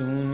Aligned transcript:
soon. 0.00 0.29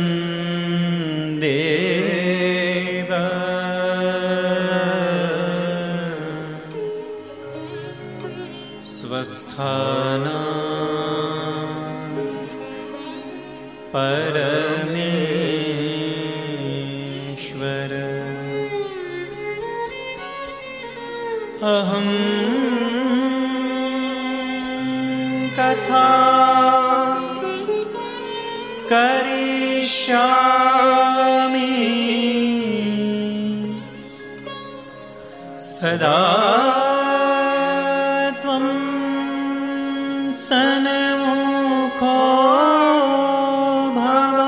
सदा 35.78 36.16
त्वं 38.42 38.64
सन्मुखो 40.44 42.14
भव 43.98 44.38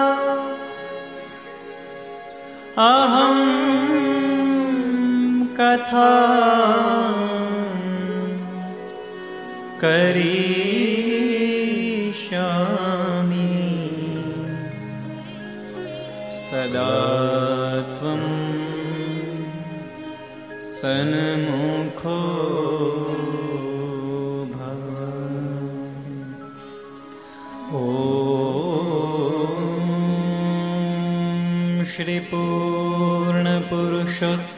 अहं 2.87 3.39
कथा 5.61 6.09
करी 9.85 10.60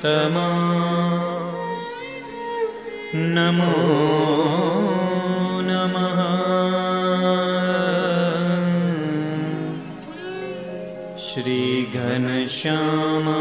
तमा 0.02 0.46
नमो 3.34 3.75
नमः 5.69 6.19
श्रीघनश्यामा 11.25 13.37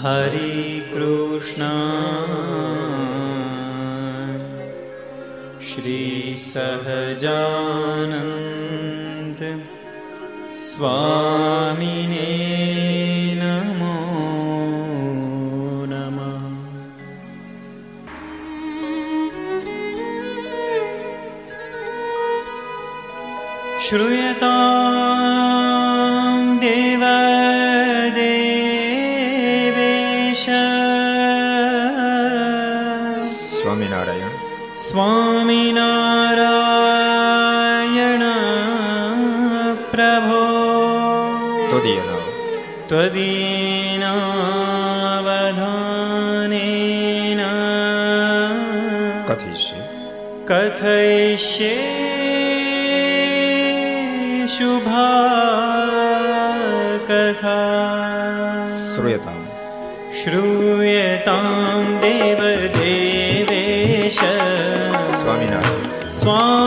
हरि 0.00 0.54
कृष्णा 0.92 1.72
श्रीसहजानन्द 8.08 9.42
स्वा 10.68 10.96
तां 61.28 61.84
देवदेवेश 62.02 63.48
स्वामिनाथ 65.16 66.08
स्वामी 66.18 66.57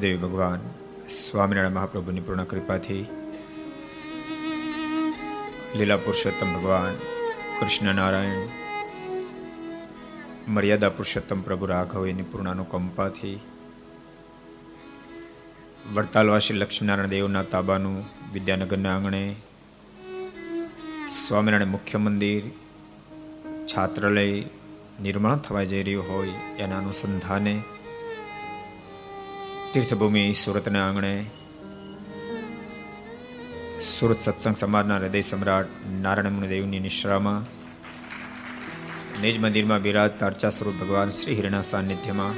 ઈષ્ટદેવ 0.00 0.28
ભગવાન, 0.28 0.60
સ્વામિનારાયણ 1.08 1.72
મહાપ્રભુની 1.72 2.20
પૂર્ણ 2.20 2.44
કૃપાથી, 2.44 3.06
લીલા 5.76 5.96
પુરુષોત્તમ 5.96 6.54
ભગવાન 6.54 6.94
કૃષ્ણ 7.60 7.94
નારાયણ 7.94 8.48
મર્યાદા 10.48 10.88
પુરુષોત્તમ 10.88 11.40
પ્રભુ 11.40 11.66
રાઘવ 11.66 12.06
એની 12.06 12.22
પૂર્ણ 12.22 12.50
અનુકંપાથી 12.50 13.40
વડતાલવાસી 15.94 16.54
લક્ષ્મીનારાયણ 16.54 17.08
દેવના 17.08 17.42
તાબાનું 17.42 17.98
વિદ્યાનગરના 18.32 18.94
આંગણે, 18.96 19.36
સ્વામિનારાયણ 21.08 21.70
મુખ્ય 21.70 21.98
મંદિર, 21.98 22.42
છાત્રાલય 23.66 24.40
નિર્માણ 25.02 25.36
થવા 25.36 25.64
જઈ 25.64 25.82
રહ્યું 25.82 26.08
હોય 26.08 26.32
એના 26.58 26.78
અનુસંધાને 26.78 27.54
તીર્થભૂમિ 29.74 30.34
સુરતના 30.34 30.86
આંગણે 30.86 31.26
સુરત 33.80 34.20
સત્સંગ 34.20 34.56
સમાજના 34.56 34.96
હૃદય 34.96 35.20
સમ્રાટ 35.20 35.66
નારાયણ 36.00 36.46
દેવની 36.46 36.78
નિશ્રામાં, 36.78 37.46
નિજ 39.22 39.40
મંદિરમાં 39.40 39.82
બિરાજતા 39.82 40.26
અર્ચા 40.26 40.50
સ્વરૂપ 40.50 40.74
ભગવાન 40.74 41.10
શ્રી 41.10 41.34
હિરણા 41.34 41.60
સાનિધ્યમાં 41.60 42.34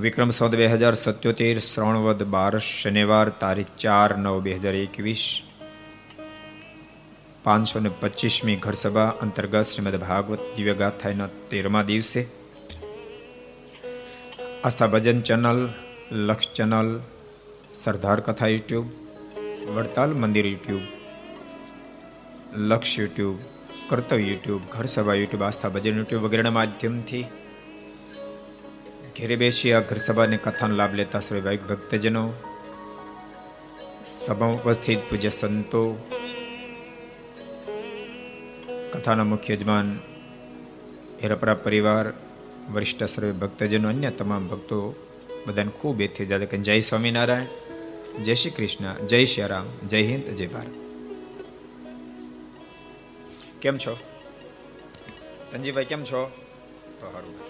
વિક્રમ 0.00 0.30
સૌદ 0.30 0.54
બે 0.54 0.66
હજાર 0.66 0.94
સત્યોતેર 0.94 1.58
શ્રવણવદ 1.58 2.22
બાર 2.22 2.58
શનિવાર 2.58 3.28
તારીખ 3.28 3.66
ચાર 3.78 4.16
નવ 4.16 4.40
બે 4.40 4.52
હજાર 4.52 4.74
એકવીસ, 4.74 5.42
પાંચસો 7.44 7.80
ને 7.80 7.90
પચીસમી 8.00 8.56
ઘરસભા 8.56 9.08
અંતર્ગત 9.08 9.62
શ્રીમદ 9.62 10.00
ભાગવત 10.00 10.38
દિવ્યગાથાના 10.56 11.26
તેરમા 11.26 11.82
દિવસે 11.82 12.43
આસ્થા 14.64 14.86
ભજન 14.86 15.18
ચેનલ, 15.20 15.58
લક્ષ 16.10 16.52
ચેનલ, 16.56 16.90
સરદાર 17.74 18.20
કથા 18.20 18.48
યુટ્યુબ, 18.48 18.86
વડતાલ 19.74 20.12
મંદિર 20.14 20.46
યુટ્યુબ, 20.46 20.84
લક્ષ 22.70 22.98
યુટ્યુબ 22.98 23.36
કર્તવ્ય 23.90 24.28
યુટ્યુબ 24.30 24.62
ઘર 24.70 24.86
સભા 24.86 25.14
યુટ્યુબ, 25.14 25.42
આસ્થા 25.42 25.68
ભજન 25.68 26.00
યુટ્યુબ 26.00 26.24
વગેરેના 26.24 26.50
માધ્યમથી 26.50 27.22
ઘેરે 29.16 29.36
બેસી 29.36 29.72
આ 29.72 29.80
ઘર 29.80 29.98
સભાને 29.98 30.38
કથાનો 30.38 30.74
લાભ 30.74 30.94
લેતા 30.94 31.20
સ્વૈભાવિક 31.20 31.68
ભક્તજનો, 31.68 32.24
સભા 34.16 34.52
ઉપસ્થિત 34.56 35.00
પૂજ્ય 35.08 35.28
સંતો, 35.28 35.84
કથાના 38.92 39.24
મુખ્ય 39.24 39.54
યજમાન, 39.54 39.88
હેરપરા 41.22 41.54
પરિવાર 41.54 42.06
વરિષ્ઠ 42.72 43.04
સર્વે 43.04 43.32
ભક્તજનો, 43.32 43.88
અન્ય 43.88 44.10
તમામ 44.10 44.48
ભક્તો 44.48 44.94
બધાને 45.46 45.70
ખૂબ 45.70 46.00
એથી 46.00 46.26
જાતે 46.26 46.46
કે 46.46 46.56
જય 46.56 46.80
સ્વામિનારાયણ, 46.80 47.46
જય 48.22 48.34
શ્રી 48.34 48.50
કૃષ્ણ, 48.50 49.06
જય 49.06 49.24
શ્રી 49.24 49.46
રામ, 49.46 49.88
જય 49.88 50.02
હિન્દ, 50.02 50.24
જય 50.24 50.46
ભારત. 50.46 50.70
કેમ 53.60 53.78
છો? 53.78 53.96
ધનજીભાઈ, 55.52 55.84
કેમ 55.84 56.04
છો? 56.04 56.30
તો 57.00 57.12
સારું 57.12 57.44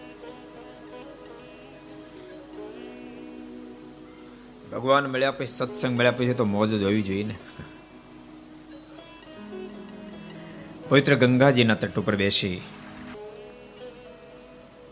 ભગવાન 4.70 5.06
મળ્યા 5.06 5.30
પછી, 5.30 5.46
સત્સંગ 5.46 5.98
મળ્યા 5.98 6.10
પછી 6.10 6.34
તો 6.34 6.44
મોજ 6.44 6.74
જ 6.74 6.82
હોવી 6.82 7.02
જોઈએ 7.02 7.24
ને. 7.24 7.34
પવિત્ર 10.88 11.14
ગંગાજીના 11.14 11.74
તટ 11.74 11.98
ઉપર 11.98 12.16
બેસી 12.16 12.60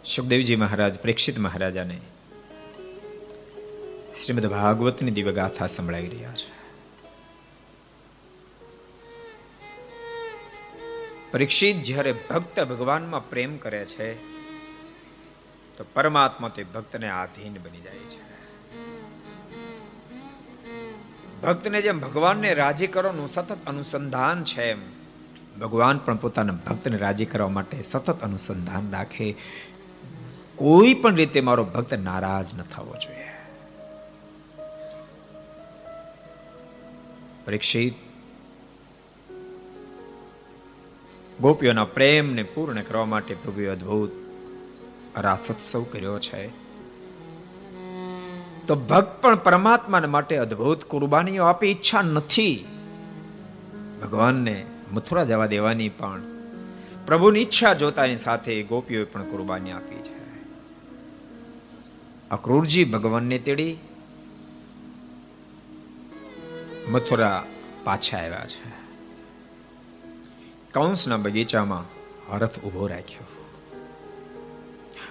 સુખદેવજી 0.05 0.57
મહારાજ, 0.57 0.99
પ્રેક્ષિત 0.99 1.39
મહારાજાને 1.39 1.99
શ્રીમદ 4.23 4.47
ભાગવતની 4.47 5.11
દિવ્યગાથા 5.11 5.67
સંભળાવી 5.67 6.09
રહ્યા 6.09 6.33
છે. 6.33 6.51
પરીક્ષિત 11.33 11.83
જ્યારે 11.83 12.13
ભક્ત 12.13 12.61
ભગવાનમાં 12.61 13.31
પ્રેમ 13.31 13.57
કરે 13.57 13.85
છે, 13.85 14.15
તો 15.77 15.85
પરમાત્મા 15.93 16.49
તે 16.49 16.65
ભક્તને 16.65 17.09
આધીન 17.09 17.53
બની 17.53 17.81
જાય 17.81 18.07
છે. 18.13 18.21
ભક્તને 21.43 21.83
જેમ 21.83 22.01
ભગવાનને 22.01 22.55
રાજી 22.55 22.87
કરવાનું 22.87 23.29
સતત 23.29 23.59
અનુસંધાન 23.67 24.45
છે, 24.45 24.71
એમ 24.71 24.83
ભગવાન 25.61 25.99
પણ 25.99 26.17
પોતાના 26.17 26.53
ભક્તને 26.53 26.97
રાજી 26.97 27.25
કરવા 27.25 27.49
માટે 27.49 27.83
સતત 27.83 28.23
અનુસંધાન 28.23 28.91
રાખે 28.91 29.37
કોઈ 30.63 30.95
પણ 30.95 31.15
રીતે 31.15 31.41
મારો 31.41 31.65
ભક્ત 31.65 31.95
નારાજ 31.95 32.55
ન 32.55 32.63
થવો 32.63 32.95
જોઈએ. 32.95 33.29
પરીક્ષિત, 37.45 37.95
ગોપીઓના 41.41 41.85
પ્રેમને 41.85 42.43
પૂર્ણ 42.43 42.83
કરવા 42.83 43.05
માટે 43.05 43.35
પ્રભુએ 43.35 43.67
અદ્ભુત 43.67 44.11
રાસોત્સવ 45.17 45.83
કર્યો 45.83 46.19
છે. 46.19 46.49
તો 48.67 48.75
ભક્ત 48.75 49.23
પણ 49.23 49.37
પરમાત્માને 49.37 50.07
માટે 50.07 50.37
અદ્ભુત 50.37 50.85
કુરબાનીઓ 50.85 51.45
આપી 51.45 51.67
ઈચ્છા 51.67 52.03
નથી. 52.03 52.65
ભગવાનને 54.03 54.67
મથુરા 54.93 55.25
જવા 55.25 55.47
દેવાની 55.47 55.89
પણ 55.89 56.23
પ્રભુની 57.07 57.41
ઈચ્છા 57.41 57.73
જોતાની 57.73 58.17
સાથે 58.17 58.63
ગોપીઓએ 58.63 59.05
પણ 59.05 59.23
કુરબાની 59.23 59.71
આપી 59.71 59.97
છે. 59.97 60.22
અક્રૂરજી 62.33 62.85
ભગવાનને 62.85 63.39
તેડી 63.39 63.79
મથુરા 66.89 67.45
પાછા 67.85 68.19
આવ્યા 68.19 68.47
છે. 68.47 68.71
કૌંસના 70.75 71.17
બગીચામાં 71.17 71.85
હરથ 72.33 72.59
ઊભો 72.59 72.87
રાખ્યો. 72.87 73.27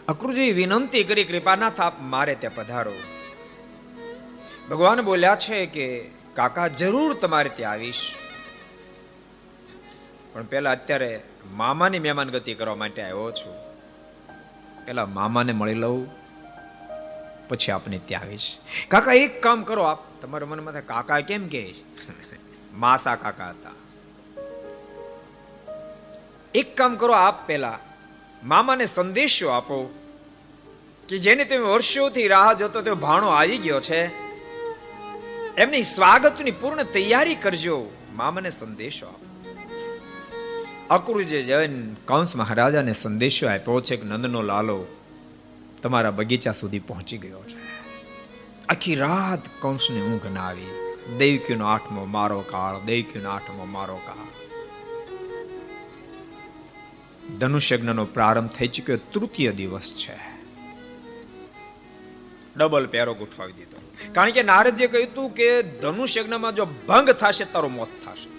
અક્રુજી 0.07 0.51
વિનંતી 0.51 1.03
કરી, 1.03 1.23
કૃપાનાથ, 1.23 1.81
આપ 1.81 2.01
મારે 2.01 2.35
ત્યાં 2.35 2.55
પધારો. 2.55 2.93
ભગવાન 4.69 5.01
બોલ્યા 5.01 5.35
છે 5.35 5.65
કે, 5.65 6.09
કાકા, 6.33 6.67
જરૂર 6.67 7.13
તમારે 7.13 7.49
ત્યાં 7.49 7.71
આવીશ. 7.71 8.15
પણ 10.33 10.43
પેલા 10.43 10.71
અત્યારે 10.71 11.23
મામાની 11.51 11.99
મહેમાન 11.99 12.29
ગતિ 12.29 12.53
કરવા 12.53 12.75
માટે 12.75 13.01
આવ્યો 13.01 13.31
છું. 13.31 13.53
પેલા 14.85 15.05
મામાને 15.05 15.51
મળી 15.51 15.73
લઉં. 15.73 16.20
પછી 17.51 17.72
આપને 17.72 18.00
ત્યાં 18.05 18.22
કાકા, 18.88 19.13
એક 19.13 19.43
કામ 19.43 19.63
કરો, 19.63 19.84
આપ 19.84 20.22
તમારા 20.22 20.48
મનમાં 20.48 20.74
થાય 20.74 20.81
કાકા 20.81 21.20
કેમ 21.20 21.48
કે 21.48 21.74
માસા 22.74 23.15
કાકા 23.15 23.50
હતા. 23.50 23.72
એક 26.55 26.77
કામ 26.77 26.96
કરો, 26.96 27.13
આપ 27.13 27.48
પેલા 27.48 27.79
મામાને 28.43 28.86
સંદેશો 28.86 29.48
આપો 29.48 29.93
કે 31.10 31.17
જેને 31.17 31.46
તમે 31.46 31.58
વર્ષોથી 31.58 32.27
રાહ 32.27 32.53
જોતો 32.53 32.81
તે 32.81 32.91
ભાણો 32.91 33.27
આવી 33.27 33.58
ગયો 33.58 33.81
છે. 33.81 34.05
એમની 35.55 35.84
સ્વાગતની 35.84 36.51
પૂર્ણ 36.51 36.84
તૈયારી 36.84 37.36
કરજો. 37.36 37.89
મામાને 38.13 38.50
સંદેશો 38.50 39.05
આપો. 39.05 39.25
અક્રુજે 40.89 41.43
જૈન 41.43 41.93
કંસ 41.93 42.36
મહારાજાને 42.36 42.93
સંદેશો 42.93 43.48
આપ્યો 43.48 43.81
છે 43.81 43.96
કે 43.98 44.08
નંદનો 44.08 44.41
લાલો 44.41 44.86
તમારા 45.83 46.11
બગીચા 46.11 46.51
સુધી 46.51 46.79
પહોંચી 46.79 47.17
ગયો 47.17 47.43
છે. 47.43 47.81
આખી 48.69 48.95
રાત 48.95 49.39
કંસને 49.61 50.01
ઊંઘ 50.01 50.33
ના 50.33 50.47
આવી. 50.47 50.67
દૈવકીનો 51.17 51.65
આઠમો 51.65 52.05
મારો 52.05 52.41
કાળ 52.41 52.79
દૈવકીનો 52.85 53.29
આઠમો 53.29 53.65
મારો 53.65 53.95
કાળ. 53.95 54.41
ધનુષ્યજ્ઞનો 57.38 58.05
પ્રારંભ 58.05 58.50
થઈ 58.50 58.67
ચુક્યો, 58.67 58.97
તૃતીય 58.97 59.51
દિવસ 59.51 59.93
છે. 59.93 60.31
ડબલ 62.57 62.88
પેરો 62.88 63.13
ગોઠવાવી 63.13 63.51
દીધો. 63.51 63.77
કારણ 64.13 64.31
કે 64.31 64.43
નારદજીએ 64.43 64.88
કહ્યું 64.88 65.11
હતું 65.11 65.33
કે 65.33 65.63
ધનુષ્યજ્ઞમાં 65.63 66.55
જો 66.55 66.65
ભંગ 66.65 67.09
થશે, 67.09 67.45
તારો 67.45 67.67
મોત 67.67 67.88
થશે. 68.05 68.29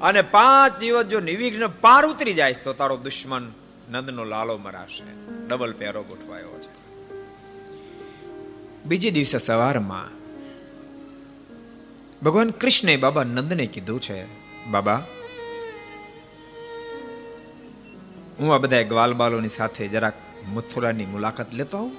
અને 0.00 0.22
પાંચ 0.22 0.80
દિવસ 0.80 1.06
જો 1.06 1.20
નિવિઘ્ન 1.20 1.68
પાર 1.68 2.06
ઉતરી 2.06 2.34
જાય, 2.34 2.52
તો 2.52 2.72
તારો 2.72 2.96
દુશ્મન 2.96 3.52
નંદનો 3.90 4.24
લાલો 4.24 4.58
મરાશે. 4.58 5.04
ડબલ 5.46 5.72
પેરો 5.72 6.02
ગોઠવાયો. 6.02 6.57
બીજે 8.88 9.10
દિવસે 9.10 9.38
સવારમાં 9.38 10.18
ભગવાન 12.24 12.50
કૃષ્ણે 12.50 12.96
બાબા 12.96 13.24
નંદને 13.24 13.66
કીધું 13.66 14.00
છે, 14.00 14.26
બાબા, 14.66 15.02
હું 18.38 18.54
આ 18.54 18.58
બધા 18.58 18.82
ગ્વાલ 18.82 19.14
બાલોની 19.14 19.48
સાથે 19.48 19.88
જરાક 19.88 20.12
મથુરાની 20.48 21.06
મુલાકાત 21.06 21.54
લેતો 21.54 21.78
આવું. 21.78 21.92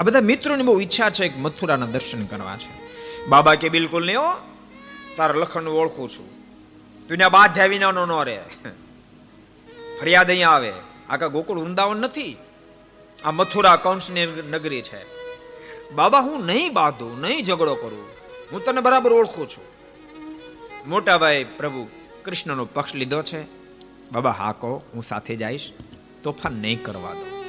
આ 0.00 0.04
બધા 0.04 0.20
મિત્રોની 0.20 0.62
બહુ 0.62 0.80
ઈચ્છા 0.80 1.10
છે 1.10 1.28
કે 1.28 1.40
મથુરાના 1.40 1.86
દર્શન 1.86 2.26
કરવા 2.26 2.56
છે. 2.56 2.90
બાબા 3.26 3.54
કે, 3.54 3.68
બિલકુલ 3.68 4.06
નહીં 4.06 4.20
હો, 4.20 4.34
તારા 5.16 5.34
લખણ 5.34 5.68
ઓળખું 5.68 6.08
છું. 6.08 6.28
તું 7.08 7.28
બાધ્યા 7.28 7.66
વિનાનો 7.66 8.06
ન 8.06 8.24
રહે. 8.24 8.40
ફરિયાદ 10.00 10.28
અહીંયા 10.28 10.48
આવે. 10.48 10.72
આખા 11.08 11.26
ગોકુળ 11.26 11.58
વૃંદાવન 11.58 11.96
નથી. 11.96 12.36
આ 13.24 13.30
મથુરા 13.30 13.76
કંસની 13.76 14.26
નગરી 14.26 14.82
છે. 14.82 15.19
બાબા, 15.94 16.20
હું 16.20 16.44
નહીં 16.44 16.74
બાંધું, 16.74 17.20
નહીં 17.20 17.44
ઝઘડો 17.44 17.74
કરું. 17.74 18.04
હું 18.52 18.64
તને 18.64 18.80
બરાબર 18.80 19.12
ઓળખું 19.12 19.48
છું. 19.48 19.64
મોટા 20.90 21.18
ભાઈ 21.18 21.44
પ્રભુ 21.44 21.88
કૃષ્ણનો 22.24 22.64
પક્ષ 22.64 22.94
લીધો 22.94 23.22
છે. 23.22 23.42
બાબા, 24.12 24.30
હા 24.30 24.52
કહો, 24.52 24.82
હું 24.94 25.02
સાથે 25.02 25.36
જઈશ. 25.36 25.72
તોફાન 26.22 26.52
નહીં 26.52 26.82
કરવા 26.82 27.14
દો. 27.14 27.44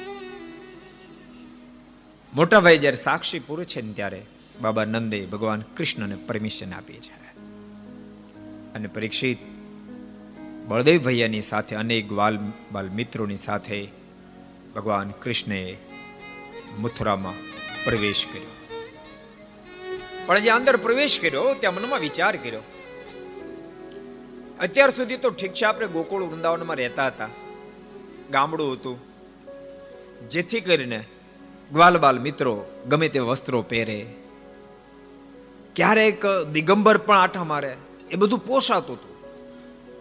મોટા 2.34 2.60
જ્યારે 2.60 2.96
સાક્ષી 2.96 3.38
પૂરે 3.38 3.64
છે 3.64 3.80
ને 3.80 3.92
ત્યારે 3.92 4.26
બાબા 4.60 4.84
નંદે 4.84 5.26
ભગવાન 5.26 5.60
કૃષ્ણને 5.60 6.16
પરમિશન 6.16 6.72
આપી 6.72 6.94
છે. 6.94 7.38
અને 8.74 8.86
પરીક્ષિત 8.86 9.38
બળદેવ 10.68 11.02
ભૈયાની 11.02 11.40
સાથે, 11.40 11.76
અનેક 11.76 12.12
વાલ, 12.12 12.38
બાલ 12.72 12.88
મિત્રોની 12.88 13.36
સાથે 13.36 13.88
ભગવાન 14.76 15.10
કૃષ્ણએ 15.10 15.76
મથુરામાં 16.78 17.51
પ્રવેશ 17.84 18.26
કર્યો. 18.32 18.78
પણ 20.26 20.38
જે 20.38 20.50
અંદર 20.50 20.76
પ્રવેશ 20.76 21.20
કર્યો 21.20 21.54
ત્યાં 21.54 21.74
મનમાં 21.74 22.00
વિચાર 22.00 22.36
કર્યો. 22.36 22.60
અત્યાર 24.60 24.90
સુધી 24.90 25.16
તો 25.16 25.30
ઠીક 25.30 25.52
છે, 25.52 25.64
આપણે 25.64 25.86
ગોકુળ 25.86 26.22
વૃંદાવનમાં 26.22 26.76
રહેતા 26.76 27.06
હતા. 27.06 27.28
ગામડું 28.30 28.72
હતું. 28.72 28.98
જેથી 30.28 30.60
કરીને 30.60 31.04
ગ્વાલબાલ 31.72 32.18
મિત્રો 32.18 32.64
ગમે 32.88 33.08
તે 33.08 33.18
વસ્ત્રો 33.18 33.62
પહેરે. 33.62 34.06
ક્યારેક 35.76 36.26
દિગંબર 36.52 36.98
પણ 36.98 37.18
આઠા 37.18 37.44
મારે, 37.44 37.76
એ 38.10 38.16
બધું 38.16 38.38
પોષાતું 38.38 38.96
હતું. 38.96 39.12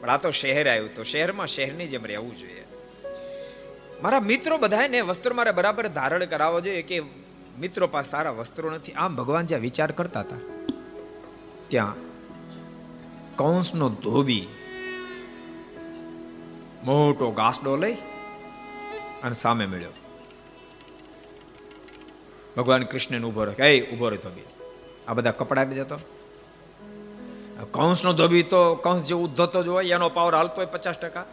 પણ 0.02 0.10
આ 0.10 0.18
તો 0.18 0.32
શહેર 0.32 0.70
આવ્યું, 0.70 0.94
તો 0.94 1.04
શહેરમાં 1.04 1.48
શહેરની 1.48 1.88
જેમ 1.88 2.06
રહેવું 2.06 2.38
જોઈએ. 2.38 2.66
મારા 4.02 4.20
મિત્રો 4.20 4.58
બધાને 4.58 5.02
વસ્ત્રો 5.02 5.36
મારે 5.36 5.52
બરાબર 5.52 5.88
ધારણ 5.88 6.26
કરાવવો 6.26 6.62
જોઈએ 6.62 6.82
કે 6.82 7.21
મિત્રો 7.60 7.88
પાસે 7.88 8.10
સારા 8.12 8.32
વસ્ત્રો 8.32 8.70
નથી. 8.70 8.94
આમ 8.94 9.16
ભગવાન 9.16 9.46
જ્યાં 9.46 9.62
વિચાર 9.62 9.92
કરતા 9.92 10.20
હતા, 10.20 10.42
ત્યાં 11.68 11.96
કૌંસનો 13.36 13.90
ધોબી 13.90 14.46
મોટો 16.84 17.32
ઘાસડો 17.32 17.76
લઈ 17.76 17.98
અને 19.24 19.34
સામે 19.34 19.66
મળ્યો. 19.66 19.94
ભગવાન 22.58 22.84
કૃષ્ણને 22.84 23.20
ઊભો 23.20 23.44
રહ્યો 23.44 23.68
એ 23.68 23.82
ઊભો 23.92 24.10
રહ્યો 24.10 24.24
ધોબી. 24.24 24.48
આ 25.08 25.14
બધા 25.14 25.32
કપડા 25.32 25.62
આપી 25.62 25.76
દેતો 25.76 25.98
કૌંસનો 27.72 28.12
ધોબી 28.14 28.44
તો 28.44 28.62
કૌંસ 28.76 29.04
જે 29.08 29.16
ઉદ્ધતો 29.16 29.60
જ 29.64 29.68
હોય, 29.68 29.90
એનો 29.90 30.10
પાવર 30.10 30.36
હાલતો 30.36 30.58
હોય 30.58 30.66
પચાસ 30.66 30.98
ટકા. 31.00 31.26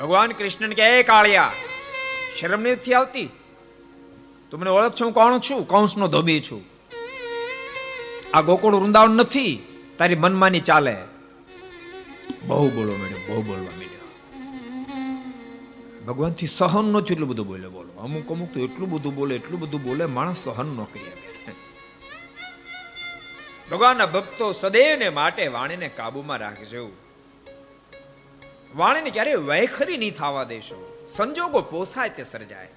ભગવાન 0.00 0.32
કૃષ્ણને 0.32 0.74
કે 0.74 0.84
એ 0.98 1.02
કાળિયા 1.02 1.52
શરમ 2.40 2.60
નથી 2.60 2.94
આવતી? 2.94 3.28
તું 4.50 4.60
મને 4.60 4.70
ઓળખ 4.70 4.94
છું 5.00 5.12
કોણ 5.12 5.38
છું? 5.38 5.68
કંસનો 5.68 6.08
ધોબી 6.08 6.40
છું. 6.40 6.64
આ 8.34 8.40
ગોકુળ 8.40 8.74
વૃંદાવન 8.74 9.10
નથી. 9.10 9.62
તારી 9.98 10.14
મનમાની 10.14 10.60
ચાલે. 10.60 10.96
બહુ 12.46 12.70
બોલો 12.70 12.92
મેડમ 12.92 13.34
બહુ 13.34 13.42
બોલવા 13.42 13.62
માંડ્યો. 13.62 13.92
ભગવાનથી 16.06 16.46
સહન 16.46 16.84
નથી 16.84 17.14
એટલું 17.14 17.28
બધું 17.28 17.46
બોલે, 17.46 17.68
બોલો. 17.68 18.00
અમુક 18.00 18.32
અમુક 18.32 18.54
તો 18.54 18.60
એટલું 18.60 18.90
બધું 18.90 19.14
બોલે, 19.14 19.34
એટલું 19.34 19.60
બધું 19.60 19.82
બોલે, 19.82 20.04
માણસ 20.04 20.38
સહન 20.38 20.66
ન 20.66 20.84
કરી 20.84 21.04
શકે. 21.04 21.52
ભગવાનના 23.70 24.06
ભક્તો 24.06 24.52
સદૈવને 24.52 25.08
માટે 25.08 25.48
વાણીને 25.48 25.88
કાબુમાં 25.88 26.38
રાખજો. 26.38 26.90
વાણીને 28.76 29.10
ક્યારે 29.10 29.34
વૈખરી 29.34 29.96
નહીં 29.96 30.14
થવા 30.14 30.44
દેશો. 30.44 30.91
સંજોગો 31.16 31.62
પોસાય 31.62 32.08
તે 32.08 32.24
સર્જાય. 32.24 32.68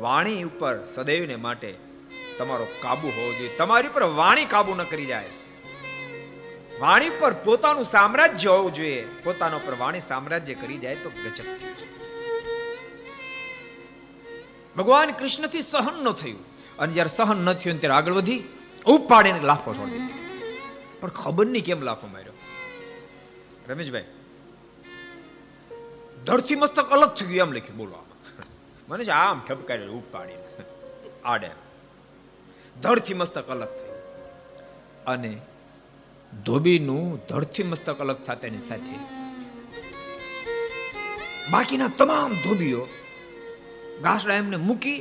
વાણી 0.00 0.42
ઉપર 0.42 0.84
સદૈવને 0.84 1.36
માટે 1.36 1.74
તમારો 2.38 2.66
કાબુ 2.82 3.08
હોવો 3.08 3.32
જોઈએ. 3.32 3.56
તમારી 3.56 3.88
પર 3.88 4.02
વાણી 4.02 4.44
કાબુ 4.44 4.74
ન 4.74 4.82
કરી 4.82 5.06
જાય. 5.06 5.28
વાણી 6.80 7.10
પર 7.10 7.32
પોતાનું 7.32 7.84
સામ્રાજ્ય 7.84 8.48
હોવું 8.48 8.74
જોઈએ. 8.74 9.08
પોતાના 9.24 9.56
ઉપર 9.56 9.74
વાણી 9.74 10.00
સામ્રાજ્ય 10.00 10.54
કરી 10.54 10.78
જાય 10.78 10.94
તો 10.94 11.10
ગજબ 11.10 11.44
ભગવાન 14.76 15.10
કૃષ્ણથી 15.10 15.60
સહન 15.60 16.04
ન 16.04 16.12
થયું. 16.12 16.44
અને 16.78 16.92
જ્યારે 16.92 17.08
સહન 17.08 17.36
ન 17.36 17.52
થયું 17.52 17.80
ત્યારે 17.80 17.94
આગળ 17.94 18.12
વધી, 18.12 18.42
ઉપાડીને 18.86 19.40
લાફો 19.40 19.74
છોડી 19.74 19.90
દીધી. 19.90 20.14
પણ 21.00 21.08
ખબર 21.08 21.46
નહીં 21.46 21.64
કેમ 21.64 21.82
લાફો 21.82 22.06
માર્યો. 22.06 22.32
રમેશભાઈ 23.68 24.04
ધરથી 26.26 26.54
મસ્તક 26.54 26.90
અલગ 26.90 27.14
થઈ 27.14 27.26
ગયું, 27.26 27.48
એમ 27.48 27.52
લખ્યું, 27.52 27.76
બોલો 27.76 28.06
મને 28.88 29.04
છે, 29.04 29.10
આમ 29.10 29.40
ઠપકારી 29.40 29.88
ઉપાડીને. 29.88 30.46
આડે 31.24 31.50
ધડથી 32.82 33.14
મસ્તક 33.14 33.48
અલગ 33.48 33.68
થઈ 33.68 33.90
અને 35.06 35.32
ધોબીનું 36.44 37.26
ધડથી 37.28 37.62
મસ્તક 37.62 38.00
અલગ 38.00 38.16
થતાની 38.16 38.58
સાથે. 38.58 38.96
બાકીના 41.50 41.88
તમામ 41.98 42.32
ધોબીઓ 42.34 42.88
ગાસડા 44.02 44.34
એમને 44.34 44.56
મૂકી, 44.56 45.00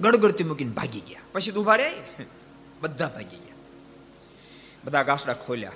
ગડગડતી 0.00 0.44
મૂકીને 0.44 0.70
ભાગી 0.70 1.00
ગયા. 1.00 1.20
પછી 1.32 1.52
ઊભા 1.52 1.76
રે 1.76 1.88
બધા 2.80 3.08
ભાગી 3.08 3.36
ગયા. 3.36 3.58
બધા 4.84 5.02
ગાસડા 5.02 5.32
ખોલ્યા. 5.32 5.72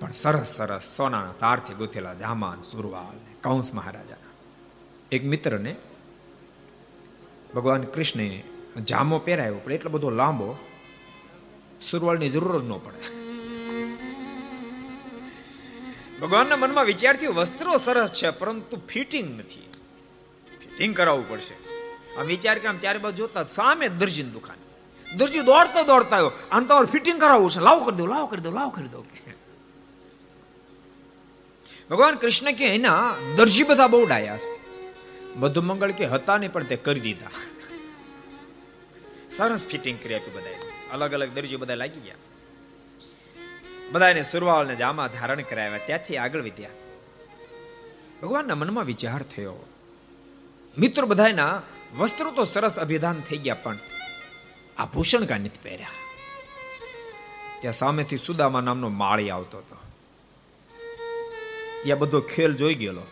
પણ 0.00 0.12
સરસ 0.12 0.50
સરસ 0.56 0.96
સોનાના 0.96 1.32
તારથી 1.32 1.74
ગૂંથેલા 1.74 2.14
જામાન, 2.14 2.62
સુરવાલ 2.62 3.29
કંસ 3.40 3.74
મહારાજાના. 3.74 4.30
એક 5.12 5.24
મિત્રને 5.24 5.76
ભગવાન 7.54 7.82
કૃષ્ણે 7.82 8.42
જામો 8.82 9.18
પહેરાયો, 9.18 9.58
પણ 9.58 9.72
એટલો 9.72 9.90
બધો 9.90 10.10
લાંબો 10.10 10.56
સુરવાળની 11.82 12.30
જરૂર 12.30 12.62
જ 12.62 12.64
ન 12.64 12.72
પડે. 12.72 13.20
ભગવાનના 16.20 16.56
મનમાં 16.56 16.84
વિચાર 16.84 17.16
થયો 17.16 17.32
વસ્ત્રો 17.32 17.76
સરસ 17.76 18.12
છે, 18.12 18.30
પરંતુ 18.30 18.76
ફિટિંગ 18.88 19.38
નથી. 19.38 19.60
ફિટિંગ 20.60 20.96
કરાવવું 20.96 21.28
પડશે. 21.28 21.54
આમ 22.16 22.26
વિચાર 22.26 22.58
કે 22.58 22.68
આમ 22.68 22.78
ચારે 22.78 22.98
બાજુ 22.98 23.16
જોતા 23.16 23.44
સામે 23.44 23.88
દરજીની 23.88 24.30
દુકાન. 24.30 24.56
દરજી 25.16 25.40
દોડતો 25.40 25.84
દોડતા 25.84 26.16
આવ્યો. 26.16 26.30
આમ 26.50 26.64
તમારે 26.64 26.86
ફિટિંગ 26.86 27.20
કરાવવું 27.20 27.50
છે. 27.50 27.60
લાવ 27.60 27.84
કરી 27.84 27.96
દો, 27.96 28.06
લાવ 28.06 28.26
કરી 28.26 28.40
દો, 28.40 28.50
લાવ 28.50 28.68
કરી 28.68 28.88
દો. 28.88 29.04
ભગવાન 31.90 32.14
કૃષ્ણ 32.14 32.52
કે 32.52 32.74
એના 32.74 33.14
દરજી 33.36 33.62
બધા 33.62 33.86
બહુ 33.86 34.06
ડાયા 34.06 34.36
છે. 34.36 34.50
બધું 35.34 35.64
મંગળ 35.64 35.90
કે 35.90 36.06
હતા 36.06 36.36
નહીં, 36.36 36.52
પણ 36.52 36.64
તે 36.64 36.76
કરી 36.76 37.00
દીધા. 37.00 37.30
સરસ 39.30 39.66
ફિટિંગ 39.66 40.02
કરી 40.02 40.14
આપી 40.14 40.30
બધા 40.30 40.50
અલગ 40.92 41.14
અલગ 41.14 41.30
દરજી 41.34 41.56
બધા 41.56 41.74
લાગી 41.74 42.00
ગયા. 42.00 42.14
બધાને 43.92 44.22
સુરવાલ 44.22 44.66
ને 44.66 44.76
જામા 44.76 45.08
ધારણ 45.08 45.42
કરાવ્યા, 45.42 45.78
ત્યાંથી 45.86 46.16
આગળ 46.16 46.42
વધ્યા. 46.42 46.70
ભગવાનના 48.22 48.54
મનમાં 48.54 48.84
વિચાર 48.84 49.22
થયો. 49.22 49.66
મિત્રો 50.78 51.06
બધાના 51.06 51.62
વસ્ત્રો 51.98 52.30
તો 52.30 52.44
સરસ 52.44 52.78
અભિધાન 52.78 53.20
થઈ 53.20 53.36
ગયા, 53.36 53.54
પણ 53.54 53.78
આભૂષણ 54.78 55.24
કા 55.24 55.36
નથી 55.36 55.58
પહેર્યા. 55.62 55.88
ત્યાં 57.60 57.72
સામેથી 57.72 58.18
સુદામા 58.18 58.60
નામનો 58.60 58.88
માળી 58.88 59.30
આવતો 59.30 59.58
હતો. 59.58 59.79
એ 61.84 61.94
બધો 61.94 62.20
ખેલ 62.20 62.54
જોઈ 62.54 62.74
ગયેલો. 62.74 63.02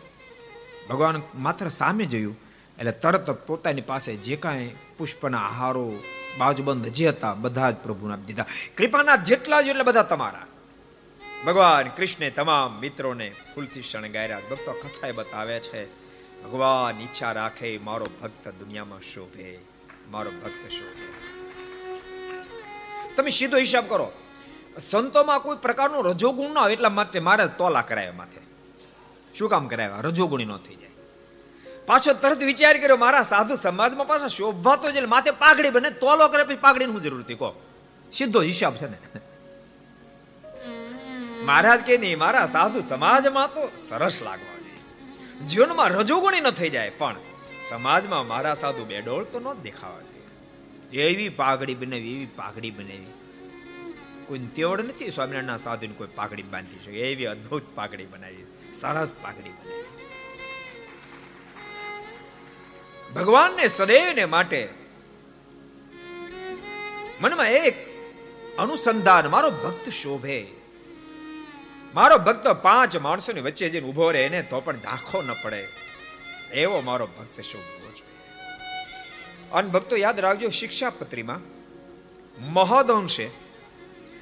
ભગવાન 0.89 1.21
માત્ર 1.35 1.69
સામે 1.69 2.05
જોયું 2.05 2.39
એટલે 2.79 2.91
તરત 2.91 3.29
પોતાની 3.29 3.81
પાસે 3.81 4.15
જે 4.15 4.35
કાંઈ 4.35 4.75
પુષ્પના 4.97 5.37
આહારો 5.37 5.93
બાજુબંધ 6.37 6.87
જે 6.87 7.07
હતા, 7.07 7.33
બધા 7.33 7.71
જ 7.71 7.75
પ્રભુને 7.75 8.13
આપી 8.13 8.23
દીધા. 8.23 8.45
કૃપાના 8.77 9.15
જેટલા 9.15 9.61
જ 9.61 9.67
એટલે 9.67 9.83
બધા 9.83 10.03
તમારા. 10.03 10.45
ભગવાન 11.45 11.87
કૃષ્ણે 11.87 12.29
તમામ 12.29 12.79
મિત્રોને 12.79 13.31
ફૂલથી 13.55 13.81
શણગાર્યા. 13.81 14.39
ભક્તો 14.39 14.71
કથાએ 14.71 15.11
બતાવે 15.11 15.59
છે, 15.59 15.85
ભગવાન 16.43 17.01
ઈચ્છા 17.01 17.31
રાખે 17.31 17.77
મારો 17.77 18.05
ભક્ત 18.05 18.47
દુનિયામાં 18.47 18.99
શોભે, 18.99 19.59
મારો 20.11 20.31
ભક્ત 20.31 20.71
શોભે. 20.71 21.07
તમે 23.15 23.29
સીધો 23.29 23.57
હિસાબ 23.57 23.89
કરો. 23.89 24.11
સંતોમાં 24.79 25.39
કોઈ 25.39 25.57
પ્રકારનો 25.57 26.01
રજોગુણ 26.01 26.49
ન 26.49 26.57
હોય 26.57 26.73
એટલા 26.73 26.89
માટે 26.89 27.19
મારે 27.19 27.47
તોલા 27.47 27.81
કરાય 27.81 28.11
માથે. 28.11 28.48
શું 29.35 29.49
કામ 29.49 29.67
કરાવ્યા? 29.67 29.99
રજોગુણી 30.01 30.45
ન 30.45 30.57
થઈ 30.57 30.75
જાય. 30.75 30.89
પાછો 31.85 32.13
તરત 32.13 32.43
વિચાર 32.43 32.77
કર્યો 32.77 32.97
મારા 32.97 33.21
સાધુ 33.21 33.55
સમાજમાં 33.55 34.07
પાછા 34.07 34.27
શોભા 34.27 34.75
તો 34.75 34.91
છે 34.91 35.05
માથે 35.05 35.31
પાઘડી 35.31 35.69
બને 35.69 35.89
તોલો 35.89 36.27
કરે 36.27 36.43
પછી 36.43 36.55
પાઘડીની 36.55 36.91
શું 36.91 37.01
જરૂર 37.01 37.21
હતી? 37.21 37.35
કહો. 37.35 37.61
સીધો 38.11 38.41
હિસાબ 38.41 38.75
છે 38.75 38.87
ને. 38.87 38.97
મહારાજ 41.45 41.79
કે 41.79 41.97
નહીં 41.97 42.19
મારા 42.19 42.45
સાધુ 42.45 42.81
સમાજમાં 42.81 43.47
તો 43.47 43.71
સરસ 43.77 44.21
લાગવા 44.21 44.59
જોઈએ 44.59 45.45
જીવનમાં 45.45 45.89
રજોગુણી 45.89 46.41
ન 46.41 46.49
થઈ 46.49 46.69
જાય 46.69 46.89
પણ 46.89 47.15
સમાજમાં 47.69 48.27
મારા 48.27 48.53
સાધુ 48.53 48.85
બેડોળ 48.85 49.23
તો 49.23 49.39
ન 49.39 49.61
દેખાવા 49.61 50.01
જોઈએ 50.01 51.03
એવી 51.03 51.29
પાઘડી 51.29 51.75
બનાવી 51.75 52.13
એવી 52.13 52.25
પાઘડી 52.25 52.71
બનાવી. 52.71 53.13
કોઈ 54.27 54.39
તેવડ 54.39 54.81
નથી 54.81 55.11
સ્વામિનારાયણના 55.11 55.57
સાધુને 55.57 55.93
કોઈ 55.93 56.07
પાઘડી 56.15 56.43
બાંધી 56.43 56.85
શકે 56.85 57.11
એવી 57.11 57.25
અદ્ભુત 57.25 57.63
પાઘડી 57.75 58.05
બનાવી. 58.05 58.45
સરસ 58.73 59.13
પાઘડી 59.21 59.49
બને. 59.49 59.83
ભગવાનને 63.15 63.67
સદૈવને 63.67 64.25
માટે 64.25 64.69
મનમાં 67.21 67.51
એક 67.51 67.89
અનુસંધાન, 68.57 69.27
મારો 69.27 69.51
ભક્ત 69.51 69.89
શોભે. 69.89 70.47
મારો 71.95 72.17
ભક્ત 72.17 72.47
પાંચ 72.47 72.97
માણસોની 72.97 73.41
વચ્ચે 73.41 73.69
જઈને 73.69 73.87
ઊભો 73.87 74.11
રહે 74.11 74.25
એને 74.25 74.41
તો 74.41 74.61
પણ 74.61 74.79
ઝાંખો 74.79 75.21
ન 75.21 75.29
પડે. 75.43 75.67
એવો 76.53 76.81
મારો 76.81 77.07
ભક્ત 77.07 77.41
શોભવો 77.41 77.91
જોઈએ. 77.91 78.09
અને 79.51 79.69
ભક્તો 79.69 79.95
યાદ 79.95 80.19
રાખજો, 80.19 80.49
શિક્ષાપત્રીમાં 80.49 81.39
મહદઅંશે 82.53 83.29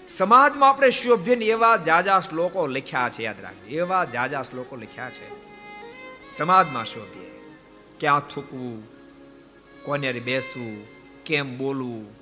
સમાજમાં 0.08 0.70
આપણે 0.70 0.90
શોભ્ય 0.90 1.34
એવા 1.34 1.78
જાજા 1.78 2.20
શ્લોકો 2.20 2.68
લખ્યા 2.68 3.10
છે, 3.10 3.24
યાદ 3.24 3.42
રાખજો. 3.42 3.68
એવા 3.68 4.06
જાજા 4.06 4.42
શ્લોકો 4.42 4.76
લખ્યા 4.76 5.10
છે. 5.10 5.30
સમાજમાં 6.32 6.86
શોભ્ય. 6.86 7.26
ક્યાં 8.00 8.20
થૂકવું? 8.20 8.84
કોને 9.84 10.14
બેસવું? 10.14 10.88
કેમ 11.26 11.58
બોલવું? 11.58 12.16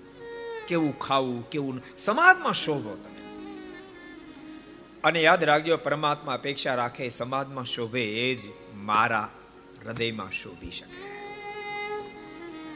કેવું 0.67 0.99
ખાવું? 0.99 1.49
કેવું 1.49 1.81
સમાજમાં 1.97 2.53
શોભો 2.53 2.97
તમે. 3.03 3.49
અને 5.03 5.21
યાદ 5.21 5.43
રાખજો, 5.43 5.77
પરમાત્મા 5.77 6.33
અપેક્ષા 6.33 6.75
રાખે, 6.75 7.09
સમાજમાં 7.09 7.65
શોભે 7.65 8.31
એ 8.31 8.35
જ 8.35 8.41
મારા 8.73 9.29
હૃદયમાં 9.85 10.31
શોભી 10.31 10.71
શકે. 10.71 11.14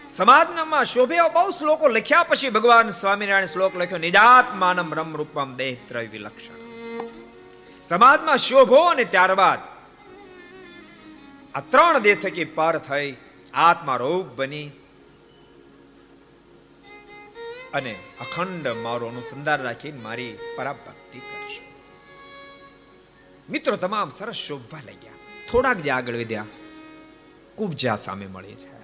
સમાજમાં 0.09 0.85
શોભે 0.85 1.15
બહુ 1.33 1.51
શ્લોકો 1.59 1.87
લખ્યા 1.87 2.23
પછી 2.23 2.49
ભગવાન 2.49 2.89
સ્વામિનારાયણ 2.89 3.45
શ્લોક 3.45 3.75
લખ્યો 3.77 3.97
નિજાત 3.97 4.55
માનમ 4.55 4.93
રમ 4.93 5.15
રૂપમ 5.15 5.55
દેહ 5.55 5.77
ત્રય 5.87 6.07
વિલક્ષણ. 6.07 6.55
સમાજમાં 7.83 8.37
શોભો 8.37 8.75
અને 8.75 9.03
ત્યારબાદ 9.03 9.59
આ 11.55 11.59
ત્રણ 11.59 11.99
દેહ 11.99 12.15
થકી 12.15 12.45
પાર 12.45 12.77
થઈ, 12.77 13.15
આત્મા 13.53 13.95
રૂપ 13.95 14.25
બની 14.25 14.71
અને 17.73 17.95
અખંડ 18.21 18.67
મારો 18.67 19.07
અનુસંધાન 19.07 19.61
રાખીને 19.61 20.01
મારી 20.01 20.37
પરાભક્તિ 20.57 21.19
કરશે. 21.19 21.61
મિત્રો, 23.49 23.75
તમામ 23.75 24.09
સરસ 24.09 24.35
શોભવા 24.35 24.79
લાગ્યા. 24.85 25.11
થોડાક 25.51 25.77
જે 25.77 25.91
આગળ 25.91 26.15
વધ્યા. 26.15 26.45
કુબજા 27.55 27.95
સામે 27.95 28.27
મળી 28.27 28.55
છે 28.55 28.78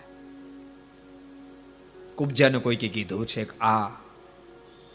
કુબજાને 2.15 2.59
કોઈકે 2.59 2.87
કીધું 2.87 3.27
છે 3.27 3.45
કે 3.45 3.57
આ 3.57 3.89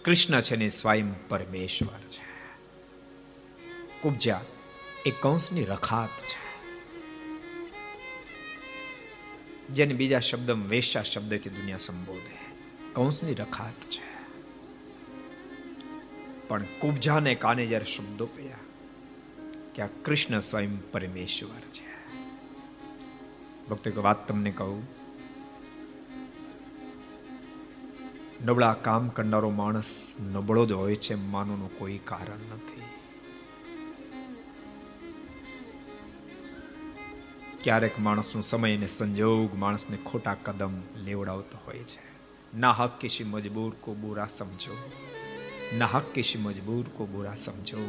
કૃષ્ણ 0.05 0.41
છે 0.41 0.57
ને 0.57 0.69
સ્વયં 0.69 1.29
પરમેશ્વર 1.29 2.01
છે. 2.09 2.31
કુબજા 4.03 4.41
એ 5.07 5.11
કંસની 5.11 5.65
રખાત 5.65 6.09
છે. 6.09 6.41
જેને 9.69 9.95
બીજા 9.95 10.21
શબ્દ 10.21 10.51
વેશા 10.51 11.03
શબ્દથી 11.03 11.51
દુનિયા 11.51 11.77
સંબોધે. 11.77 12.39
કંસની 12.93 13.35
રખાત 13.35 13.91
છે. 13.91 14.11
પણ 16.49 16.63
કુબજાને 16.63 17.35
કાને 17.35 17.67
જ્યારે 17.67 17.85
શબ્દો 17.85 18.27
પડ્યા 18.27 18.57
કે 19.75 19.83
આ 19.83 19.87
કૃષ્ણ 20.05 20.41
સ્વયં 20.41 20.93
પરમેશ્વર 20.93 21.61
છે. 21.73 22.17
ભક્તો, 23.69 23.91
એક 23.91 23.99
વાત 23.99 24.29
તમને 24.29 24.51
કહું. 24.51 25.00
નબળા 28.42 28.74
કામ 28.82 29.10
કરનારો 29.10 29.50
માણસ 29.52 29.92
નબળો 30.32 30.66
જ 30.66 30.72
હોય 30.74 30.98
છે 30.98 31.16
માનવાનું 31.28 31.72
કોઈ 31.78 32.00
કારણ 32.06 32.44
નથી 32.50 32.90
ક્યારેક 37.62 37.96
માણસનો 38.00 38.42
સમય 38.44 38.76
અને 38.76 38.88
સંજોગ 38.88 39.56
માણસને 39.56 39.98
ખોટા 40.06 40.38
કદમ 40.44 40.76
લેવડાવતો 41.06 41.58
હોય 41.66 41.86
છે 41.86 42.04
ना 42.56 42.72
हक 42.72 43.00
किसी 43.02 43.24
मजबूर 43.26 43.72
को 43.82 43.94
बुरा 43.96 44.26
समझो 44.30 44.76
ना 45.74 45.86
हक 45.86 46.12
किसी 46.16 46.38
मजबूर 46.40 46.92
को 46.98 47.06
बुरा 47.06 47.34
समझो 47.38 47.86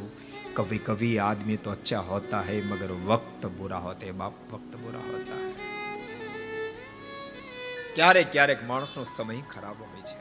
कभी 0.56 0.78
कभी 0.78 1.16
आदमी 1.22 1.56
तो 1.56 1.70
अच्छा 1.70 1.98
होता 1.98 2.40
है 2.40 2.56
मगर 2.68 2.92
वक्त 3.06 3.46
बुरा 3.58 3.78
होता 3.78 4.06
है 4.06 4.12
बाप 4.12 4.38
वक्त 4.52 4.76
बुरा 4.76 5.02
होता 5.06 5.34
है 5.36 5.54
ક્યારેક 7.94 8.32
ક્યારેક 8.32 8.64
માણસનો 8.64 9.04
સમય 9.04 9.42
ખરાબ 9.50 9.78
હોય 9.82 10.02
છે 10.02 10.19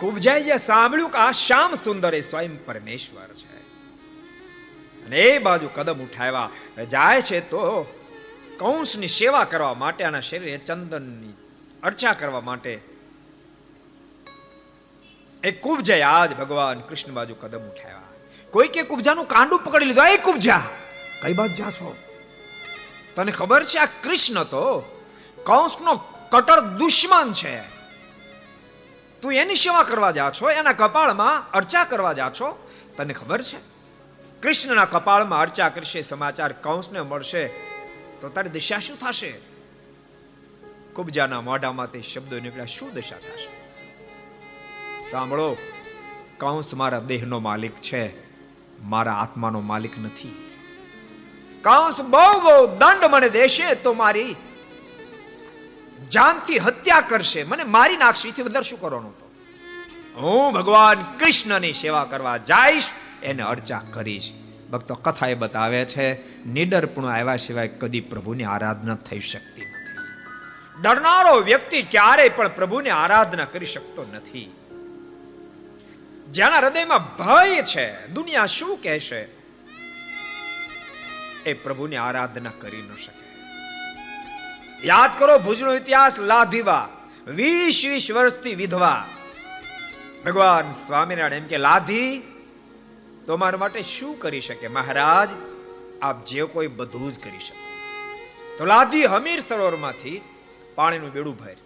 કુબજાઈએ 0.00 0.56
સાંભળ્યું 0.56 1.10
કે 1.10 1.18
આ 1.18 1.30
શ્યામ 1.30 1.74
સુંદર 1.74 2.14
એ 2.14 2.20
સ્વયં 2.20 2.64
પરમેશ્વર 2.64 3.34
છે. 3.34 3.58
અને 5.06 5.20
એ 5.20 5.38
બાજુ 5.38 5.68
કદમ 5.74 5.98
ઉઠાવ્યા. 5.98 6.50
જાય 6.84 7.22
છે 7.22 7.40
તો 7.40 7.82
કૌંસની 8.58 9.08
સેવા 9.08 9.44
કરવા 9.44 9.74
માટે 9.74 10.04
આના 10.04 10.20
શરીરે 10.20 10.58
ચંદનની 10.58 11.32
અર્ચા 11.82 12.12
કરવા 12.12 12.40
માટે. 12.40 12.80
એ 15.42 15.50
કુબજે 15.50 16.02
આજ 16.02 16.36
ભગવાન 16.36 16.80
કૃષ્ણ 16.80 17.12
બાજુ 17.12 17.34
કદમ 17.34 17.58
ઉઠાવ્યા. 17.58 18.02
કોઈ 18.50 18.68
કે 18.68 18.82
કુબજાનું 18.82 19.28
કાંડું 19.28 19.58
પકડી 19.58 19.86
લીધું? 19.86 20.08
એ 20.08 20.16
કુબજા, 20.16 20.62
કઈ 21.22 21.32
બાજુ 21.32 21.54
જા 21.54 21.70
છો? 21.70 21.96
તને 23.14 23.32
ખબર 23.32 23.64
છે 23.64 23.78
આ 23.78 23.84
કૃષ્ણ 23.84 24.44
તો 24.44 24.96
કૌંસનો 25.46 25.94
કટર 26.30 26.60
દુશ્મન 26.60 27.32
છે. 27.32 27.77
તું 29.22 29.32
એની 29.32 29.54
સેવા 29.54 29.82
કરવા 29.82 30.10
જા 30.10 30.30
છો, 30.30 30.50
એના 30.50 30.72
કપાળમાં 30.72 31.50
અર્ચા 31.50 31.84
કરવા 31.84 32.12
જા 32.12 32.30
છો. 32.30 32.68
તને 32.96 33.14
ખબર 33.14 33.42
છે? 33.42 33.56
કૃષ્ણના 34.42 34.84
કપાળમાં 34.84 35.40
અર્ચા 35.40 35.68
કરશે, 35.68 36.00
સમાચાર 36.00 36.52
કંસને 36.52 37.00
મળશે. 37.00 37.48
તો 38.20 38.28
તારી 38.28 38.48
દિશા 38.48 38.78
શું 38.78 38.98
થશે? 38.98 39.40
કુબજાના 40.92 41.40
મોઢામાંથી 41.40 42.02
શબ્દો 42.02 42.40
નીકળ્યા. 42.40 42.64
શું 42.64 42.94
દશા 42.94 43.16
થશે? 43.16 43.50
સાંભળો, 45.10 45.56
કંસ 46.36 46.74
મારા 46.74 46.98
દેહનો 46.98 47.38
માલિક 47.38 47.76
છે. 47.76 48.28
મારા 48.82 49.12
આત્માનો 49.12 49.60
માલિક 49.60 49.98
નથી. 49.98 50.44
કંસ 51.62 52.00
બહુ 52.00 52.40
બહુ 52.40 52.66
દંડ 52.66 53.04
મને 53.10 53.28
દેશે 53.28 53.74
તો 53.74 53.92
મારી 53.92 54.36
જાનથી 56.12 56.58
હત્યા 56.58 57.00
કરશે. 57.00 57.44
મને 57.44 57.64
મારી 57.64 57.96
નાખશે 57.96 58.28
એથી 58.28 58.42
વધારે 58.42 58.70
શું 58.70 58.80
કરવાનું 58.80 59.18
તો? 59.18 59.28
હું 60.16 60.52
ભગવાન 60.52 61.18
કૃષ્ણની 61.18 61.72
સેવા 61.72 62.04
કરવા 62.04 62.36
જઈશ, 62.36 62.84
એને 63.22 63.42
અર્ચા 63.42 63.82
કરીશ. 63.92 64.32
ભક્તો 64.72 64.94
કથા 64.94 65.26
એ 65.26 65.34
બતાવે 65.34 65.84
છે, 65.84 66.38
નિડરપણું 66.46 67.12
આવ્યા 67.12 67.36
સિવાય 67.36 67.68
કદી 67.68 68.00
પ્રભુની 68.00 68.44
આરાધના 68.44 68.94
થઈ 68.94 69.20
શકતી 69.20 69.60
નથી. 69.60 69.98
ડરનારો 70.82 71.40
વ્યક્તિ 71.40 71.82
ક્યારેય 71.82 72.28
પણ 72.28 72.48
પ્રભુની 72.48 72.90
આરાધના 72.90 73.44
કરી 73.44 73.66
શકતો 73.66 74.06
નથી. 74.14 74.52
જેના 76.30 76.56
હૃદયમાં 76.56 77.16
ભય 77.16 77.62
છે, 77.62 78.06
દુનિયા 78.06 78.46
શું 78.46 78.82
કહેશે? 78.82 79.28
એ 81.46 81.52
પ્રભુની 81.62 81.96
આરાધના 81.96 82.50
કરી 82.60 82.82
ન 82.82 82.96
શકે. 82.96 83.17
યાદ 84.84 85.18
કરો 85.18 85.38
ભુજનો 85.38 85.74
ઇતિહાસ 85.74 86.20
લાધીવા. 86.20 86.88
વીસ 87.26 87.84
વીસ 87.84 88.10
વર્ષથી 88.10 88.54
વિધવા. 88.54 89.06
ભગવાન 90.26 90.72
સ્વામિનારાયણ 90.72 91.32
એમ 91.32 91.44
કે, 91.44 91.58
લાધી, 91.58 92.22
તો 93.26 93.36
મારા 93.36 93.58
માટે 93.58 93.82
શું 93.82 94.20
કરી 94.20 94.40
શકે 94.40 94.68
મહારાજ? 94.68 95.30
આપ 96.02 96.24
જે 96.24 96.42
કોઈ 96.42 96.66
બધું 96.66 97.12
જ 97.12 97.18
કરી 97.18 97.38
શકો. 97.38 97.68
તો 98.58 98.64
લાધી 98.64 99.04
હમીર 99.04 99.40
સરોવરમાંથી 99.40 100.20
પાણીનું 100.74 101.12
બેડું 101.12 101.36
ભર 101.36 101.56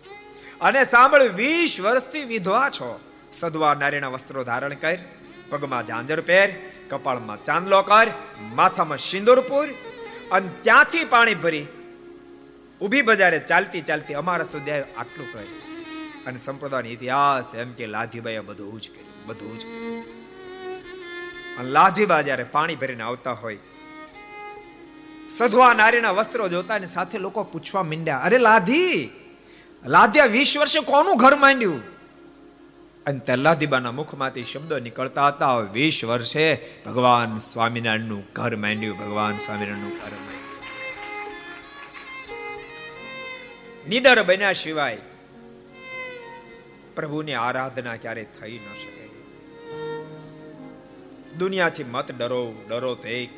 અને 0.60 0.84
સાંભળ, 0.84 1.22
વીસ 1.22 1.80
વર્ષથી 1.80 2.20
વિધવા 2.20 2.70
છો. 2.70 3.00
સદવા 3.32 3.74
નારીના 3.74 4.08
વસ્ત્રો 4.08 4.44
ધારણ 4.44 4.74
કર, 4.74 4.98
પગમાં 5.50 5.86
ઝાંઝર 5.86 6.20
પહેર, 6.20 6.54
કપાળમાં 6.90 7.44
ચાંદલો 7.44 7.82
કર, 7.82 8.06
માથામાં 8.40 8.98
સિંદૂર 8.98 9.38
અને 10.32 10.48
ત્યાંથી 10.60 11.04
પાણી 11.04 11.34
ભરી 11.34 11.66
ઊભી 12.82 13.02
બજારે 13.02 13.38
ચાલતી 13.38 13.80
ચાલતી 13.80 14.14
અમારા 14.14 14.44
સુધી 14.44 14.70
આટલું 14.70 15.28
કર 15.32 15.44
અને 16.26 16.38
સંપ્રદાયનો 16.38 16.88
ઇતિહાસ 16.88 17.54
એમ 17.54 17.70
કે 17.72 17.86
લાધીબાઈએ 17.86 18.40
બધું 18.40 18.80
જ 18.80 18.90
કર્યું, 18.90 19.12
બધું 19.26 19.54
જ 19.58 19.62
કર્યું. 19.62 20.02
અને 21.58 21.70
લાધીબા 21.70 22.22
જ્યારે 22.22 22.44
પાણી 22.44 22.74
ભરીને 22.74 23.04
આવતા 23.04 23.32
હોય, 23.32 23.58
સધવા 25.28 25.72
નારીના 25.72 26.10
વસ્ત્રો 26.10 26.48
જોતા 26.48 26.78
ને 26.78 26.86
સાથે 26.86 27.18
લોકો 27.18 27.44
પૂછવા 27.44 27.82
માંડ્યા, 27.82 28.18
અરે 28.18 28.38
લાધી, 28.38 28.98
લાધ્યા 29.84 30.24
વીસ 30.26 30.58
વર્ષે 30.58 30.80
કોનું 30.80 31.16
ઘર 31.16 31.34
માંડ્યું? 31.36 31.80
અને 33.06 33.18
તે 33.18 33.36
લાધીબાના 33.36 33.92
મુખમાંથી 33.92 34.44
શબ્દો 34.44 34.78
નીકળતા 34.78 35.28
હતા, 35.28 35.56
વીસ 35.58 36.04
વર્ષે 36.04 36.46
ભગવાન 36.86 37.38
સ્વામિનારાયણનું 37.38 38.22
ઘર 38.32 38.56
માંડ્યું, 38.56 38.98
ભગવાન 38.98 39.36
સ્વામિનારાયણનું 39.36 39.90
ઘર 39.90 40.14
માંડ્યું. 40.16 40.41
નીડર 43.88 44.22
બન્યા 44.22 44.52
સિવાય 44.52 44.98
પ્રભુની 46.94 47.34
આરાધના 47.34 47.96
ક્યારે 47.96 48.26
થઈ 48.40 48.52
ન 48.52 48.74
શકે. 48.74 49.08
દુનિયાથી 51.38 51.84
મત 51.84 52.18
ડરો 52.18 52.54
ડરો 52.68 52.94
તે 52.94 53.28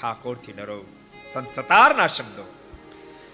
ઠાકોરથી 0.00 0.52
ડરો. 0.52 0.84
સંત 1.32 1.50
સતારના 1.50 2.06
શબ્દો. 2.06 2.44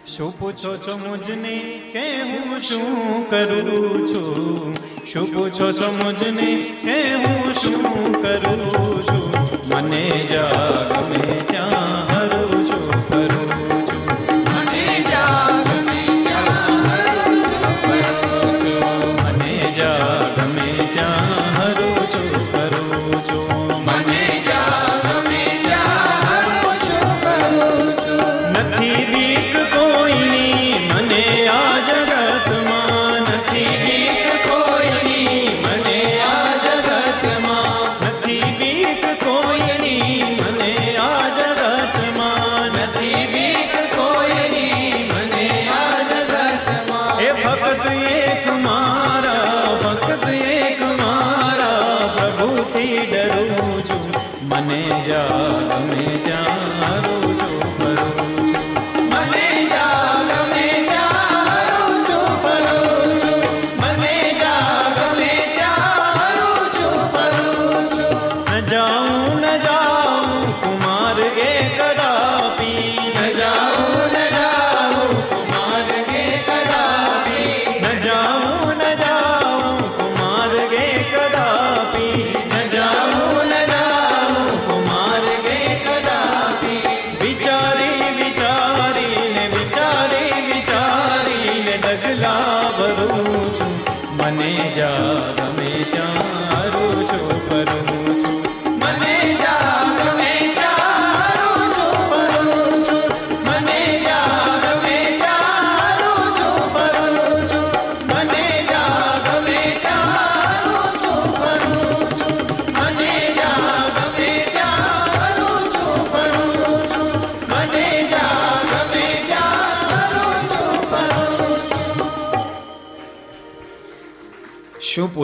શું 0.06 0.38
પૂછો 0.38 0.76
છો 0.76 0.96
મુજને, 0.96 1.58
કે 1.92 2.22
હું 2.22 2.60
શું 2.60 3.30
કરું 3.30 4.08
છું? 4.08 4.74
શું 5.06 5.34
પૂછો 5.34 5.72
છો 5.72 5.92
મુજને, 5.92 6.76
કે 6.82 7.14
હું 7.14 7.52
શું 7.52 8.22
કરું 8.22 9.02
છું? 9.02 9.32
મને 9.68 10.26
જા 10.30 10.50
ગમે 10.94 11.55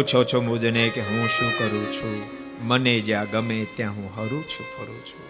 પૂછો 0.03 0.25
છો 0.25 0.41
મુજને 0.41 0.89
કે 0.89 1.01
હું 1.01 1.29
શું 1.29 1.59
કરું 1.59 1.93
છું? 1.93 2.23
મને 2.67 3.01
જ્યાં 3.01 3.31
ગમે 3.31 3.67
ત્યાં 3.77 3.93
હું 3.93 4.11
હરું 4.17 4.43
છું, 4.43 4.67
ફરું 4.77 5.07
છું. 5.07 5.25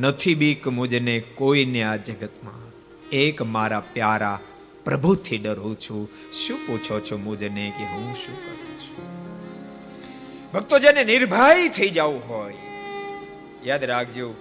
નથી 0.00 0.34
બીક 0.34 0.68
મુજને 0.68 1.20
કોઈને 1.20 1.82
આ 1.82 1.96
જગતમાં. 1.96 2.72
એક 3.08 3.42
મારા 3.42 3.80
પ્યારા 3.80 4.40
પ્રભુથી 4.84 5.38
ડરું 5.38 5.80
છું. 5.80 6.08
શું 6.32 6.66
પૂછો 6.66 7.00
છો 7.00 7.16
મુજને 7.16 7.72
કે 7.78 7.84
હું 7.84 8.16
શું 8.16 8.36
કરું 8.46 8.80
છું? 8.80 9.06
ભક્તો 10.52 10.78
જેને 10.78 11.04
નિર્ભય 11.04 11.68
થઈ 11.68 11.88
જવું 11.88 12.28
હોય, 12.28 12.56
યાદ 13.64 13.84
રાખજો, 13.84 14.34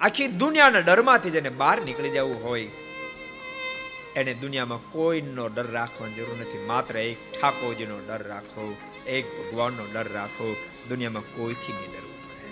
આખી 0.00 0.26
દુનિયાના 0.26 0.78
ડરમાંથી 0.78 1.30
જેને 1.30 1.48
બહાર 1.48 1.82
નીકળી 1.82 2.10
જવું 2.10 2.44
હોય 2.44 2.70
એને 4.16 4.34
દુનિયામાં 4.34 4.78
કોઈનો 4.78 5.48
ડર 5.48 5.66
રાખવાની 5.66 6.14
જરૂર 6.14 6.36
નથી. 6.40 6.58
માત્ર 6.66 6.96
એક 6.96 7.32
ઠાકોરજીનો 7.32 7.98
ડર 7.98 8.22
રાખો, 8.28 8.76
એક 9.06 9.26
ભગવાનનો 9.38 9.84
ડર 9.94 10.08
રાખો. 10.12 10.56
દુનિયામાં 10.88 11.22
કોઈથી 11.22 11.72
નહીં 11.72 11.90
ડરવું 11.90 12.22
પડે. 12.22 12.48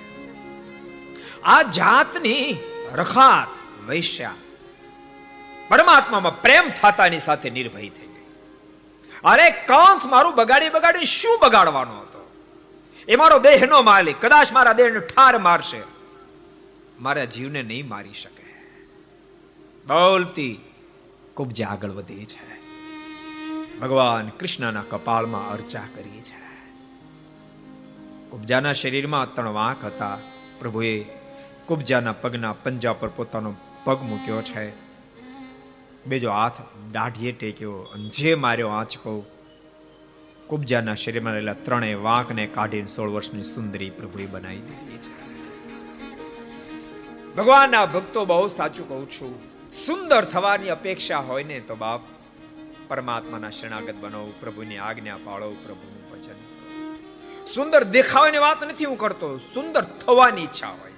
આ 1.42 1.62
જાતની 1.62 2.56
રખાત 2.92 3.48
વૈશ્યા 3.86 4.34
પરમાત્મામાં 5.68 6.42
પ્રેમ 6.42 6.68
થતાની 6.68 7.18
સાથે 7.18 7.50
નિર્ભય 7.50 7.80
થઈ 7.80 8.06
ગઈ. 8.06 8.26
અરે 9.24 9.50
કંસ 9.50 10.06
મારું 10.06 10.34
બગાડી 10.34 10.68
બગાડી 10.68 11.04
શું 11.04 11.38
બગાડવાનો 11.42 12.00
હતો? 12.00 12.30
એ 13.08 13.16
મારો 13.16 13.38
દેહનો 13.38 13.82
માલિક, 13.82 14.16
કદાચ 14.20 14.52
મારા 14.52 14.72
દેહને 14.72 15.00
ઠાર 15.00 15.38
મારશે. 15.38 15.82
મારા 17.00 17.24
જીવને 17.24 17.62
નહીં 17.62 17.88
મારી 17.88 18.12
શકે. 18.12 18.42
બોલતી 19.86 20.71
કુબજા 21.34 21.66
આગળ 21.66 21.90
વધી 21.90 22.24
છે. 22.24 22.62
ભગવાન 23.78 24.28
કૃષ્ણના 24.28 24.82
કપાળમાં 24.90 25.50
અર્ચા 25.50 25.80
કરી 25.94 26.20
છે. 26.20 26.42
કુબજાના 28.30 28.72
શરીરમાં 28.72 29.34
ત્રણ 29.34 29.48
વાંક 29.48 29.84
હતા. 29.84 30.18
પ્રભુએ 30.58 31.04
કુબજાના 31.66 32.12
પગના 32.12 32.52
પંજા 32.52 32.92
પર 32.92 33.08
પોતાનો 33.08 33.54
પગ 33.84 34.02
મૂક્યો 34.02 34.42
છે. 34.42 34.72
બીજો 36.06 36.30
હાથ 36.30 36.52
દાઢીએ 36.92 37.32
ટેક્યો 37.32 37.86
જે 38.08 38.34
માર્યો 38.34 38.68
આંચકો. 38.68 39.26
કુબજાના 40.46 40.94
શરીરમાં 40.94 41.32
રહેલા 41.32 41.52
ત્રણેય 41.52 41.94
વાંકને 41.94 42.46
કાઢીને 42.46 42.88
સોળ 42.88 43.10
વર્ષની 43.10 43.42
સુંદરી 43.42 43.90
પ્રભુએ 43.90 44.26
બનાવી 44.26 44.60
દીધી 44.60 44.98
છે. 44.98 45.12
ભગવાનના 47.34 47.86
ભક્તો 47.86 48.24
બહુ 48.24 48.48
સાચું 48.48 48.88
કહું 48.88 49.10
છું. 49.10 49.51
સુંદર 49.72 50.24
થવાની 50.24 50.68
અપેક્ષા 50.68 51.18
હોય 51.18 51.44
ને 51.44 51.60
તો 51.60 51.74
બાપ, 51.74 52.00
પરમાત્માના 52.88 53.50
શરણાગત 53.50 53.94
બનો, 54.00 54.26
પ્રભુની 54.40 54.78
આજ્ઞા 54.78 55.18
પાળો, 55.24 55.50
પ્રભુનું 55.50 56.02
વચન 56.12 56.38
સુંદર 57.46 57.84
દેખાવાની 57.84 58.38
વાત 58.38 58.64
નથી 58.64 58.84
હું 58.84 58.98
કરતો, 58.98 59.38
સુંદર 59.38 59.84
થવાની 59.84 60.42
ઈચ્છા 60.42 60.68
હોય 60.68 60.92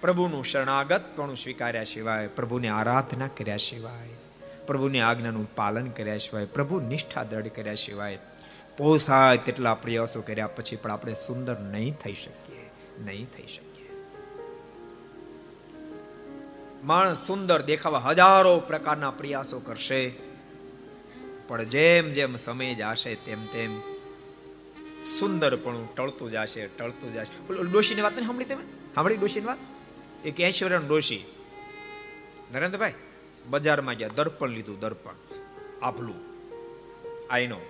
પ્રભુનું 0.00 0.44
શરણાગત 0.44 1.16
પણ 1.16 1.34
સ્વીકાર્યા 1.34 1.84
સિવાય, 1.84 2.28
પ્રભુની 2.28 2.68
આરાધના 2.68 3.28
કર્યા 3.28 3.56
સિવાય, 3.56 4.14
પ્રભુની 4.66 5.00
આજ્ઞાનું 5.00 5.54
પાલન 5.54 5.88
કર્યા 5.88 6.16
સિવાય, 6.16 6.44
પ્રભુ 6.44 6.80
નિષ્ઠા 6.80 7.24
દ્રઢ 7.24 7.48
કર્યા 7.48 7.74
સિવાય, 7.74 8.18
પોસાય 8.76 9.36
તેટલા 9.36 9.74
પ્રયાસો 9.74 10.22
કર્યા 10.22 10.46
પછી 10.46 10.76
પણ 10.76 10.90
આપણે 10.90 11.14
સુંદર 11.14 11.60
નહીં 11.60 11.94
થઈ 11.94 12.14
શકીએ, 12.14 12.70
નહીં 13.04 13.26
થઈ 13.36 13.46
શકીએ. 13.46 13.65
માણસ 16.86 17.26
સુંદર 17.26 17.62
દેખાવા 17.62 17.98
હજારો 17.98 18.60
પ્રકારના 18.60 19.10
પ્રયાસો 19.10 19.58
કરશે. 19.58 20.12
પણ 21.48 21.64
જેમ 21.64 22.10
જેમ 22.10 22.36
સમય 22.36 22.74
જશે, 22.74 23.14
તેમ 23.14 23.46
તેમ 23.46 23.80
સુંદરપણું 25.04 25.94
ટળતું 25.94 26.30
જશે 26.30 26.66
ટળતું 26.66 27.12
જશે. 27.12 27.54
ડોશીની 27.62 28.02
વાત 28.02 28.12
નહીં 28.12 28.26
સાંભળી 28.26 28.44
તમે? 28.44 28.64
સાંભળી 28.94 29.16
ડોશીની 29.16 29.46
વાત? 29.46 29.58
એક 30.24 30.40
એંશી 30.40 30.64
વર્ષ 30.64 30.84
ડોશી. 30.84 31.24
નરેન્દ્રભાઈ, 32.52 32.94
બજારમાં 33.46 33.94
ગયા, 33.94 34.08
દર્પણ 34.16 34.48
લીધું, 34.48 34.80
દર્પણ. 34.80 35.14
આભલું. 35.82 36.16
આઈનો. 37.30 37.60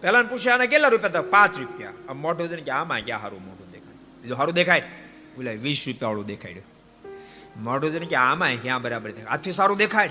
પેલા 0.00 0.22
પૂછ્યા, 0.22 0.54
આના 0.54 0.66
કેટલા 0.66 0.88
રૂપિયા 0.88 1.08
તો 1.08 1.22
પાંચ 1.22 1.58
રૂપિયા. 1.58 1.92
મોઢું 2.14 2.48
છે 2.48 2.56
કે 2.56 2.70
આમાં 2.70 3.00
ક્યાં 3.00 3.20
સારું 3.20 3.44
મોઢું 3.44 3.70
દેખાય. 3.70 4.28
જો 4.28 4.34
સારું 4.36 4.54
દેખાય 4.54 5.07
બોલે, 5.38 5.56
વીસ 5.56 5.84
રૂપિયા 5.86 6.22
દેખાડ્યું. 6.26 6.64
મોઢું 7.62 7.90
છે 7.90 7.98
ને 7.98 8.06
કે, 8.06 8.16
આમાં 8.16 8.54
ક્યાં 8.62 8.82
બરાબર 8.82 9.10
દેખાય? 9.10 9.24
આથી 9.24 9.52
સારું 9.52 9.76
દેખાય. 9.76 10.10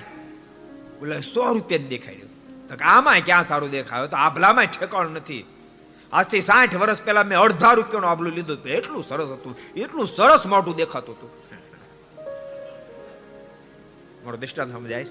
ઓલા 1.02 1.20
સો 1.20 1.54
રૂપિયા 1.54 1.88
દેખાડ્યું. 1.90 2.68
તો 2.68 2.76
આમાં 2.86 3.20
ક્યાં 3.20 3.44
સારું 3.44 3.70
દેખાય? 3.70 4.08
તો 4.08 4.16
આભલામાં 4.16 4.66
ઠેકાણું 4.66 5.14
નથી. 5.14 5.46
આજથી 6.14 6.42
સાઠ 6.42 6.76
વર્ષ 6.76 7.04
પહેલા 7.04 7.24
મેં 7.24 7.40
અડધા 7.40 7.74
રૂપિયાનું 7.74 8.10
આબલું 8.10 8.34
લીધું 8.34 8.64
એટલું 8.64 9.04
સરસ 9.04 9.32
હતું. 9.32 9.56
એટલું 9.76 10.08
સરસ 10.08 10.46
મોઢું 10.46 10.76
દેખાતું 10.76 11.16
હતું. 11.16 11.30
મારો 14.26 14.38
દૃષ્ટાંત 14.38 14.72
સમજાય 14.72 15.06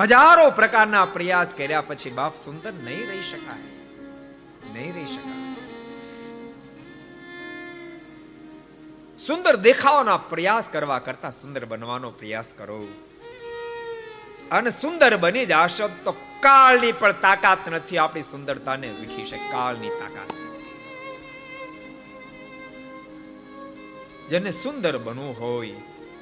હજારો 0.00 0.50
પ્રકારના 0.50 1.04
પ્રયાસ 1.04 1.54
કર્યા 1.54 1.80
પછી 1.80 2.10
બાપ 2.10 2.36
સુંદર 2.36 2.72
નહીં 2.72 3.08
રહી 3.08 3.22
શકાય. 3.22 3.60
નહીં 4.72 4.94
રહી 4.94 5.06
શકાય. 5.06 5.45
સુંદર 9.26 9.56
દેખાવાના 9.56 10.16
પ્રયાસ 10.16 10.68
કરવા 10.68 10.98
કરતા 10.98 11.30
સુંદર 11.30 11.64
બનવાનો 11.64 12.10
પ્રયાસ 12.10 12.52
કરો. 12.52 12.88
અને 14.50 14.70
સુંદર 14.70 15.16
બની 15.16 15.46
જશો 15.46 15.88
તો 16.04 16.12
કાળની 16.40 16.92
પણ 16.92 17.12
તાકાત 17.12 17.68
નથી, 17.68 17.98
આપણી 17.98 18.22
સુંદરતાને 18.22 18.88
વીઠી 18.88 19.24
છે, 19.24 19.36
કાળની 19.36 19.88
તાકાત. 19.88 20.32
જેને 24.28 24.50
સુંદર 24.50 24.98
બનવું 24.98 25.40
હોય, 25.40 25.74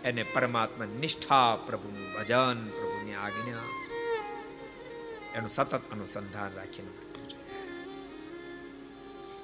એને 0.05 0.23
પરમાત્મા 0.23 0.85
નિષ્ઠા 0.85 1.57
પ્રભુનું 1.57 2.13
ભજન, 2.13 2.69
પ્રભુની 2.69 3.15
આજ્ઞા. 3.15 3.65
એનું 5.35 5.51
સતત 5.51 5.91
અનુસંધાન 5.93 6.51
રાખીને 6.55 6.89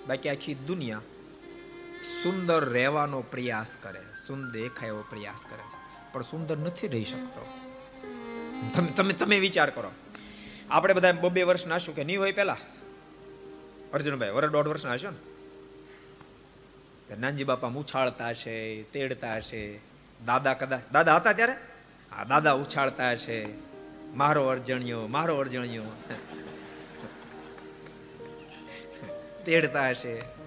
બાકી 0.08 0.28
આખી 0.28 0.54
દુનિયા 0.54 1.00
સુંદર 2.04 2.64
રહેવાનો 2.64 3.20
પ્રયાસ 3.20 3.76
કરે 3.82 4.00
સુંદર 4.26 4.50
દેખાય 4.50 4.88
એવો 4.88 5.04
પ્રયાસ 5.10 5.44
કરે 5.50 5.58
છે, 5.58 6.12
પણ 6.12 6.22
સુંદર 6.22 6.56
નથી 6.56 6.88
રહી 6.88 7.04
શકતો. 7.04 7.46
તમે 8.74 8.86
તમે 8.86 9.12
તમે 9.12 9.38
વિચાર 9.38 9.70
કરો. 9.70 9.90
આપણે 10.70 10.94
બધા 10.94 11.12
બબે 11.12 11.42
વર્ષ 11.42 11.66
નાશું 11.66 11.94
કે 11.94 12.04
નહીં 12.04 12.20
હોય 12.20 12.32
પેલા? 12.32 12.56
અર્જુનભાઈ 13.92 14.30
વર 14.30 14.48
દોઢ 14.48 14.68
વર્ષ 14.68 14.86
નાશો 14.86 15.10
ને? 15.10 15.16
નાનજી 17.18 17.44
બાપા 17.44 17.68
ઉછાળતા 17.68 18.32
છે, 18.32 18.82
તેડતા 18.82 19.40
છે, 19.40 19.80
દાદા 20.24 20.54
કદાચ, 20.54 20.80
દાદા 20.92 21.16
હતા 21.16 21.32
ત્યારે? 21.32 21.54
હા, 22.10 22.24
દાદા 22.24 22.52
ઉછાળતા 22.52 23.16
છે. 23.16 23.70
મારો 24.16 24.46
અર્જણ્યો 24.46 25.06
મારો 25.06 25.36
અર્જણ્યો. 25.36 25.82
તેડતા 29.44 29.88
હશે 29.88 30.39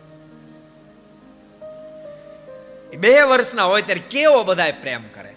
બે 2.95 3.21
વર્ષના 3.21 3.63
હોય 3.63 3.81
ત્યારે 3.81 4.01
કેવો 4.09 4.43
બધા 4.43 4.71
પ્રેમ 4.81 5.03
કરે? 5.07 5.35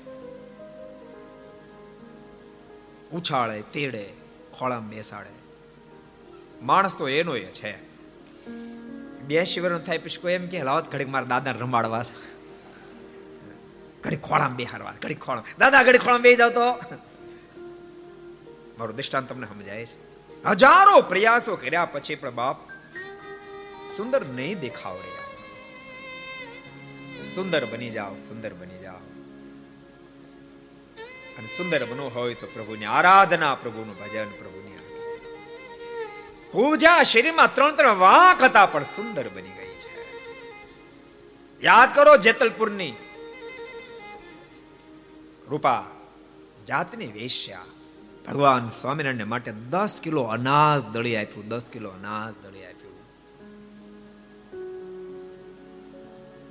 ઉછાળે, 3.12 3.62
તેડે, 3.62 4.12
ખોળામાં 4.58 4.88
બેસાડે. 4.88 5.36
માણસ 6.62 6.96
તો 6.96 7.08
એનો 7.08 7.36
એ 7.36 7.44
છે. 7.44 7.86
બે 9.20 9.44
શિવરનો 9.44 9.78
થાય 9.78 9.98
પછી 9.98 10.16
કોઈ 10.16 10.32
એમ 10.32 10.46
કે 10.46 10.62
લાવત 10.62 10.92
ઘડીક 10.92 11.08
મારા 11.08 11.24
દાદા 11.24 11.50
રમાડવા. 11.50 12.04
ઘડી 14.04 14.16
ખોળામાં 14.16 14.56
બેહારવા 14.56 14.94
ઘડી 15.02 15.14
ખોળા 15.14 15.42
દાદા 15.58 15.82
ઘડી 15.82 15.98
ખોળામાં 15.98 16.22
બે 16.22 16.36
જાવ 16.36 16.50
તો. 16.50 16.72
મારું 18.78 18.96
દૃષ્ટાંત 18.96 19.28
તમને 19.28 19.46
સમજાય 19.46 19.86
છે. 19.86 20.16
હજારો 20.44 21.00
પ્રયાસો 21.00 21.56
કર્યા 21.56 21.84
પછી 21.84 22.14
પણ 22.14 22.30
બાપ 22.30 22.56
સુંદર 23.96 24.26
નહીં 24.26 24.60
દેખાવડે. 24.60 25.15
સુંદર 27.34 27.64
બની 27.64 27.90
જાઓ, 27.90 28.16
સુંદર 28.16 28.54
બની 28.54 28.78
જાઓ. 28.78 28.96
અને 31.38 31.46
સુંદર 31.46 31.84
બનવું 31.84 32.14
હોય 32.14 32.34
તો 32.34 32.46
પ્રભુની 32.46 32.84
આરાધના, 32.84 33.54
પ્રભુનું 33.54 33.98
ભજન, 33.98 34.28
પ્રભુની 34.28 34.66
કુજા 36.50 37.02
શરીરમાં 37.02 37.54
ત્રણ 37.54 37.74
ત્રણ 37.74 37.96
વાંક 37.96 38.42
હતા, 38.42 38.66
પણ 38.66 38.82
સુંદર 38.82 39.28
બની 39.28 39.42
ગઈ 39.42 39.74
છે. 39.74 40.22
યાદ 41.62 41.94
કરો 41.94 42.16
જેતલપુરની. 42.16 42.92
રૂપા, 45.48 45.84
જાતની 46.68 47.06
વેશ્યા. 47.06 47.64
ભગવાન 48.26 48.68
સ્વામિનારાયણ 48.68 49.26
માટે 49.26 49.52
દસ 49.52 50.00
કિલો 50.02 50.22
અનાજ 50.22 50.84
દળી 50.84 51.16
આપ્યું, 51.16 51.48
દસ 51.48 51.70
કિલો 51.72 51.90
અનાજ 51.90 52.46
દળી 52.46 52.64
આપ્યું. 52.64 52.75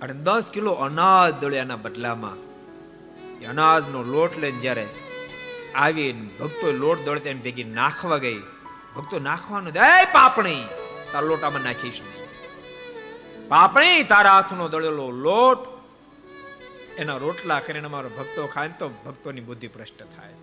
અને 0.01 0.13
દસ 0.13 0.47
કિલો 0.53 0.71
અનાજ 0.71 1.33
દળ્યાના 1.41 1.75
બદલામાં. 1.75 2.39
એ 3.41 3.45
અનાજનો 3.45 4.03
લોટ 4.03 4.33
લઈને 4.37 4.59
જ્યારે 4.59 4.85
આવી 5.75 6.11
ભક્તો 6.39 6.71
લોટ 6.71 6.99
દળતે 7.05 7.33
ભેગી 7.33 7.63
નાખવા 7.63 8.17
ગઈ, 8.17 8.41
ભક્તો 8.95 9.19
નાખવાનું 9.19 9.73
દે 9.73 9.87
પાપણી, 10.11 10.63
તારા 11.11 11.27
લોટામાં 11.27 11.61
નાખીશ 11.61 12.01
નહીં. 12.01 12.27
પાપણી, 13.47 14.03
તારા 14.03 14.31
હાથનો 14.31 14.67
દળેલો 14.67 15.07
લોટ. 15.11 15.61
એના 16.97 17.17
રોટલા 17.17 17.59
કરીને 17.59 17.85
અમારો 17.85 18.09
ભક્તો 18.09 18.47
ખાય 18.47 18.69
તો 18.79 18.87
ભક્તોની 19.05 19.41
બુદ્ધિ 19.41 19.67
ભ્રષ્ટ 19.67 19.99
થાય. 20.03 20.35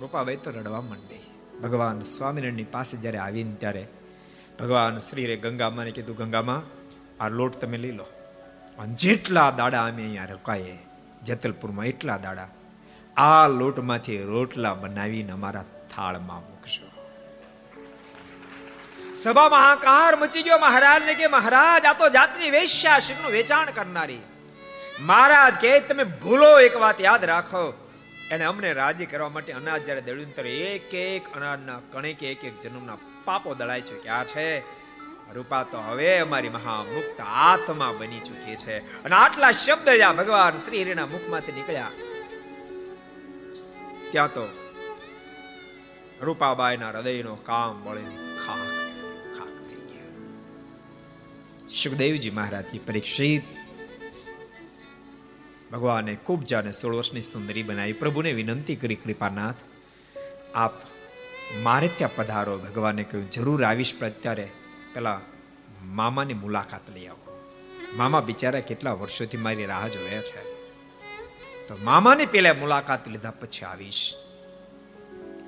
રૂપાબાઈ 0.00 0.36
તો 0.36 0.50
રડવા 0.50 0.80
માંડી. 0.80 1.24
ભગવાન 1.62 2.02
સ્વામિનારાયણની 2.02 2.64
પાસે 2.64 2.96
જ્યારે 2.96 3.18
આવીને 3.18 3.54
ત્યારે 3.54 3.88
ભગવાન 4.58 4.98
શ્રીરે 4.98 5.36
ગંગામાને 5.36 5.90
કીધું, 5.90 6.16
ગંગામાં 6.16 6.79
આ 7.20 7.28
લોટ 7.28 7.56
તમે 7.56 7.76
લઈ 7.76 7.92
લો. 7.92 8.04
અને 8.78 8.94
જેટલા 8.94 9.50
દાડા 9.50 9.84
અમે 9.84 10.02
અહીંયા 10.02 10.24
રોકાઈએ, 10.24 10.78
જેતલપુરમાં 11.22 11.86
એટલા 11.86 12.16
દાડા, 12.16 12.48
આ 13.16 13.48
લોટમાંથી 13.48 14.22
રોટલા 14.22 14.74
બનાવીને 14.74 15.32
અમારા 15.32 15.64
થાળમાં 15.96 16.50
મૂકશો 16.50 16.90
સભા 19.16 19.48
મહાકાર 19.48 20.16
મચી 20.16 20.42
ગયો 20.42 20.58
મહારાજને 20.58 21.14
કે, 21.14 21.26
મહારાજ, 21.26 21.84
આ 21.84 21.92
તો 21.92 22.08
જાતની 22.08 22.50
વેશ્યા 22.50 22.98
શિવનું 22.98 23.32
વેચાણ 23.32 23.70
કરનારી. 23.70 24.20
મહારાજ 25.00 25.54
કે, 25.54 25.80
તમે 25.80 26.04
ભૂલો 26.04 26.60
એક 26.60 26.76
વાત 26.76 27.00
યાદ 27.00 27.24
રાખો. 27.24 27.88
એને 28.30 28.44
અમને 28.44 28.72
રાજી 28.72 29.06
કરવા 29.06 29.28
માટે 29.28 29.52
અનાજ 29.52 29.84
જ્યારે 29.84 30.00
દળ્યું 30.00 30.34
ત્યારે 30.34 30.50
એક 30.50 30.94
એક 30.94 31.36
અનાજના 31.36 31.80
કણે 31.92 32.12
કે 32.12 32.30
એક 32.30 32.44
એક 32.44 32.60
જન્મના 32.60 32.96
પાપો 33.24 33.54
દળાય 33.54 33.80
છે. 33.80 33.98
કે 33.98 34.08
આ 34.08 34.24
છે 34.24 34.79
રૂપા 35.34 35.62
તો 35.62 35.78
હવે 35.78 36.08
અમારી 36.18 36.48
મહામુક્ત 36.48 37.20
આત્મા 37.20 37.92
બની 37.98 38.20
ચૂકી 38.20 38.56
છે. 38.56 38.76
અને 39.04 39.14
આટલા 39.16 39.52
શબ્દ 39.52 39.88
જ્યાં 39.90 40.16
ભગવાન 40.16 40.58
શ્રી 40.58 40.82
હરિના 40.82 41.06
મુખમાંથી 41.06 41.52
નીકળ્યા, 41.52 41.90
ત્યાં 44.10 44.32
તો 44.32 44.44
રૂપાબાઈના 46.22 46.90
હૃદયનો 46.90 47.34
કામ 47.34 47.74
ગયા 47.84 48.68
સુખદેવજી 51.68 52.30
મહારાજની 52.30 52.80
પરીક્ષિત 52.86 53.44
ભગવાને 55.72 56.14
ખૂબ 56.26 56.40
જાને 56.44 56.72
સોળ 56.72 56.94
વર્ષની 56.94 57.22
સુંદરી 57.22 57.62
બનાવી. 57.62 57.92
પ્રભુને 57.92 58.32
વિનંતી 58.32 58.76
કરી, 58.76 58.94
કૃપાનાથ, 58.94 59.60
આપ 60.54 60.74
મારે 61.62 61.88
ત્યાં 61.88 62.16
પધારો. 62.16 62.54
ભગવાને 62.58 63.04
કહ્યું, 63.04 63.30
જરૂર 63.30 63.60
આવીશ 63.64 63.92
અત્યારે 64.02 64.46
પેલા 65.00 65.20
મામાની 65.82 66.34
મુલાકાત 66.34 66.90
લઈ 66.90 67.06
આવો. 67.06 67.40
મામા 67.96 68.20
બિચારા 68.20 68.60
કેટલા 68.60 68.92
વર્ષોથી 68.92 69.36
મારી 69.36 69.66
રાહ 69.66 69.88
જોયા 69.88 70.22
છે. 70.22 70.54
તો 71.68 71.78
મામાની 71.82 72.26
પેલા 72.26 72.54
મુલાકાત 72.54 73.08
લીધા 73.08 73.30
પછી 73.30 73.64
આવીશ. 73.64 74.14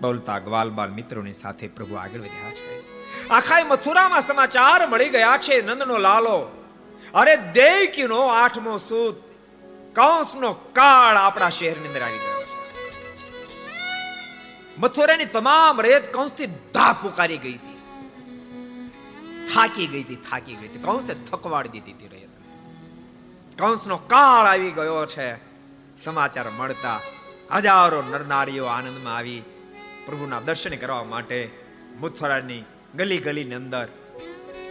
બોલતા 0.00 0.38
ગ્વાલ 0.38 0.70
બાલ 0.70 0.90
મિત્રોની 0.90 1.34
સાથે 1.34 1.68
પ્રભુ 1.68 1.94
આગળ 1.94 2.18
વધ્યા 2.18 2.50
છે. 2.50 2.80
આખાય 3.28 3.64
મથુરામાં 3.64 4.20
સમાચાર 4.20 4.86
મળી 4.86 5.08
ગયા 5.08 5.38
છે, 5.38 5.62
નંદનો 5.62 5.98
લાલો. 5.98 6.66
અરે 7.14 7.36
દેવકીનો 7.36 8.26
આઠમો 8.26 8.76
સૂત 8.76 9.16
કંસનો 9.94 10.52
કાળ 10.52 11.16
આપણા 11.16 11.50
શહેરની 11.50 11.88
અંદર 11.88 12.02
આવી 12.02 12.18
ગયો 12.18 12.42
છે. 12.42 12.58
મથુરાની 14.78 15.24
તમામ 15.24 15.80
રેત 15.80 16.14
કંસથી 16.14 16.46
ધા 16.46 16.92
પુકારી 16.92 17.38
ગઈ 17.38 17.54
હતી. 17.54 17.71
થાકી 19.54 19.86
ગઈ 19.86 20.02
હતી, 20.02 20.16
થાકી 20.16 20.54
ગઈ 20.54 20.68
હતી. 20.68 20.78
કંસે 20.78 21.14
થકવાડી 21.14 21.68
દીધી 21.68 21.92
હતી 21.92 22.08
રેત 22.08 22.28
કંસનો 23.58 23.96
કાળ 23.96 24.46
આવી 24.46 24.70
ગયો 24.70 25.06
છે. 25.06 25.36
સમાચાર 25.96 26.50
મળતા 26.50 27.00
હજારો 27.54 28.02
નરનારીઓ 28.02 28.64
આનંદમાં 28.64 29.16
આવી 29.16 29.42
પ્રભુના 30.06 30.40
દર્શન 30.40 30.76
કરવા 30.76 31.04
માટે 31.04 31.50
મથુરાની 32.00 32.64
ગલી 32.94 33.18
ગલીની 33.18 33.54
અંદર 33.54 33.88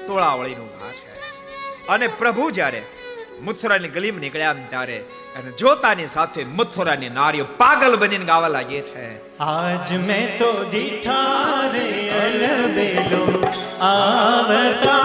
ટોળાવળીનું 0.07 0.79
ઘા 0.79 0.91
છે. 0.91 1.13
અને 1.87 2.07
પ્રભુ 2.07 2.51
જ્યારે 2.51 2.85
મથુરાની 3.41 3.87
ગલીમાં 3.87 4.21
નીકળ્યા 4.21 4.53
ત્યારે 4.69 4.99
અને 5.37 5.51
જોતાની 5.51 6.07
સાથે 6.07 6.45
મથુરાની 6.45 7.09
નારીઓ 7.09 7.45
પાગલ 7.45 7.95
બનીને 7.95 8.25
ગાવા 8.25 8.47
લાગી 8.47 8.81
છે. 8.81 9.30
આજ 9.41 9.91
મેં 9.99 10.25
તો 10.39 10.47
દીઠા 10.71 11.69
રે 11.73 11.85
અલબેલો 12.17 13.21
આવતારેલો 13.87 14.99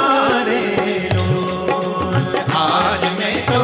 આજ 2.59 3.07
મેં 3.19 3.39
તો 3.49 3.61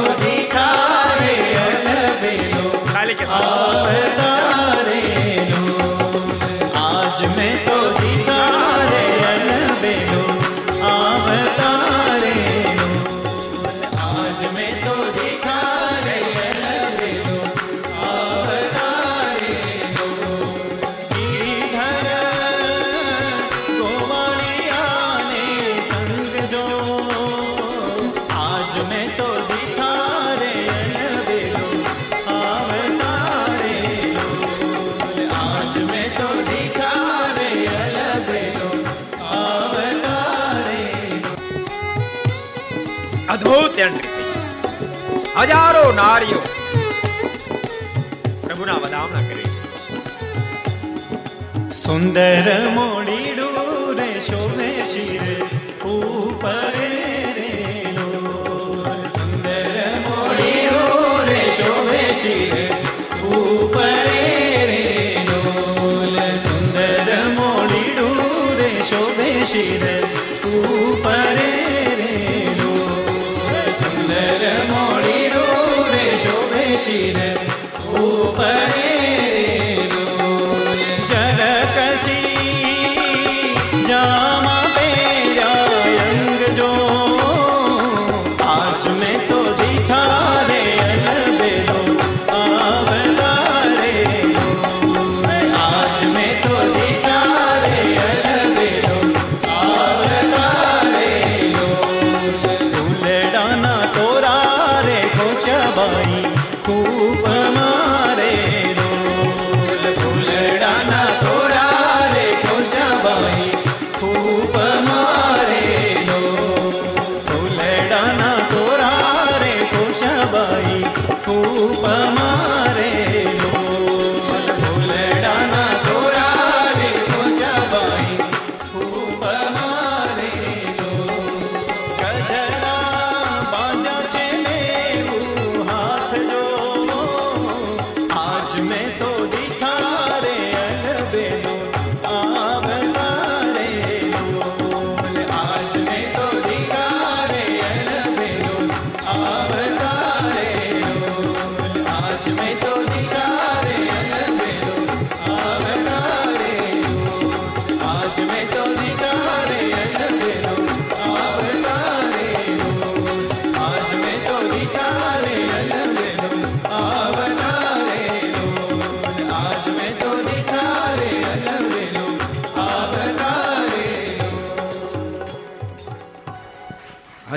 હજારો 45.50 45.84
નારીઓ 45.98 46.40
પ્રભુના 48.44 48.78
વધામણા 48.82 49.24
કરી 49.28 49.50
સુંદર 51.82 52.48
મોડીડું 52.76 53.56
રે 53.98 54.10
શોભે 54.28 54.70
શિર, 54.90 55.24
ઉપર 55.94 56.76
સુંદર 59.14 59.78
મોડીડું 60.06 61.30
રે 61.30 61.42
શોભે 61.58 62.04
શિર, 62.20 62.54
ઉપર 63.40 64.08
સુંદર 66.46 67.10
મોડીડું 67.40 68.22
રે 68.60 68.70
શોભે 68.92 69.30
શિર, 69.54 69.84
ઉપર 70.54 71.36
શિર 76.82 77.16
ઉપર 77.96 78.91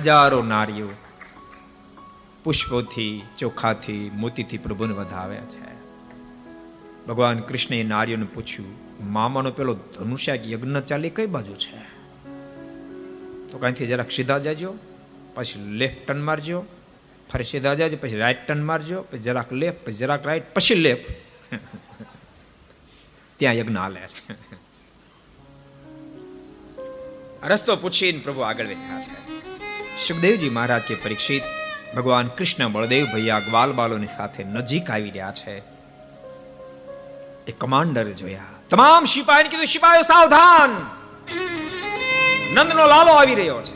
હજારો 0.06 0.44
નારીઓ 0.44 0.90
પુષ્પોથી, 2.44 3.24
ચોખાથી, 3.38 4.12
મોતીથી 4.14 4.58
પ્રભુને 4.58 4.94
વધાવ્યા 4.94 5.42
છે. 5.42 5.76
ભગવાન 7.06 7.40
કૃષ્ણએ 7.40 7.84
નારીઓને 7.84 8.26
પૂછ્યું, 8.26 8.74
મામાનો 9.12 9.52
પેલો 9.52 9.74
ધનુષ્યા 9.74 10.36
યજ્ઞ 10.36 10.80
ચાલી 10.80 11.10
કઈ 11.10 11.26
બાજુ 11.26 11.56
છે? 11.56 11.80
તો 13.48 13.58
કાંઈથી 13.58 13.88
જરાક 13.88 14.12
સીધા 14.12 14.38
જાજો, 14.38 14.76
પછી 15.36 15.78
લેફ્ટ 15.78 16.08
ટર્ન 16.08 16.22
મારજો, 16.22 16.66
ફરી 17.34 17.44
સીધા 17.44 17.74
જાજો, 17.74 17.98
પછી 18.02 18.18
રાઈટ 18.18 18.48
ટર્ન 18.48 18.64
મારજો, 18.64 19.02
પછી 19.02 19.18
જરાક 19.20 19.54
લેફ્ટ 19.54 19.86
પછી 19.86 19.94
જરાક 19.94 20.26
રાઈટ 20.26 20.54
પછી 20.54 20.76
લેફ્ટ 20.76 21.12
ત્યાં 23.40 23.54
યજ્ઞ 23.54 23.78
હાલે 23.78 24.00
રસ્તો 27.44 27.76
પૂછીને 27.76 28.20
પ્રભુ 28.20 28.40
આગળ 28.40 28.66
વધ્યા 28.66 29.02
છે. 29.02 29.25
સુખદેવજી 29.98 30.50
મહારાજ 30.50 30.82
કે 30.82 30.96
પરીક્ષિત 30.96 31.44
ભગવાન 31.96 32.28
કૃષ્ણ 32.28 32.68
બળદેવ 32.68 33.06
ભૈયા 33.06 33.40
ગ્વાલ 33.40 33.74
બાલોની 33.74 34.08
સાથે 34.08 34.44
નજીક 34.44 34.92
આવી 34.92 35.10
રહ્યા 35.10 35.32
છે. 35.32 35.58
એ 37.48 37.52
કમાન્ડર 37.58 38.04
જોયા, 38.04 38.44
તમામ 38.70 39.06
સિપાહીને 39.06 39.50
કીધું, 39.50 39.66
સિપાહીઓ 39.66 40.02
સાવધાન! 40.02 40.70
નંદનો 42.54 42.88
લાલો 42.88 43.12
આવી 43.12 43.36
રહ્યો 43.36 43.62
છે. 43.62 43.76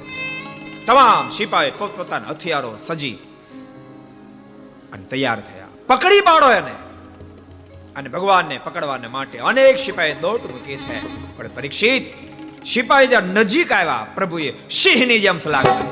તમામ 0.86 1.30
સિપાહી 1.30 1.72
પોતપોતાના 1.72 2.30
હથિયારો 2.30 2.78
સજી 2.78 3.18
અને 4.94 5.04
તૈયાર 5.04 5.40
થયા. 5.40 5.68
પકડી 5.88 6.22
પાડો 6.22 6.52
એને. 6.52 6.76
અને 7.96 8.10
ભગવાનને 8.10 8.60
પકડવાને 8.64 9.08
માટે 9.08 9.38
અનેક 9.40 9.80
સિપાહી 9.80 10.14
દોટ 10.14 10.52
મૂકે 10.52 10.76
છે. 10.76 10.98
પણ 11.38 11.48
પરીક્ષિત 11.48 12.29
સિપાહી 12.66 13.08
જ્યાં 13.08 13.24
નજીક 13.24 13.72
આવ્યા. 13.72 14.08
પ્રભુએ 14.16 14.54
સિંહની 14.70 15.20
જેમ 15.20 15.38
સલાહ 15.38 15.64
કરી. 15.64 15.90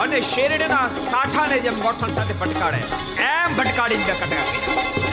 અને 0.00 0.20
શેરડીના 0.20 0.88
સાઠાને 0.88 1.58
જેમ 1.58 1.74
ગોઠણ 1.74 2.12
સાથે 2.12 2.34
ભટકાડે, 2.34 2.78
એમ 3.22 3.56
ભટકાડીને 3.56 4.04
કર્યા. 4.04 5.05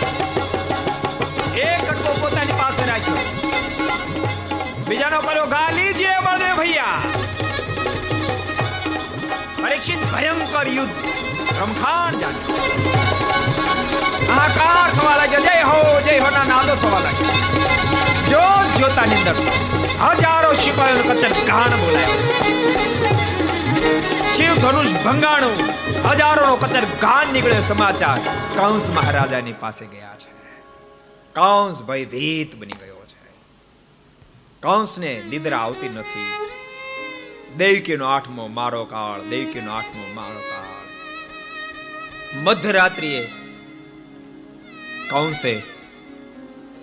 એક 1.55 1.89
કટકો 1.89 2.13
પોતાની 2.13 2.51
પાસે 2.51 2.85
રાખ્યો. 2.85 3.15
બીજાનો 4.89 5.21
કર્યો 5.21 5.45
ગાલી 5.45 5.93
જે 5.93 6.07
બળદેવ 6.07 6.55
ભૈયા. 6.55 6.85
પરીક્ષિત 9.61 10.11
ભયંકર 10.13 10.67
યુદ્ધ. 10.67 10.89
રમખાણ 11.61 12.19
જાણે 12.19 12.57
હાહાકાર 14.27 14.91
થવા 14.91 15.15
લાગ્યો. 15.15 15.39
જય 15.39 15.61
હો 15.61 16.01
જય 16.01 16.19
હો. 16.19 16.29
ના, 16.29 16.43
નાદો 16.43 16.75
થવા 16.75 16.99
લાગ્યો. 16.99 17.27
જો 18.29 18.39
જોતાની 18.79 19.15
અંદર 19.15 19.35
હજારો 20.01 20.53
સિપાહીઓનો 20.53 21.13
કચર 21.13 21.29
ઘાણ 21.29 21.69
બોલાયો. 21.69 22.43
શિવ, 24.33 24.55
ધનુષ, 24.55 24.93
ભંગાણું. 25.05 25.55
હજારોનો 26.09 26.55
કચર 26.55 26.83
ઘાન 27.01 27.33
નીકળ્યો 27.33 27.59
સમાચાર. 27.59 28.19
કંસ 28.55 28.89
મહારાજાની 28.89 29.53
પાસે 29.53 29.85
ગયા 29.85 30.15
છે. 30.15 30.42
કંસ 31.33 31.83
ભયભીત 31.83 32.55
બની 32.55 32.71
ગયો 32.71 33.05
છે. 33.05 33.31
કંસને 34.61 35.23
નિદ્રા 35.29 35.57
આવતી 35.57 35.89
નથી. 35.89 36.47
દેવકીનો 37.57 38.05
આઠમો 38.05 38.47
મારો 38.47 38.85
કાળ, 38.85 39.21
દેવકીનો 39.29 39.71
આઠમો 39.71 40.13
મારો 40.13 40.39
કાળ. 40.39 40.73
મધ્યરાત્રિએ 42.41 43.27
કંસે 45.09 45.61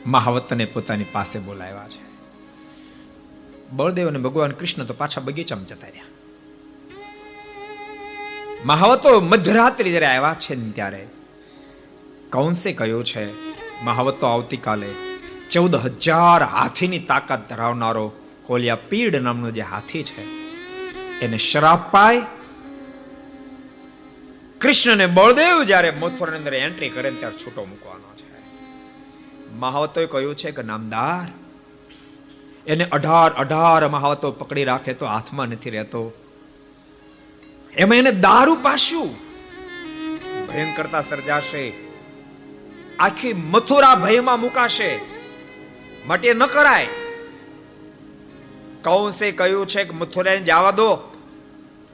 મહાવતને 0.06 0.64
પોતાની 0.64 1.04
પાસે 1.04 1.38
બોલાવ્યા 1.38 1.88
છે. 1.88 2.10
બળદેવ 3.72 4.08
અને 4.08 4.18
ભગવાન 4.18 4.50
કૃષ્ણ 4.50 4.84
તો 4.84 4.94
પાછા 4.94 5.20
બગીચામાં 5.20 5.66
જતા 5.66 5.88
રહ્યા. 5.88 6.04
મહાવતો 8.64 9.20
મધ્યરાત્રિ 9.20 9.90
જ્યારે 9.90 10.06
આવ્યા 10.06 10.36
છે 10.40 10.54
ને 10.54 10.70
ત્યારે, 10.70 11.08
કૌંસે 12.32 12.72
કહ્યું 12.72 13.04
છે 13.04 13.49
મહાવતો 13.82 14.26
આવતીકાલે 14.26 14.90
ચૌદ 15.50 15.74
હજાર 15.74 16.42
હાથીની 16.42 16.98
તાકાત 16.98 17.48
ધરાવનારો 17.48 18.12
કોલિયા 18.46 18.74
પીડ 18.74 19.16
નામનો 19.16 19.50
જે 19.50 19.60
હાથી 19.60 20.02
છે, 20.02 20.24
એને 21.20 21.38
શરાપ 21.38 21.92
પાય. 21.92 22.22
કૃષ્ણને 24.60 25.06
બળદેવ 25.06 25.62
જ્યારે 25.62 25.90
મથુરાની 25.90 26.38
અંદર 26.38 26.54
એન્ટ્રી 26.54 26.88
કરે 26.88 27.10
ત્યારે 27.10 27.36
છૂટો 27.36 27.64
મૂકવાનો 27.64 28.16
છે. 28.16 28.26
મહાવતોએ 29.56 30.06
કહ્યું 30.06 30.34
છે 30.36 30.50
કે, 30.50 30.62
નામદાર, 30.62 31.26
એને 32.66 32.84
અઢાર 32.84 33.30
અઢાર 33.32 33.88
મહાવતો 33.88 34.32
પકડી 34.32 34.64
રાખે 34.64 34.92
તો 34.92 35.06
હાથમાં 35.06 35.48
નથી 35.48 35.70
રહેતો. 35.70 36.12
એમાં 37.74 37.98
એને 37.98 38.12
દારૂ 38.12 38.58
પાશું 38.62 39.08
ભયંકરતા 40.48 41.02
સર્જાશે. 41.02 41.89
આખી 43.00 43.32
મથુરા 43.32 43.94
ભયમાં 43.94 44.40
મુકાશે. 44.40 45.00
માટે 46.06 46.34
ન 46.34 46.46
કરાય. 46.46 46.86
કૌંસે 48.84 49.32
કહ્યું 49.32 49.66
છે 49.66 49.84
કે 49.84 49.90
મથુરાને 49.90 50.40
જવા 50.40 50.70
દો. 50.70 51.16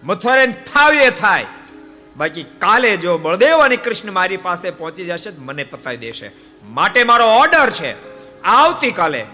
મથુરાને 0.04 0.52
થાવીએ 0.52 1.10
થાય. 1.10 1.46
બાકી 2.16 2.42
કાલે 2.42 2.96
જો 2.96 3.18
બળદેવ 3.18 3.56
અને 3.56 3.76
કૃષ્ણ 3.76 4.12
મારી 4.12 4.36
પાસે 4.36 4.70
પહોંચી 4.70 5.04
જશે 5.04 5.30
મને 5.38 5.64
પતાવી 5.64 5.96
દેશે. 5.96 6.30
માટે 6.64 7.04
મારો 7.04 7.26
ઓર્ડર 7.26 7.70
છે. 7.70 7.92
આવતીકાલે 8.42 9.26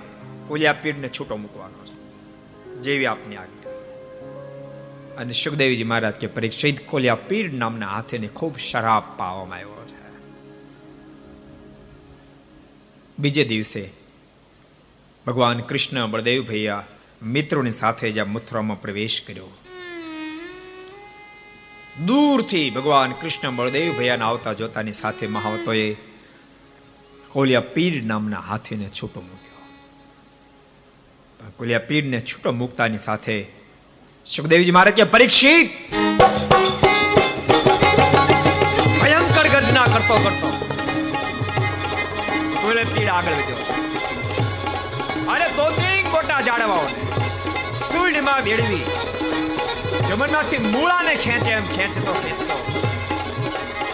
કુલિયા 0.48 0.72
પીડને 0.72 1.08
છૂટો 1.08 1.36
મૂકવાનો 1.36 1.84
છે. 1.84 1.94
જેવી 2.74 3.06
આપની 3.06 3.36
આજ્ઞા. 3.36 3.70
અને 5.16 5.32
સુખદેવજી 5.32 5.84
મહારાજ 5.84 6.14
કે 6.14 6.26
પરીક્ષિત 6.26 6.86
કોલિયા 6.86 7.14
પીડ 7.14 7.54
નામના 7.54 7.86
હાથેને 7.86 8.26
ખૂબ 8.26 8.56
શરાબ 8.56 9.02
પાવામાં 9.16 9.56
આવ્યો 9.56 9.81
બીજે 13.18 13.44
દિવસે 13.44 13.90
ભગવાન 15.26 15.60
કૃષ્ણ 15.60 16.06
બળદેવ 16.06 16.42
ભૈયા 16.42 16.84
મિત્રોની 17.22 17.72
સાથે 17.72 18.12
જ્યાં 18.12 18.28
મથુરામાં 18.28 18.80
પ્રવેશ 18.80 19.22
કર્યો. 19.26 19.48
દૂરથી 22.06 22.70
ભગવાન 22.70 23.12
કૃષ્ણ 23.12 23.56
બળદેવ 23.56 23.98
ભૈયાને 23.98 24.24
આવતા 24.24 24.52
જોતાની 24.52 24.92
સાથે 24.92 25.26
મહાવતોએ 25.26 25.96
કોલિયા 27.28 27.60
પીર 27.60 28.02
નામના 28.02 28.40
હાથીને 28.40 28.88
છૂટો 28.88 29.20
મૂક્યો. 29.20 29.52
કોલિયા 31.56 31.78
પીરને 31.78 32.20
છૂટો 32.20 32.52
મૂકતાની 32.52 32.98
સાથે 32.98 33.46
સુખદેવજી 34.26 34.70
મહારાજ 34.70 34.94
કે 34.94 35.04
પરીક્ષિત! 35.04 35.70
ભયંકર 39.02 39.48
ગર્જના 39.48 39.84
કરતો 39.84 40.14
કરતો. 40.14 40.71
પીર 42.94 43.08
આગળ 43.16 43.36
વધ્યો. 43.38 43.58
અરે 45.34 45.48
તો 45.56 45.66
મોટા 46.14 46.40
ઝાડવાઓને 46.48 46.94
સૂંઢમાં 47.80 48.42
ભેળવી 48.44 48.84
જમનમાંથી 50.08 50.60
મૂળાને 50.74 51.14
ખેંચે 51.24 51.50
એમ 51.58 51.66
ખેંચતો 51.76 52.12
ખેંચતો. 52.22 52.56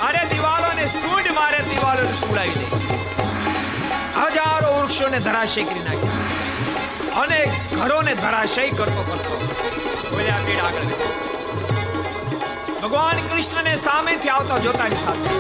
અરે 0.09 0.23
દિવાલોને 0.33 0.85
સૂંઢ 0.95 1.31
મારે 1.39 1.61
દિવાલોને 1.71 2.15
સુડાવી 2.21 2.57
દે. 2.59 2.67
હજારો 4.19 4.71
વૃક્ષોને 4.79 5.19
ધરાશય 5.27 5.63
કરી 5.69 5.85
નાખ્યા 5.87 7.23
અને 7.23 7.41
ઘરોને 7.75 8.15
ધરાશય 8.23 8.65
કરતો 8.79 9.03
કરતો 9.09 9.33
બોલ્યા 10.11 10.43
પીડ 10.47 10.63
આગળ 10.67 10.87
ભગવાન 12.83 13.19
કૃષ્ણને 13.29 13.77
સામેથી 13.77 14.33
આવતા 14.37 14.59
જોતાની 14.67 15.01
સાથે 15.05 15.31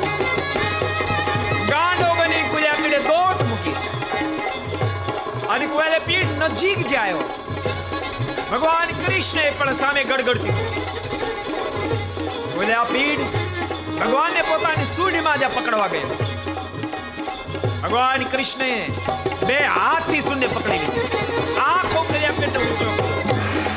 અને 5.53 5.67
કોયલે 5.73 5.99
પીઠ 6.09 6.33
નજીક 6.43 6.81
જાયો. 6.93 7.23
ભગવાન 8.51 8.91
કૃષ્ણે 9.01 9.45
પણ 9.59 9.77
સામે 9.83 10.03
ગડગડતી. 10.11 10.55
બોલે 12.55 12.75
આ 12.81 12.87
પીઠ 12.93 13.25
ભગવાનને 14.01 14.43
પોતાની 14.51 14.89
સૂંઢમાં 14.97 15.39
જ 15.43 15.45
પકડવા 15.57 15.89
ગયો. 15.95 16.11
ભગવાન 17.83 18.23
કૃષ્ણએ 18.35 18.71
બે 19.49 19.59
હાથથી 19.77 20.23
સૂંઢને 20.29 20.49
પકડી 20.57 20.81
લીધી. 20.85 21.07
આંખો 21.69 22.01
કર્યા 22.11 22.37
પેટ 22.41 22.55
ઊંચો 22.63 22.89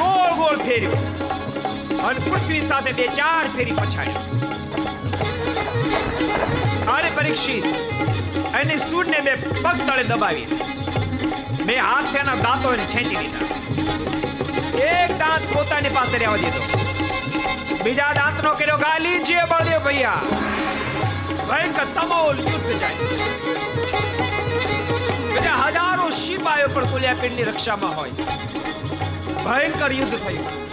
ગોળ 0.02 0.34
ગોળ 0.42 0.60
ફેર્યો. 0.68 0.96
અને 2.10 2.20
પૃથ્વી 2.28 2.62
સાથે 2.70 2.92
બે 3.00 3.06
ચાર 3.18 3.46
ફેરી 3.56 3.76
પછાડ્યો 3.80 4.22
અરે 6.96 7.10
પરીક્ષિત 7.18 7.66
એની 8.62 8.80
સૂંઢને 8.86 9.20
બે 9.28 9.34
પગ 9.64 9.78
તળે 9.88 10.04
દબાવી 10.12 10.48
બે 11.64 11.78
હાથ 11.78 12.16
એના 12.16 12.36
દાંતો 12.36 12.74
ખેંચી 12.92 13.16
લીધા 13.16 13.46
એક 14.84 15.20
દાંત 15.20 15.54
પોતાની 15.54 15.90
પાસે 15.90 16.18
રહેવા 16.18 16.36
દીધો. 16.36 16.62
બીજા 17.84 18.14
દાંતનો 18.14 18.56
કર્યો 18.56 18.78
ગાલી 18.78 19.20
છે 19.20 19.36
બળદેવ 19.36 19.80
ભૈયા. 19.80 20.22
ભયંકર 21.50 21.84
તમોલ 21.84 22.40
યુદ્ધ 22.40 22.80
જાય. 22.80 22.96
બીજા 25.34 25.56
હજારો 25.56 26.10
સિપાહીઓ 26.10 26.68
પણ 26.68 26.86
કુલિયાપીડની 26.86 27.44
રક્ષામાં 27.44 27.98
હોય. 27.98 28.10
ભયંકર 29.46 29.92
યુદ્ધ 29.92 30.20
થયું. 30.20 30.72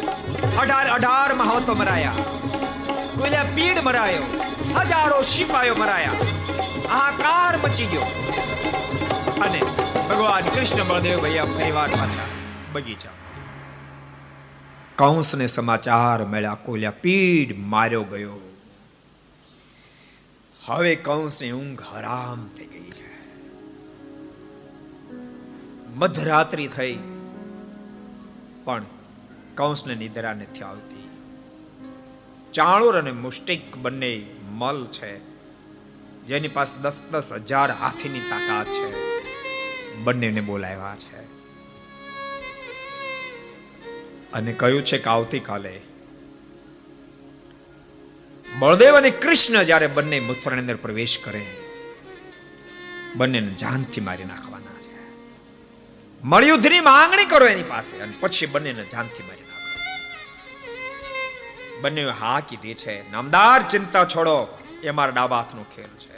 અઢાર 0.56 0.88
અઢાર 0.88 1.34
મહાવતો 1.34 1.74
મરાયા. 1.74 2.12
કુલિયાપીડ 3.18 3.78
મરાયો. 3.82 4.22
હજારો 4.76 5.22
સિપાહીઓ 5.22 5.74
મરાયા. 5.74 6.10
હાહાકાર 6.90 7.56
મચી 7.56 7.84
ગયો. 7.84 8.00
અને 9.40 9.62
ભગવાન 10.08 10.48
કૃષ્ણ 10.48 10.84
બળદેવ 10.88 11.22
ભૈયા 11.22 11.44
ફરીવાર 11.44 11.88
પાછા 11.88 12.28
બગીચા. 12.72 13.10
કૌંસને 14.96 15.46
સમાચાર 15.46 16.24
મળ્યા, 16.24 16.54
કોલ્યા 16.54 16.90
પીડ 16.90 17.58
માર્યો 17.58 18.04
ગયો. 18.04 18.38
હવે 20.66 20.96
કૌંસની 20.96 21.52
ઊંઘ 21.52 21.82
હરામ 21.82 22.48
થઈ 22.56 22.66
ગઈ 22.66 22.90
છે. 22.90 23.08
મધરાત્રિ 25.94 26.66
થઈ, 26.68 26.98
પણ 28.64 28.84
કૌંસને 29.56 29.94
નિદ્રા 29.94 30.32
નથી 30.32 30.62
આવતી. 30.62 31.08
ચાણુર 32.52 32.98
અને 32.98 33.12
મુષ્ટિક 33.12 33.76
બંને 33.76 34.26
મલ 34.50 34.86
છે. 34.86 35.18
જેની 36.26 36.48
પાસે 36.48 36.82
દસ 36.82 37.02
દસ 37.12 37.32
હજાર 37.32 37.70
હાથીની 37.70 38.20
તાકાત 38.20 38.66
છે. 38.66 39.07
બંનેને 40.04 40.40
બોલાવ્યા 40.40 40.96
છે. 40.96 41.20
અને 44.32 44.52
કહ્યું 44.52 44.82
છે 44.84 44.98
કે 44.98 45.10
આવતીકાલે 45.10 45.74
બળદેવ 48.58 48.96
અને 48.96 49.10
કૃષ્ણ 49.10 49.62
જ્યારે 49.62 49.86
બંને 49.86 50.20
મથુરાની 50.20 50.60
અંદર 50.60 50.76
પ્રવેશ 50.76 51.18
કરે, 51.24 51.44
બંનેને 53.16 53.52
જાનથી 53.54 54.00
મારી 54.00 54.24
નાખવાના 54.24 54.78
છે. 54.80 54.96
મળયુદ્ધની 56.22 56.80
માંગણી 56.80 57.24
કરો 57.24 57.46
એની 57.46 57.62
પાસે 57.62 58.00
અને 58.00 58.14
પછી 58.20 58.46
બંનેને 58.46 58.84
જાનથી 58.84 59.22
મારી 59.22 59.46
નાખો. 59.48 59.56
બંને 61.80 62.04
હા 62.20 62.40
કીધી 62.40 62.74
છે, 62.74 63.10
નામદાર 63.10 63.60
ચિંતા 63.68 64.04
છોડો, 64.04 64.36
એ 64.82 64.90
મારા 64.90 65.10
ડાબા 65.10 65.36
હાથનો 65.36 65.64
ખેલ 65.76 65.92
છે. 65.98 66.17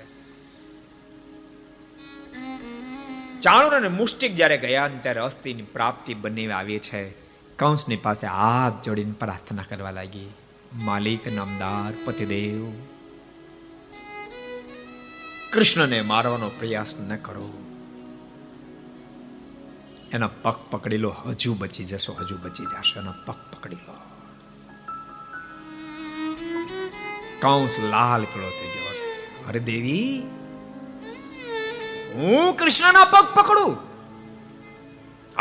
ચાણુર 3.43 3.75
અને 3.75 3.89
મુષ્ટિક 3.89 4.35
જ્યારે 4.35 4.59
ગયા 4.59 4.89
ત્યારે 4.89 5.21
અસ્થિની 5.21 5.63
પ્રાપ્તિ 5.63 6.15
બંને 6.15 6.53
આવી 6.53 6.79
છે. 6.79 7.11
કંસની 7.57 7.97
પાસે 7.97 8.27
હાથ 8.27 8.85
જોડીને 8.85 9.13
પ્રાર્થના 9.13 9.63
કરવા 9.63 9.91
લાગી, 9.91 10.31
માલિક, 10.73 11.27
નામદાર, 11.27 11.93
પતિદેવ, 12.05 12.73
કૃષ્ણને 15.53 16.03
મારવાનો 16.03 16.49
પ્રયાસ 16.49 16.95
ન 17.01 17.17
કરો. 17.17 17.53
એના 20.13 20.27
પગ 20.27 20.55
પકડી 20.71 20.97
લો, 20.97 21.11
હજુ 21.11 21.55
બચી 21.55 21.85
જશો, 21.85 22.13
હજુ 22.13 22.39
બચી 22.43 22.65
જશો. 22.65 23.01
એના 23.01 23.13
પગ 23.27 23.35
પકડી 23.35 23.77
લો. 23.77 23.95
કંસ 27.41 27.77
લાલ 27.81 28.23
કળો 28.23 28.51
થઈ 28.51 28.67
ગયો. 28.67 29.15
હરે 29.49 29.61
દેવી 29.61 30.23
હું 32.15 32.57
કૃષ્ણના 32.57 33.05
પગ 33.05 33.27
પકડું. 33.35 33.73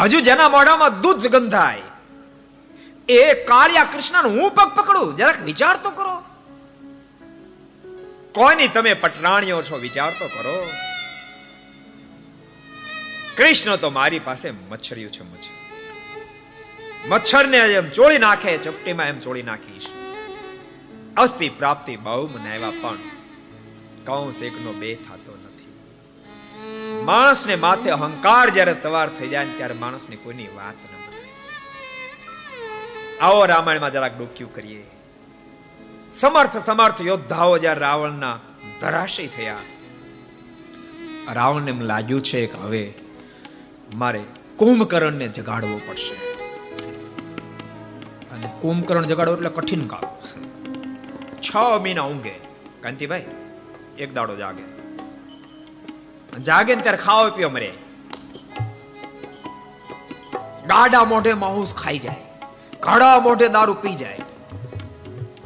હજુ 0.01 0.19
જેના 0.19 0.49
મોઢામાં 0.49 1.01
દૂધ 1.01 1.27
ગંધાય, 1.27 1.81
એ 3.09 3.33
કાળિયા 3.43 3.83
કૃષ્ણનો 3.83 4.29
હું 4.29 4.51
પગ 4.51 4.69
પકડું? 4.75 5.15
જરાક 5.15 5.41
વિચાર 5.41 5.77
તો 5.77 5.91
કરો. 5.91 6.15
કોની 8.33 8.67
તમે 8.67 8.93
પટરાણીઓ 8.93 9.61
છો, 9.61 9.77
વિચાર 9.77 10.11
તો 10.11 10.27
કરો. 10.27 10.57
કૃષ્ણ 13.37 13.75
તો 13.75 13.89
મારી 13.89 14.19
પાસે 14.19 14.51
મચ્છરિયું 14.51 15.11
છે, 15.11 15.23
મચ્છર. 15.23 15.55
મચ્છરને 17.07 17.57
એમ 17.57 17.89
ચોળી 17.89 18.17
નાખે, 18.17 18.57
ચપટીમાં 18.57 19.05
એમ 19.05 19.19
ચોળી 19.19 19.43
નાખીશ. 19.43 19.87
અસ્થિ 21.17 21.49
પ્રાપ્તિ 21.49 21.95
બહુ 21.97 22.27
મનાવ્યા 22.27 22.69
પણ 22.69 22.97
કંસ 24.05 24.41
એકનો 24.41 24.73
બે 24.73 24.91
નથી 24.95 25.18
માણસને 27.03 27.55
માથે 27.55 27.89
અહંકાર 27.89 28.49
જ્યારે 28.49 28.73
સવાર 28.81 29.09
થઈ 29.09 29.27
જાય 29.27 29.45
ત્યારે 29.45 29.73
માણસને 29.73 30.15
કોઈની 30.15 30.47
વાત 30.47 30.73
ન 30.73 30.95
મનાય 30.95 31.29
આવો 33.19 33.45
રામાયણમાં 33.45 33.93
જરાક 33.93 34.17
ડોક્યું 34.17 34.55
કરીએ. 34.55 34.85
સમર્થ 36.11 36.57
સમર્થ 36.57 37.01
યોદ્ધાઓ 37.01 37.57
જ્યારે 37.57 37.79
રાવણના 37.79 38.39
ધરાશય 38.81 39.27
થયા. 39.27 39.57
રાવણને 41.33 41.71
એમ 41.71 41.81
લાગ્યું 41.81 42.21
છે 42.21 42.47
કે 42.47 42.57
હવે 42.57 42.93
મારે 43.95 44.23
કુંભકર્ણને 44.55 45.27
જગાડવો 45.27 45.81
પડશે. 45.87 46.15
અને 48.31 48.49
કુંભકર્ણ 48.61 49.03
જગાડવો 49.03 49.35
એટલે 49.35 49.49
કઠિન 49.49 49.87
કામ. 49.87 50.03
છ 51.41 51.81
મહિના 51.81 52.01
ઊંઘે. 52.01 52.39
કાંતિભાઈ, 52.81 53.25
એક 53.97 54.13
દાડો 54.13 54.35
જાગે. 54.35 54.78
જાગે 56.37 56.75
ને 56.75 56.81
ત્યારે 56.81 56.97
ખાવા 56.97 57.29
પીવા 57.29 57.49
મરે 57.49 57.73
ગાડા 60.67 61.03
મોઢે 61.03 61.33
માઉસ 61.33 61.73
ખાઈ 61.73 61.99
જાય. 61.99 62.15
ઘડા 62.79 63.19
મોઢે 63.19 63.47
દારૂ 63.47 63.73
પી 63.73 63.95
જાય. 63.95 64.19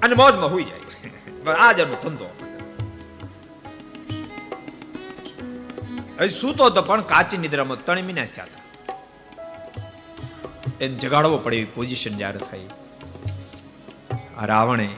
અને 0.01 0.15
મોજમાં 0.15 0.51
હોઈ 0.51 0.63
જાય. 0.63 0.79
આ 1.59 1.71
જનો 1.71 1.95
ધંધો. 2.03 2.29
સૂતો 6.41 6.69
તો 6.69 6.81
પણ 6.81 7.01
કાચી 7.01 7.37
નિદ્રામાં 7.37 7.85
ત્રણ 7.85 8.03
મહિના 8.03 8.25
થયા 8.25 8.45
હતા. 8.45 8.63
એને 10.81 10.95
જગાડવો 10.95 11.37
પડે 11.37 11.55
એવી 11.55 11.65
પોઝિશન 11.65 12.17
જ્યારે 12.17 12.39
થઈ. 12.39 12.65
રાવણે 14.41 14.89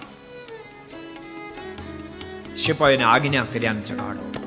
સિપાહીને 2.56 3.04
આજ્ઞા 3.04 3.46
કર્યા 3.54 3.74
જગાડો. 3.74 4.45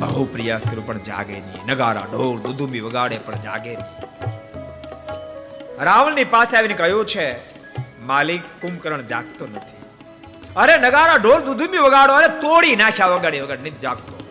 બહુ 0.00 0.24
પ્રયાસ 0.24 0.64
કર્યો, 0.64 0.82
પણ 0.82 0.98
જાગે 0.98 1.40
નહીં. 1.40 1.66
નગારા, 1.66 2.00
ઢોલ, 2.12 2.40
દુધુમી 2.40 2.80
વગાડે, 2.80 3.18
પણ 3.18 3.34
જાગે 3.34 3.76
નહીં. 3.76 4.06
રાવણની 5.84 6.24
પાસે 6.24 6.56
આવીને 6.56 6.74
કહ્યું 6.74 7.06
છે, 7.06 7.36
માલિક, 8.00 8.40
કુંભકર્ણ 8.40 9.02
જાગતો 9.02 9.46
નથી. 9.46 9.76
અરે, 10.56 10.76
નગારા, 10.76 11.16
ઢોલ, 11.16 11.40
દુધુમી 11.40 11.78
વગાડો, 11.78 12.12
અરે, 12.12 12.28
તોડી 12.28 12.76
નાખ્યા 12.76 13.06
વગાડી 13.06 13.40
વગાડ 13.40 13.60
નથી 13.60 13.70
જાગતો. 13.70 14.24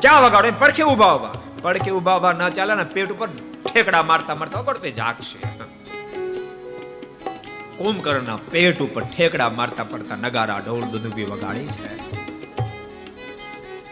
ક્યાં 0.00 0.22
વગાડો? 0.22 0.48
પડખે 0.58 0.82
ઊભા 0.82 1.14
ઊભા 1.14 1.32
પડખે 1.62 1.90
ઊભા 1.90 2.16
ઊભા 2.16 2.32
ન 2.32 2.48
ચાલે 2.48 2.74
ને, 2.74 2.84
પેટ 2.84 3.12
ઉપર 3.12 3.28
ઠેકડા 3.74 4.02
મારતા 4.02 4.34
મારતા 4.34 4.60
વગાડતો 4.60 4.90
જાગશે. 4.90 5.38
કુંભકર્ણના 7.76 8.36
પેટ 8.36 8.82
ઉપર 8.82 9.02
ઠેકડા 9.02 9.50
મારતા 9.50 9.84
પડતા 9.84 10.16
નગારા, 10.16 10.58
ઢોલ, 10.58 10.80
દુધુમી 10.80 11.24
વગાડી 11.24 11.66
છે. 11.66 12.15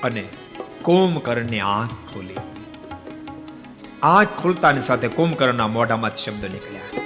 અને 0.05 0.25
કુંભકર્ણની 0.83 1.61
આંખ 1.61 1.91
ખોલી. 2.15 2.37
આંખ 4.03 4.29
ખુલતાની 4.43 4.81
સાથે 4.81 5.09
કુંભકર્ણના 5.09 5.67
મોઢામાં 5.67 6.15
શબ્દ 6.15 6.45
નીકળ્યા. 6.45 7.05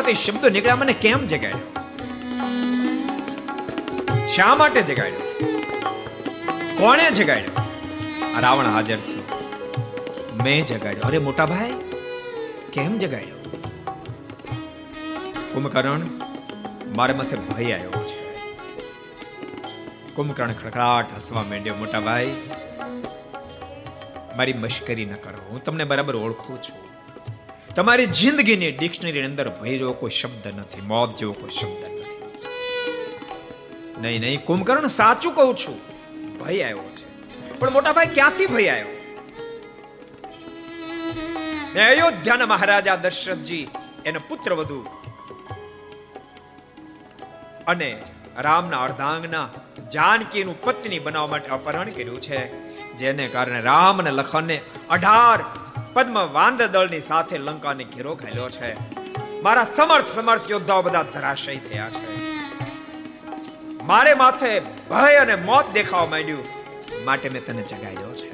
મોઢામાંથી 0.00 0.32
શબ્દો 0.32 0.48
નીકળ્યા. 0.48 0.76
મને 0.76 0.92
કેમ 0.92 1.26
જગાડ્યો? 1.26 1.72
શા 4.26 4.54
માટે 4.54 4.82
જગાડ્યો? 4.82 5.22
કોણે 6.78 7.10
જગાડ્યો? 7.10 7.62
રાવણ 8.40 8.64
હાજર 8.64 8.96
થયો. 8.96 9.22
મેં 10.44 10.66
જગાડ્યો. 10.66 11.02
અરે 11.02 11.18
મોટા 11.18 11.46
ભાઈ, 11.46 11.72
કેમ 12.72 12.98
જગાડ્યો? 12.98 13.60
કુંભકર્ણ 15.54 16.00
મારે 16.96 17.14
માથે 17.14 17.36
ભય 17.36 17.72
આવ્યો 17.72 18.06
છે. 18.06 18.36
કુંભકર્ણ 20.14 20.52
ખડખડાટ 20.52 21.14
હસવા 21.14 21.42
માંડ્યો, 21.42 21.74
મોટા 21.74 22.00
ભાઈ. 22.00 22.36
મારી 24.36 24.52
મશ્કરી 24.52 25.04
ન 25.04 25.14
કરો. 25.14 25.48
હું 25.50 25.64
તમને 25.64 25.84
બરાબર 25.84 26.16
ઓળખું 26.16 26.62
છું. 26.62 26.89
તમારી 27.80 28.06
જિંદગીની 28.06 28.72
ડિક્શનરી 28.72 29.22
અંદર 29.22 29.48
ભય 29.48 29.78
જેવો 29.78 29.92
કોઈ 29.92 30.10
શબ્દ 30.10 30.46
નથી, 30.46 30.80
મોત 30.80 31.16
જેવો 31.16 31.32
કોઈ 31.32 31.50
શબ્દ 31.50 31.84
નથી. 31.84 32.22
નહીં 34.00 34.20
નહીં, 34.20 34.44
કુંભકર્ણ, 34.44 34.86
સાચું 34.86 35.34
કહું 35.34 35.56
છું, 35.56 35.78
ભય 36.38 36.62
આવ્યો 36.62 36.78
છે. 36.78 37.58
પણ 37.58 37.70
મોટા 37.70 37.92
ભાઈ, 37.92 38.06
ક્યાંથી 38.06 38.46
ભય 38.46 38.68
આવ્યો? 38.68 38.86
અયોધ્યાના 41.86 42.46
મહારાજા 42.46 42.96
દશરથજી, 42.96 43.68
એના 44.06 44.20
પુત્ર 44.28 44.52
વધુ. 44.52 44.86
અને 47.66 48.02
રામના 48.38 48.82
અર્ધાંગના 48.82 49.48
જાનકીનું 49.92 50.60
પત્ની 50.60 50.98
બનાવવા 50.98 51.28
માટે 51.28 51.48
અપહરણ 51.48 51.88
કર્યું 51.88 52.20
છે. 52.20 52.69
જેને 53.00 53.26
કારણે 53.28 53.60
રામ 53.60 54.02
અને 54.02 54.10
લખનને 54.10 54.56
અઢાર 54.90 55.40
પદ્મ 55.92 56.18
વાંદ 56.32 56.62
દળની 56.74 57.00
સાથે 57.00 57.36
લંકાને 57.38 57.84
ઘેરો 57.94 58.12
ઘાલ્યો 58.14 58.48
છે. 58.50 58.70
મારા 59.42 59.66
સમર્થ 59.76 60.08
સમર્થ 60.08 60.50
યોદ્ધાઓ 60.50 60.82
બધા 60.82 61.04
ધરાશય 61.14 61.56
થયા 61.68 61.90
છે. 61.90 62.08
મારે 63.84 64.12
માથે 64.14 64.52
ભય 64.90 65.16
અને 65.16 65.34
મોત 65.44 65.66
દેખાવા 65.72 66.06
માંડ્યું, 66.06 66.44
માટે 67.04 67.28
મેં 67.28 67.42
તને 67.46 67.62
જગાડ્યો 67.62 68.12
છે. 68.12 68.30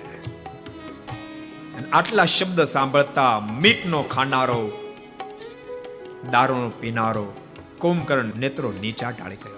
આટલા 1.93 2.27
શબ્દ 2.27 2.61
સાંભળતા 2.67 3.31
મીટનો 3.63 4.01
ખાનારો, 4.15 4.63
દારૂનો 6.31 6.71
પીનારો, 6.81 7.27
કુંભકર્ણ 7.79 8.31
નેત્રો 8.37 8.69
નીચા 8.81 9.11
ટાળી 9.11 9.37
ગયો. 9.37 9.56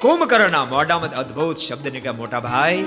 કુંભકર્ણના 0.00 0.66
મોઢામાં 0.66 1.14
અદ્ભુત 1.20 1.62
શબ્દ 1.62 1.92
નીકળ્યા 1.94 2.18
મોટા 2.18 2.40
ભાઈ 2.42 2.82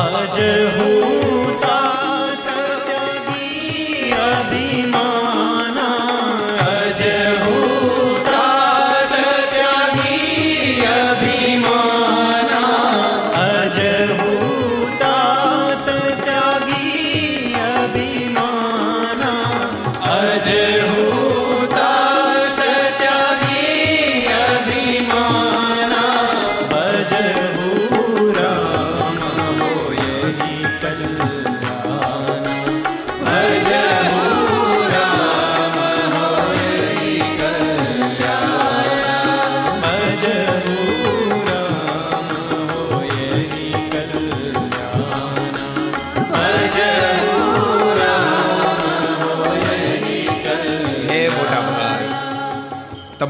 અજ 0.00 0.38
હું 0.76 1.52
તાત 1.62 2.48
ત્યાગી 2.86 4.10
અભિમાના 4.24 5.19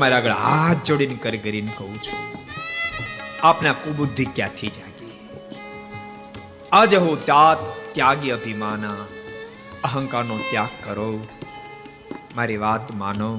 તમારે 0.01 0.15
આગળ 0.17 0.33
હાથ 0.33 0.85
જોડીને 0.85 1.17
કરી 1.23 1.39
કરીને 1.39 1.73
કહું 1.79 1.97
છું, 2.03 2.21
આપના 3.43 3.73
કુબુદ્ધિ 3.73 4.25
ક્યાંથી 4.37 4.71
જાગી? 4.71 5.17
આજ 6.73 6.95
હો 6.95 7.11
ત્યાત 7.25 7.67
ત્યાગી 7.95 8.31
અભિમાના, 8.31 9.03
અહંકારનો 9.85 10.39
ત્યાગ 10.51 10.73
કરો. 10.85 11.11
મારી 12.37 12.57
વાત 12.57 12.95
માનો. 12.95 13.31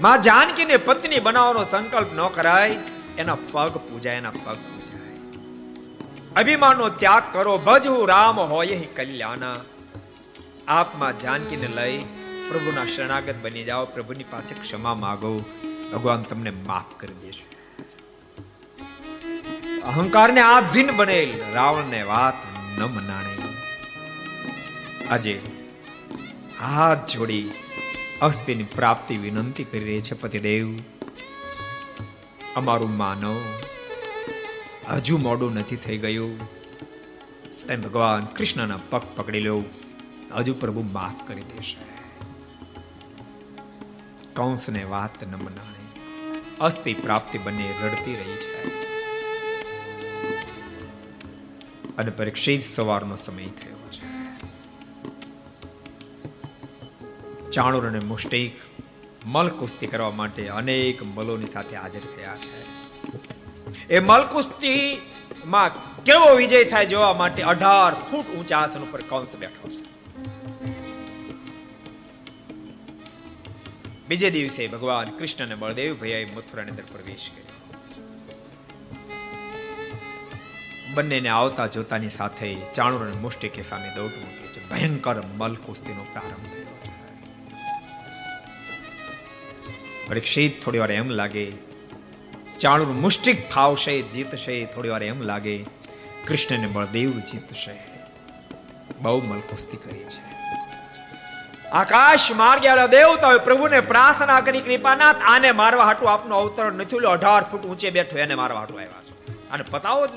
માં 0.00 0.22
જાનકીને 0.22 0.80
પત્ની 0.86 1.20
બનાવવાનો 1.20 1.64
સંકલ્પ 1.64 2.10
ન 2.14 2.24
કરાય, 2.28 2.80
એના 3.18 3.38
પગ 3.52 3.84
પૂજાય, 3.84 4.16
એના 4.16 4.34
પગ 4.40 4.58
પૂજાય. 4.64 5.14
અભિમાનનો 6.36 6.90
ત્યાગ 7.04 7.32
કરો, 7.32 7.58
ભજ 7.58 7.86
હું 7.86 8.04
રામ 8.08 8.44
હોય 8.54 8.82
કલ્યાણ. 8.96 9.48
આપમાં 10.72 11.18
જાનકીને 11.18 11.70
લઈ 11.76 11.98
પ્રભુના 12.54 12.86
શરણાગત 12.86 13.34
બની 13.42 13.64
જાઓ, 13.64 13.86
પ્રભુની 13.86 14.24
પાસે 14.24 14.54
ક્ષમા 14.54 14.94
માગો. 14.94 15.44
ભગવાન 15.92 16.22
તમને 16.22 16.50
માફ 16.50 17.00
કરી 17.00 17.14
દેશે. 17.14 17.44
અહંકારને 19.80 20.40
આધીન 20.40 20.96
બનેલ, 20.96 21.30
રાવણને 21.52 22.02
વાત 22.02 22.34
ન 22.78 22.82
મનાણે. 22.82 23.36
આજે 25.08 25.40
હાથ 26.60 27.10
જોડી 27.10 27.50
અસ્થિની 28.22 28.62
પ્રાપ્તિ 28.62 29.16
વિનંતી 29.16 29.64
કરી 29.64 29.84
રહી 29.84 30.00
છે, 30.00 30.14
પતિદેવ. 30.14 30.78
અમારું 32.56 32.96
માનવ 32.96 33.42
હજુ 34.90 35.18
મોડું 35.18 35.54
નથી 35.54 35.76
થઈ 35.76 35.98
ગયું. 35.98 36.38
તેમ 37.68 37.82
ભગવાન 37.82 38.24
કૃષ્ણના 38.24 38.78
પગ 38.90 39.02
પકડી 39.16 39.40
લો. 39.40 39.64
હજુ 40.36 40.54
પ્રભુ 40.54 40.82
માફ 40.92 41.28
કરી 41.28 41.42
દેશે. 41.42 41.93
કંસને 44.34 44.84
વાત 44.84 45.24
ન 45.24 45.34
મનાણે 45.34 45.82
અસ્થિ 46.60 46.94
પ્રાપ્તિ 46.94 47.38
બંને 47.38 47.74
રડતી 47.84 48.16
રહી 48.16 48.36
છે 48.36 48.54
અને 51.96 52.10
પરીક્ષિત 52.10 52.62
સવારનો 52.62 53.16
સમય 53.16 53.46
થયો 53.46 53.88
છે. 53.90 54.08
ચાણુર 57.50 57.86
અને 57.86 57.98
મુષ્ટિક 57.98 58.52
મલ 59.26 59.48
કુસ્તી 59.48 59.86
કરવા 59.86 60.10
માટે 60.10 60.48
અનેક 60.48 61.02
મલોની 61.02 61.46
સાથે 61.46 61.76
હાજર 61.76 62.00
થયા 62.16 62.36
છે. 62.36 62.60
એ 63.88 64.00
મલ 64.00 64.22
કુસ્તી 64.32 65.00
માં 65.46 65.70
કેવો 66.04 66.34
વિજય 66.34 66.64
થાય 66.64 66.86
જોવા 66.86 67.12
માટે 67.12 67.42
અઢાર 67.42 67.94
ફૂટ 67.94 68.26
ઊંચા 68.36 68.58
આસન 68.58 68.80
ઉપર 68.80 69.00
કંસ 69.00 69.36
બેઠો 69.36 69.68
છે. 69.68 69.83
બીજે 74.08 74.30
દિવસે 74.30 74.66
ભગવાન 74.66 75.10
કૃષ્ણ 75.10 75.46
અને 75.46 75.54
બળદેવ 75.54 76.00
ભૈયાએ 76.00 76.24
મથુરાની 76.24 76.70
અંદર 76.70 76.82
પ્રવેશ 76.82 77.30
કર્યો. 77.34 77.46
બંનેને 80.94 81.28
આવતા 81.28 81.66
જોતાની 81.66 82.10
સાથે 82.10 82.54
ચાણુર 82.54 83.04
અને 83.04 83.16
મુષ્ટિકે 83.16 83.62
સામે 83.62 83.88
દોટ 83.94 84.12
મૂકી 84.16 84.46
છે. 84.46 84.68
ભયંકર 84.68 85.22
મલ 85.22 85.54
કુસ્તીનો 85.54 86.06
પ્રારંભ 86.12 86.52
થયો. 86.52 86.64
પરીક્ષિત 90.06 90.64
થોડી 90.64 90.78
વાર 90.78 90.90
એમ 90.90 91.10
લાગે, 91.10 91.52
ચાણુર 92.58 92.86
મુષ્ટિક 92.86 93.50
ફાવશે, 93.50 94.02
જીતશે, 94.02 94.64
થોડી 94.64 94.88
વાર 94.88 95.02
એમ 95.02 95.22
લાગે 95.22 95.64
કૃષ્ણને 96.26 96.66
બળદેવ 96.66 97.10
જીતશે. 97.10 97.74
બહુ 99.02 99.20
મલકુસ્તી 99.20 99.76
કરી 99.76 100.04
છે. 100.04 100.33
આકાશ 101.74 102.32
માર્ગે 102.32 102.68
દેવતાઓએ 102.90 103.38
પ્રભુને 103.38 103.80
પ્રાર્થના 103.80 104.40
કરી, 104.40 104.60
કૃપાનાથ, 104.60 105.22
આને 105.22 105.52
મારવા 105.52 105.84
હાટું 105.84 106.10
આપનો 106.10 106.34
અવતરણ 106.36 106.72
નથી 106.72 106.98
લો 106.98 107.10
અઢાર 107.10 107.42
ફૂટ 107.42 107.64
ઊંચે 107.66 107.90
બેઠો 107.90 108.18
એને 108.18 108.34
મારવા 108.34 108.60
હાટું 108.60 108.80
આવ્યા 108.80 109.02
છે. 109.02 109.50
અને 109.50 109.64
પતાવો 109.70 110.06
જ 110.06 110.10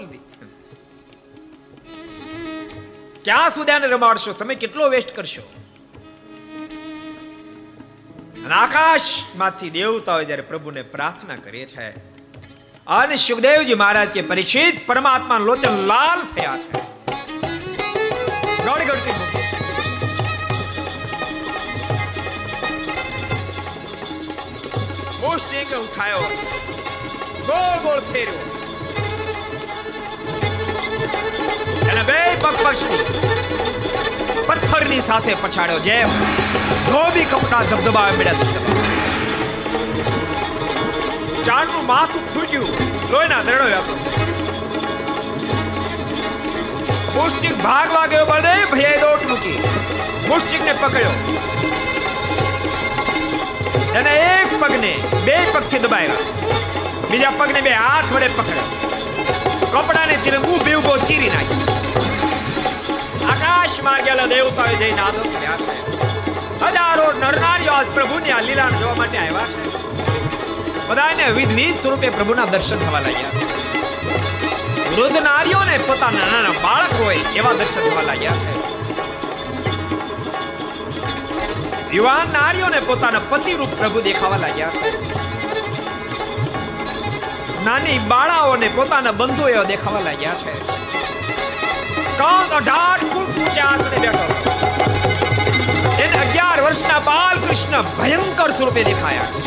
ક્યાં 3.23 3.49
સુધી 3.49 3.71
આને 3.71 3.87
રમાડશો? 3.87 4.31
સમય 4.31 4.55
કેટલો 4.55 4.89
વેસ્ટ 4.89 5.15
કરશો? 5.15 5.45
આકાશમાંથી 8.51 9.69
દેવતાઓ 9.69 10.23
જ્યારે 10.23 10.41
પ્રભુને 10.41 10.81
પ્રાર્થના 10.81 11.35
કરે 11.35 11.65
છે, 11.65 11.87
અને 12.87 13.15
સુખદેવજી 13.15 13.73
મહારાજ 13.73 14.09
કે 14.09 14.21
પરીક્ષિત 14.21 14.87
પરમાત્મા 14.87 15.37
લોચન 15.37 15.75
લાલ 15.87 16.21
થયા 16.35 16.57
છે. 16.57 16.71
ગડગડતી 18.63 19.36
મૂકી 25.45 25.77
ઉઠાયો 25.85 26.21
ગોળ 27.47 27.77
ગોળ 27.83 28.01
ફેર્યો. 28.11 28.41
અને 31.89 32.03
બે 32.09 32.17
પગ 32.43 32.55
પછડી 32.63 33.03
પથ્થરની 34.47 35.01
સાથે 35.09 35.33
પછાડ્યો, 35.43 35.79
જેમ 35.87 36.09
ધોબી 36.87 37.25
કપડા 37.31 37.63
ધબધબા. 37.71 38.09
મળ્યા 38.17 38.47
ચાંદનું 41.47 41.85
માથું 41.91 42.23
ફૂટ્યું, 42.33 42.69
લોહીના 43.11 43.43
દરડો 43.49 43.65
વ્યાપો 43.71 43.93
મુશ્ચિક 47.17 47.55
ભાગવા 47.65 48.07
ગયો 48.13 48.25
બળદેવ 48.31 48.67
ભૈયા 48.71 49.03
દોટ 49.03 49.23
મૂકી. 49.29 49.57
મુશ્ચિકને 50.29 50.73
પકડ્યો. 50.81 51.15
અને 53.91 54.15
એક 54.15 54.61
પગને 54.61 54.99
બે 55.25 55.47
પગથી 55.51 55.79
દબાવ્યા 55.79 56.15
બીજા 57.11 57.29
પગને 57.29 57.61
બે 57.61 57.69
હાથ 57.69 58.13
વડે 58.13 58.27
પકડ્યા. 58.27 58.63
કપડાને 59.71 60.15
ચીરે 60.15 60.37
ઊભે 60.37 60.75
ઊભો 60.75 60.97
ચીરી 60.97 61.29
નાખ્યો. 61.29 61.59
આકાશ 63.29 63.81
માર્ગેલા 63.81 64.25
દેવતાએ 64.25 64.75
જઈને 64.75 65.01
આદર 65.01 65.19
કર્યા 65.19 65.57
છે. 65.57 65.75
હજારો 66.61 67.11
નરનારીઓ 67.11 67.71
આજ 67.71 67.87
પ્રભુની 67.87 68.31
આ 68.31 68.41
લીલા 68.41 68.69
જોવા 68.69 68.95
માટે 68.95 69.17
આવ્યા 69.17 69.47
છે. 69.47 69.77
બધાને 70.87 71.31
વિધવિધ 71.31 71.81
સ્વરૂપે 71.81 72.09
પ્રભુના 72.09 72.45
દર્શન 72.45 72.79
થવા 72.79 72.99
લાગ્યા. 72.99 73.29
વૃદ્ધ 74.97 75.23
નારીઓને 75.23 75.77
પોતાના 75.77 76.25
નાના 76.31 76.49
બાળક 76.49 76.99
હોય 76.99 77.15
એવા 77.15 77.53
દર્શન 77.53 77.89
થવા 77.89 78.01
લાગ્યા 78.01 78.31
છે. 78.31 78.76
યુવાન 81.93 82.33
નારીઓને 82.33 82.79
પોતાના 82.79 83.19
પતિરૂપ 83.29 83.69
પ્રભુ 83.69 84.01
દેખાવા 84.01 84.37
લાગ્યા 84.37 84.69
છે 84.69 85.17
નાની 87.65 87.97
બાળાઓને 87.97 88.67
પોતાના 88.67 89.11
બંધુ 89.11 89.65
દેખાવા 89.67 89.99
લાગ્યા 89.99 90.33
છે. 90.33 90.53
કંસ 92.17 92.51
અઢાર 92.51 92.99
ફૂટ 92.99 93.37
ઊંચા 93.37 93.63
આસને 93.63 93.97
બેઠો. 93.97 94.51
એને 95.99 96.29
અગિયાર 96.29 96.61
વર્ષના 96.61 96.99
બાલકૃષ્ણ 96.99 97.81
ભયંકર 97.81 98.51
સ્વરૂપે 98.51 98.83
દેખાયા 98.83 99.25
છે. 99.25 99.41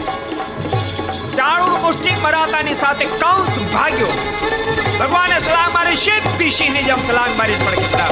ચાણુર 1.37 1.79
મુષ્ટિ 1.79 2.15
મરાતાની 2.23 2.75
સાથે 2.75 3.05
કંસ 3.05 3.73
ભાગ્યો. 3.73 4.09
ભગવાને 5.01 5.41
સલામ 5.41 5.73
મારી 5.73 5.97
શેતી 5.97 6.51
સિંહની 6.51 6.83
જેમ 6.83 7.07
સલામ 7.07 7.39
મારી 7.39 7.55
પણ 7.55 7.75
કેટલા. 7.75 8.09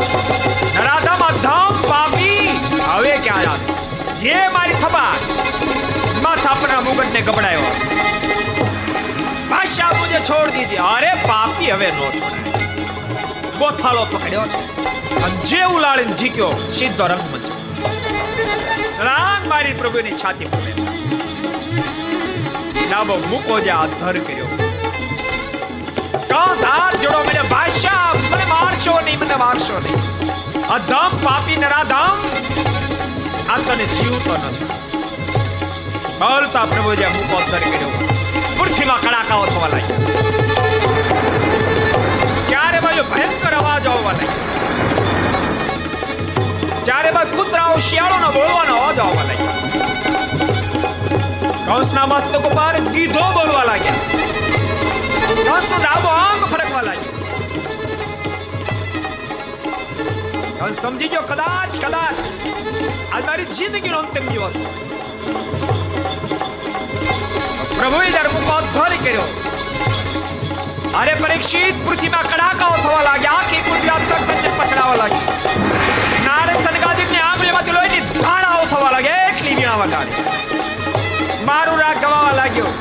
નરાધામાં 0.74 1.42
ધામ 1.42 1.72
પામી. 1.88 2.60
હવે 2.86 3.16
ક્યાં 3.16 3.38
આવે 3.38 3.87
જે 4.22 4.38
મારી 4.52 4.78
થબા 4.82 5.12
માથા 6.22 6.54
પરના 6.60 6.80
મુગટને 6.86 7.20
ગબડાયો 7.20 7.66
ભાષા 9.50 9.92
મુજે 9.98 10.20
છોડ 10.28 10.50
દીજે. 10.50 10.76
અરે 10.76 11.12
પાપી 11.28 11.70
હવે 11.70 11.90
નો 11.90 12.06
છોડાય. 12.14 13.56
બોથાળો 13.58 14.04
પકડ્યો 14.12 14.46
છે. 14.46 14.60
અને 15.22 15.36
જે 15.50 15.60
ઉલાળીને 15.74 16.12
જીક્યો, 16.12 16.50
સીધો 16.78 17.06
રંગ 17.06 17.20
રંગમંચ 17.20 17.46
સ્નાન 18.92 19.48
મારી 19.48 19.72
પ્રભુની 19.72 20.16
છાતી 20.24 20.44
પકડે 20.44 20.72
ડાબો 22.88 23.14
મૂકો 23.30 23.60
જે 23.60 23.70
આધર 23.70 24.16
કર્યો. 24.18 24.48
કંસ 26.30 26.64
હાથ 26.64 26.96
જોડો 27.02 27.20
મને 27.24 27.42
ભાષા 27.54 28.14
મને 28.32 28.44
મારશો 28.44 29.00
નહીં, 29.00 29.18
મને 29.18 29.36
મારશો 29.44 29.76
નહીં. 29.78 30.00
અધમ 30.68 31.12
પાપી 31.24 31.56
નરાધમ. 31.56 32.18
આ 33.48 33.58
તને 33.58 33.84
જીવતો 33.84 34.32
નથી. 34.36 34.64
બોલતા 36.18 36.66
પ્રભુ 36.66 36.94
જે 36.94 37.06
હું 37.06 37.36
અધર 37.38 37.58
કર્યો, 37.58 37.90
પૃથ્વીમાં 38.58 39.00
કડાકાઓ 39.00 39.46
થવા 39.46 39.68
લાગ્યા. 39.68 39.98
ક્યારે 42.48 42.80
બાજુ 42.80 43.02
ભયંકર 43.02 43.54
અવાજ 43.54 43.86
આવવા 43.86 44.12
લાગ્યા. 44.12 44.46
ચારે 46.84 47.10
બાજુ 47.10 47.36
કૂતરાઓ, 47.36 47.78
શિયાળોનો 47.78 48.28
બોલવાનો 48.32 48.74
અવાજ 48.76 48.98
આવવા 48.98 49.22
લાગ્યા. 49.22 49.54
કંસના 51.66 52.06
મસ્તક 52.06 52.44
ઉપર 52.46 52.74
કીધો 52.92 53.24
બોલવા 53.34 53.64
લાગ્યા. 53.64 53.94
કંસનું 55.48 55.80
ડાબો 55.80 56.08
અંગ 56.08 56.44
ફરકવા 56.44 56.82
લાગ્યો. 56.82 57.12
કંસ 60.60 60.76
સમજી 60.82 61.08
ગયો, 61.08 61.22
કદાચ 61.22 61.72
કદાચ. 61.86 62.18
તારી 63.20 63.46
જિંદગીનો 63.50 63.98
અંતિમ 63.98 64.26
દિવસ 64.28 64.56
પ્રભુએ 67.70 68.08
દર 68.08 68.28
મુકો 68.30 68.56
ધ્વનિ 68.66 68.98
કર્યો 68.98 69.26
અરે 70.94 71.14
પરીક્ષિત 71.16 71.80
પૃથ્વીમાં 71.82 72.26
કડાકાઓ 72.26 72.76
થવા 72.76 73.02
લાગ્યા 73.02 73.38
આખી 73.38 73.62
પૃથ્વી 73.62 73.92
આતક 73.92 74.12
થઈને 74.22 74.52
પછડાવા 74.54 74.98
લાગી 74.98 75.24
નારદ 76.24 76.60
સનકાદિકની 76.60 77.22
આંગળીમાંથી 77.22 77.74
લોહીની 77.74 78.04
ધારાઓ 78.12 78.64
થવા 78.66 78.92
લાગે 78.92 79.16
એટલી 79.22 79.56
વીણા 79.56 79.78
વગાડી 79.78 81.44
મારું 81.44 81.80
રાગ 81.80 82.00
ગવાવા 82.00 82.36
લાગ્યો 82.36 82.72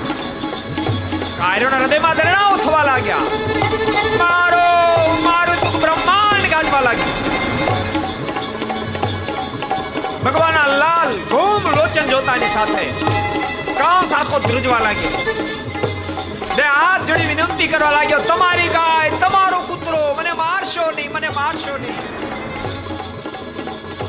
કાયરોના 1.38 1.82
હૃદયમાં 1.82 2.18
દરડાઓ 10.28 10.58
સાથે. 12.54 12.86
કામ 13.74 14.14
આખો 14.14 14.40
ધ્રુજવા 14.40 14.80
લાગ્યો. 14.80 15.10
બે 16.56 16.62
હાથ 16.62 17.08
જોડી 17.08 17.26
વિનંતી 17.26 17.68
કરવા 17.68 17.92
લાગ્યો, 17.92 18.20
તમારી 18.20 18.68
ગાય, 18.68 19.10
તમારો 19.10 19.60
કૂતરો, 19.60 20.16
મને 20.20 20.32
મારશો 20.32 20.92
નહીં, 20.92 21.12
મને 21.12 21.30
મારશો 21.30 21.78
નહીં. 21.78 21.96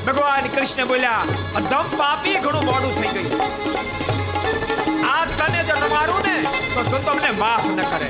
ભગવાન 0.06 0.46
કૃષ્ણ 0.46 0.86
બોલ્યા 0.86 1.22
અધમ 1.56 1.82
પાપી 1.82 2.36
ઘણું 2.36 2.64
મોડું 2.64 3.02
થઈ 3.02 3.08
ગયું. 3.08 3.42
આ 5.14 5.24
તને 5.24 5.64
જો 5.64 5.88
તમારું 5.88 6.20
ને, 6.26 6.42
તો 6.74 6.98
તમને 6.98 7.30
માફ 7.30 7.66
ન 7.66 7.80
કરે. 7.82 8.06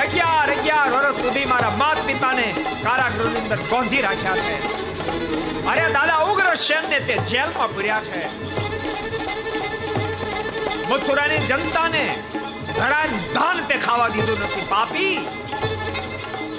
અગિયાર 0.00 0.58
અગિયાર 0.58 0.90
વર્ષ 0.90 1.14
સુધી 1.14 1.44
મારા 1.44 1.70
માત 1.70 2.06
પિતાને 2.06 2.54
કારાગૃહની 2.82 3.38
અંદર 3.38 3.56
ગોંધી 3.56 4.00
રાખ્યા 4.00 4.36
છે. 4.36 4.93
અરે 5.70 5.92
દાદા, 5.92 6.18
ઉગ્ર 6.30 6.54
સેનને 6.54 6.98
તે 7.00 7.14
જેલમાં 7.30 7.74
પૂર્યા 7.74 8.00
છે. 8.00 8.22
મથુરાની 10.88 11.38
જનતાને 11.38 12.04
ધરાન 12.76 13.12
ધાન 13.34 13.64
તે 13.68 13.74
ખાવા 13.74 14.08
દીધું 14.08 14.38
નથી. 14.40 14.66
પાપી 14.68 15.28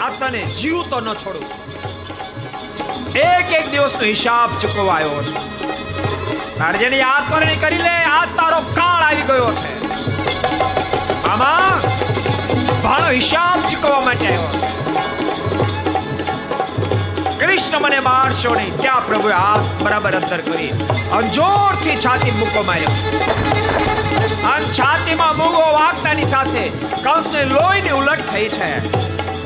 આ 0.01 0.09
જીવ 0.61 0.81
તો 0.89 0.99
ન 0.99 1.13
છોડું. 1.13 1.47
એક 3.15 3.53
એક 3.59 3.71
દિવસનો 3.71 4.05
હિસાબ 4.05 4.49
ચૂકવાયો 4.61 5.23
છે. 5.23 5.33
તારે 6.59 6.77
જેની 6.77 6.99
યાદ 6.99 7.23
કરી 7.61 7.77
લે 7.77 7.95
આ 8.17 8.25
તારો 8.35 8.59
કાળ 8.75 9.03
આવી 9.03 9.21
ગયો 9.21 9.53
છે. 9.53 9.73
આમાં 11.23 11.81
ભાણો 12.81 13.09
હિસાબ 13.09 13.59
ચૂકવવા 13.71 14.01
માટે 14.01 14.27
આવ્યો 14.27 14.84
કૃષ્ણ 17.55 17.81
મને 17.81 17.99
મારશો 17.99 18.55
નહીં. 18.55 18.77
ત્યાં 18.77 19.07
પ્રભુએ 19.07 19.33
હાથ 19.33 19.83
બરાબર 19.83 20.11
અંતર 20.11 20.37
કરી 20.37 20.69
અંજોરથી 21.11 21.95
છાતી 21.95 22.31
મૂકો 22.31 22.63
માર્યો. 22.63 22.87
અને 24.53 24.65
છાતીમાં 24.65 25.37
મૂકો 25.37 25.73
વાગતાની 25.73 26.23
સાથે 26.23 26.69
કંસને 27.03 27.43
લોહીની 27.43 27.89
ઉલટ 27.89 28.19
થઈ 28.31 28.49
છે. 28.49 28.79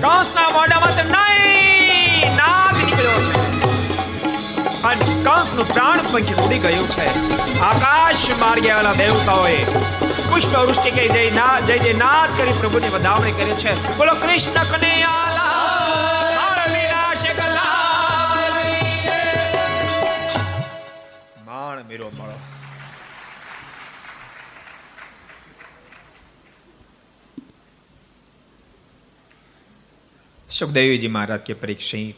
કંસના 0.01 0.49
મોઢામાં 0.49 0.91
નહીં 1.11 2.35
નાગ 2.35 2.85
નીકળ્યો 2.85 3.21
છે. 3.21 3.33
અને 4.83 5.05
કંસનું 5.23 5.73
પ્રાણ 5.73 5.99
પંખી 6.01 6.33
ઉડી 6.33 6.59
ગયું 6.59 6.89
છે. 6.89 7.07
આકાશ 7.59 8.31
માર્ગે 8.39 8.71
આવેલા 8.71 8.93
દેવતાઓએ 8.93 9.63
પુષ્પ 10.31 10.57
વૃષ્ટિ 10.57 10.91
કહી 10.91 11.09
જય 11.09 11.31
ના 11.31 11.59
જય 11.59 11.79
જય 11.79 11.93
નાથ 11.93 12.37
કરી 12.37 12.51
પ્રભુની 12.51 12.87
વધામણી 12.87 13.31
કરી 13.31 13.51
છે. 13.51 13.97
બોલો, 13.97 14.13
કૃષ્ણ 14.13 14.63
કનૈયા 14.63 14.88
મેરો 21.89 22.11
મળો 22.17 22.39
સુખદેવજી 30.49 31.07
મહારાજ 31.07 31.39
કે 31.39 31.53
પરીક્ષિત, 31.53 32.15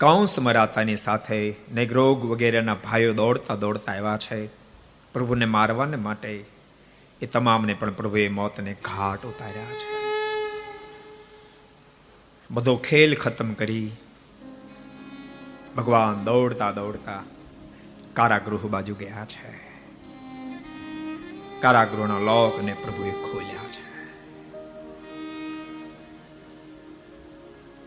કૌંસ 0.00 0.38
મરાતાની 0.38 0.96
સાથે 0.96 1.54
નેગ્રોગ 1.72 2.24
વગેરેના 2.24 2.74
ભાઈઓ 2.74 3.12
દોડતા 3.12 3.54
દોડતા 3.54 3.92
આવ્યા 3.92 4.18
છે. 4.18 4.46
પ્રભુને 5.12 5.44
મારવાને 5.44 5.96
માટે 5.96 6.44
એ 7.22 7.26
તમામને 7.26 7.74
પણ 7.74 7.90
પ્રભુએ 7.90 8.28
મોતને 8.28 8.76
ઘાટ 8.84 9.26
ઉતાર્યા 9.26 9.64
છે. 9.64 9.90
બધો 12.50 12.76
ખેલ 12.76 13.16
ખતમ 13.16 13.52
કરી 13.52 13.90
ભગવાન 15.76 16.24
દોડતા 16.24 16.72
દોડતા 16.72 17.22
કારાગૃહ 18.14 18.60
બાજુ 18.60 18.94
ગયા 18.94 19.24
છે. 19.24 19.72
કારાગૃહનો 21.60 22.18
લોકને 22.18 22.74
પ્રભુએ 22.74 23.10
ખોલ્યા 23.10 23.64
છે. 23.70 23.92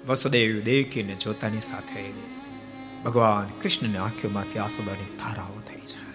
વસુદેવ 0.07 0.63
દેખીને 0.63 1.15
જોતાની 1.15 1.61
સાથે 1.61 2.13
ભગવાન 3.03 3.61
કૃષ્ણની 3.61 3.97
આંખોમાંથી 3.97 4.59
આસુદાની 4.59 5.17
ધારાઓ 5.17 5.61
થઈ 5.61 5.79
છે. 5.79 6.05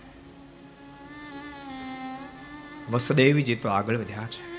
વસુદેવજી 2.91 3.57
તો 3.57 3.69
આગળ 3.69 3.97
વધ્યા 3.97 4.27
છે. 4.27 4.55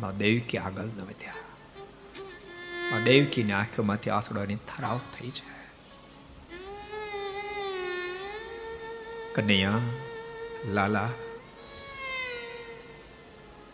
મા 0.00 0.10
દેવકી 0.10 0.58
આગળ 0.58 0.82
ન 0.82 1.00
વધ્યા. 1.00 1.34
મા 2.90 2.98
દેવકીની 2.98 3.52
આંખોમાંથી 3.52 4.10
આંસુડાની 4.10 4.54
થરાવ 4.54 5.00
થઈ 5.18 5.30
છે. 5.30 5.58
કનૈયા, 9.34 9.78
લાલા, 10.72 11.10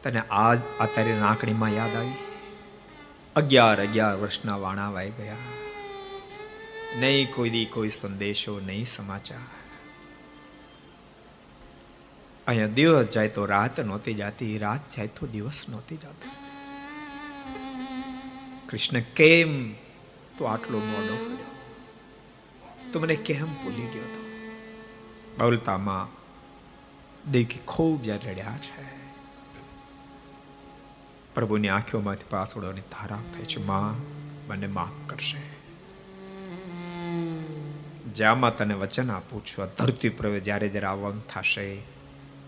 તને 0.03 0.21
આજ 0.21 0.59
આ 0.81 0.87
તારી 0.87 1.13
નાકડીમાં 1.13 1.71
યાદ 1.71 1.97
આવી? 1.97 2.13
અગિયાર 3.37 3.87
અગિયાર 3.87 4.17
વર્ષના 4.17 4.57
વાણા 4.57 4.91
વાઈ 4.91 5.11
ગયા. 5.11 5.64
નહીં 6.95 7.29
કોઈ 7.29 7.51
દી 7.51 7.67
કોઈ 7.67 7.91
સંદેશો 7.91 8.53
નહીં 8.61 8.87
સમાચાર 8.87 9.47
અહીંયા 12.47 12.77
દિવસ 12.77 13.09
જાય 13.09 13.31
તો 13.31 13.47
રાત 13.47 13.79
નહોતી 13.83 14.15
જાતી 14.15 14.51
રાત 14.59 14.85
જાય 14.89 15.11
તો 15.11 15.29
દિવસ 15.33 15.63
નહોતી 15.69 15.99
જતો 15.99 16.35
કૃષ્ણ 18.69 19.09
કેમ 19.15 19.55
તો 20.39 20.47
આટલો 20.47 20.83
મોડો 20.83 21.17
કર્યો 21.21 21.53
તો 22.93 23.01
મને 23.01 23.17
કેમ 23.23 23.57
ભૂલી 23.57 23.89
ગયો 23.89 24.09
તો 24.09 24.23
બવલતામાં 25.39 26.15
દેખી 27.31 27.65
ખૂબ 27.67 27.99
જ્યારે 28.03 28.33
રડ્યા 28.33 28.59
છે 28.61 28.87
પ્રભુની 31.35 31.71
આંખોમાંથી 31.71 32.31
પાસોડોની 32.31 32.89
ધારા 32.91 33.23
થાય 33.29 33.49
છે 33.49 33.67
માં 33.67 34.01
મને 34.49 34.73
માફ 34.73 34.99
કરશે 35.07 35.45
જ્યાંમાં 38.15 38.57
તને 38.57 38.75
વચન 38.75 39.11
આપું 39.11 39.47
છું. 39.47 39.65
આ 39.65 39.67
ધરતી 39.67 40.09
પ્રવે 40.09 40.41
જ્યારે 40.41 40.69
જ્યારે 40.69 40.87
આવવાનું 40.87 41.29
થશે, 41.29 41.83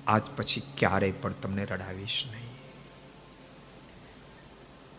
આજ 0.07 0.23
પછી 0.37 0.62
ક્યારેય 0.79 1.12
પણ 1.12 1.33
તમને 1.33 1.64
રડાવીશ 1.64 2.25
નહીં. 2.31 2.47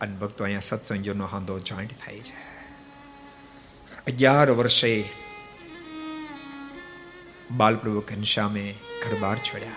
અને 0.00 0.16
ભક્તો, 0.16 0.44
અહીંયા 0.44 0.60
સત્સંગીઓનો 0.60 1.26
હાંધો 1.26 1.58
જોઈન્ટ 1.58 1.90
થાય 1.92 2.18
છે. 2.18 2.58
અગિયાર 4.06 4.50
વર્ષે 4.50 5.04
બાલપ્રભુ 7.50 8.00
ઘનશ્યામે 8.00 8.74
ઘરબાર 9.04 9.38
છોડ્યા. 9.38 9.72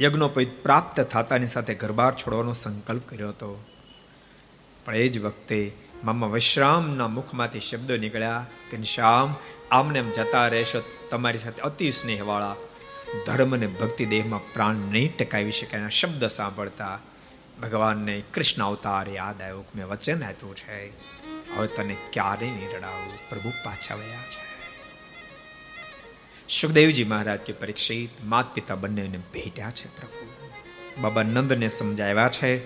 યજ્ઞોપૈત 0.00 0.62
પ્રાપ્ત 0.62 1.00
થતાની 1.00 1.46
સાથે 1.46 1.74
ઘરબાર 1.74 2.14
છોડવાનો 2.14 2.52
સંકલ્પ 2.52 3.02
કર્યો 3.08 3.28
હતો. 3.28 3.64
પણ 4.84 4.96
એ 4.96 5.08
જ 5.08 5.18
વખતે 5.18 5.72
મામા 6.02 6.30
વિશ્રામના 6.30 7.08
મુખમાંથી 7.08 7.60
શબ્દો 7.60 7.96
નીકળ્યા 7.96 8.44
ઘનશ્યામ 8.70 9.34
આમને 9.70 9.98
એમ 9.98 10.08
જતા 10.10 10.46
રહેશો 10.48 10.80
તમારી 11.10 11.42
સાથે 11.42 11.62
અતિ 11.62 11.90
સ્નેહવાળા 11.92 12.56
ધર્મ 13.20 13.54
અને 13.54 13.68
ભક્તિ 13.74 14.06
દેહમાં 14.06 14.48
પ્રાણ 14.54 14.82
નહીં 14.88 15.12
ટકાવી 15.12 15.56
શકે 15.58 15.78
એના 15.80 15.92
શબ્દ 15.92 16.32
સાંભળતા 16.32 16.96
ભગવાનને 17.60 18.18
કૃષ્ણ 18.32 18.66
અવતાર 18.66 19.06
યાદ 19.10 19.42
આવ્યો 19.42 19.64
મેં 19.74 19.88
વચન 19.88 20.24
આપ્યું 20.24 20.60
છે 20.60 20.80
હવે 21.52 21.70
તને 21.76 22.00
ક્યારેય 22.10 22.52
નહીં 22.52 22.74
રડાવું 22.74 23.24
પ્રભુ 23.30 23.56
પાછા 23.62 23.98
વયા 23.98 24.28
છે 24.28 24.40
સુખદેવજી 26.52 27.08
મહારાજ 27.08 27.42
કે 27.42 27.60
પરીક્ષિત 27.60 28.22
માત 28.28 28.54
પિતા 28.54 28.82
બંનેને 28.82 29.26
ભેટ્યા 29.32 29.74
છે 29.74 29.96
પ્રભુ 29.96 30.24
બાબા 31.00 31.30
નંદને 31.30 31.68
સમજાવ્યા 31.72 32.32
છે 32.36 32.56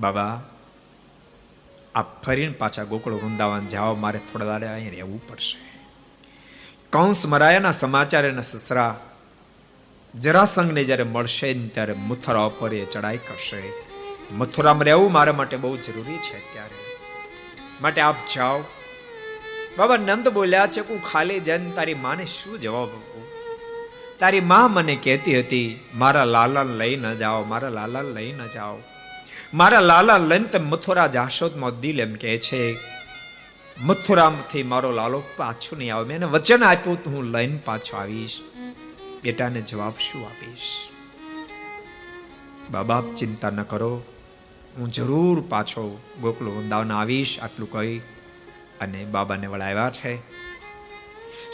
બાબા 0.00 0.34
આ 1.94 2.02
ફરીને 2.02 2.52
પાછા 2.52 2.84
ગોકુળ 2.84 3.14
વૃંદાવન 3.14 3.66
જાઓ, 3.66 3.94
મારે 3.94 4.18
થોડા 4.18 4.44
દાડે 4.44 4.66
અહીં 4.66 4.90
રહેવું 4.90 5.28
પડશે. 5.28 5.80
કંસ 6.90 7.26
મરાયાના 7.26 7.70
સમાચાર 7.70 8.24
એના 8.24 8.42
સસરા 8.42 9.00
જરાસંઘને 10.14 10.84
જ્યારે 10.84 11.02
મળશે 11.02 11.54
ને 11.54 11.68
ત્યારે 11.68 11.92
મથુરા 11.92 12.40
ઉપર 12.40 12.74
એ 12.74 12.84
ચડાઈ 12.84 13.16
કરશે. 13.16 13.62
મથુરામાં 14.32 14.84
રહેવું 14.84 15.12
મારા 15.12 15.32
માટે 15.32 15.56
બહુ 15.56 15.76
જરૂરી 15.76 16.16
છે 16.16 16.50
અત્યારે. 16.50 16.96
માટે 17.80 18.00
આપ 18.00 18.16
જાઓ. 18.36 18.60
બાબા 19.78 19.96
નંદ 19.96 20.28
બોલ્યા 20.28 20.66
છે 20.66 20.80
હું 20.80 21.02
ખાલી 21.02 21.40
જન 21.40 21.70
તારી 21.70 21.94
માને 21.94 22.24
શું 22.24 22.60
જવાબ 22.60 22.88
આપું? 22.88 23.26
તારી 24.18 24.40
મા 24.40 24.68
મને 24.68 24.96
કહેતી 24.96 25.38
હતી, 25.38 25.80
મારા 25.94 26.24
લાલા 26.24 26.62
લઈ 26.62 26.96
ન 26.96 27.14
જાઓ, 27.14 27.44
મારા 27.44 27.68
લાલા 27.68 28.02
લઈ 28.02 28.32
ન 28.32 28.46
જાઓ. 28.46 28.78
મારા 29.54 29.80
લાલા 29.80 30.18
લંત 30.18 30.56
મથુરા 30.56 31.06
જાશોદમાં 31.06 31.80
દિલ 31.80 32.00
એમ 32.00 32.14
કહે 32.14 32.38
છે, 32.38 32.76
મથુરામથી 33.80 34.62
મારો 34.62 34.92
લાલો 34.92 35.22
પાછો 35.36 35.76
નહીં 35.76 35.94
આવે. 35.94 36.18
મેં 36.18 36.30
વચન 36.30 36.64
આપ્યું 36.64 37.02
તો 37.02 37.10
હું 37.10 37.24
લઈને 37.24 37.58
પાછો 37.64 37.96
આવીશ. 37.96 38.40
બેટાને 39.22 39.60
જવાબ 39.60 39.92
શું 39.92 40.26
આપીશ? 40.26 40.88
બાબા 42.70 43.02
ચિંતા 43.18 43.50
ન 43.50 43.62
કરો. 43.62 44.04
હું 44.78 44.92
જરૂર 44.92 45.44
પાછો 45.48 46.00
ગોકુલ 46.20 46.48
વૃંદાવન 46.48 46.92
આવીશ, 46.92 47.38
આટલું 47.42 47.70
કહી 47.70 47.98
અને 48.80 49.04
બાબાને 49.04 49.46
વળાવ્યા 49.46 49.90
છે. 49.90 50.16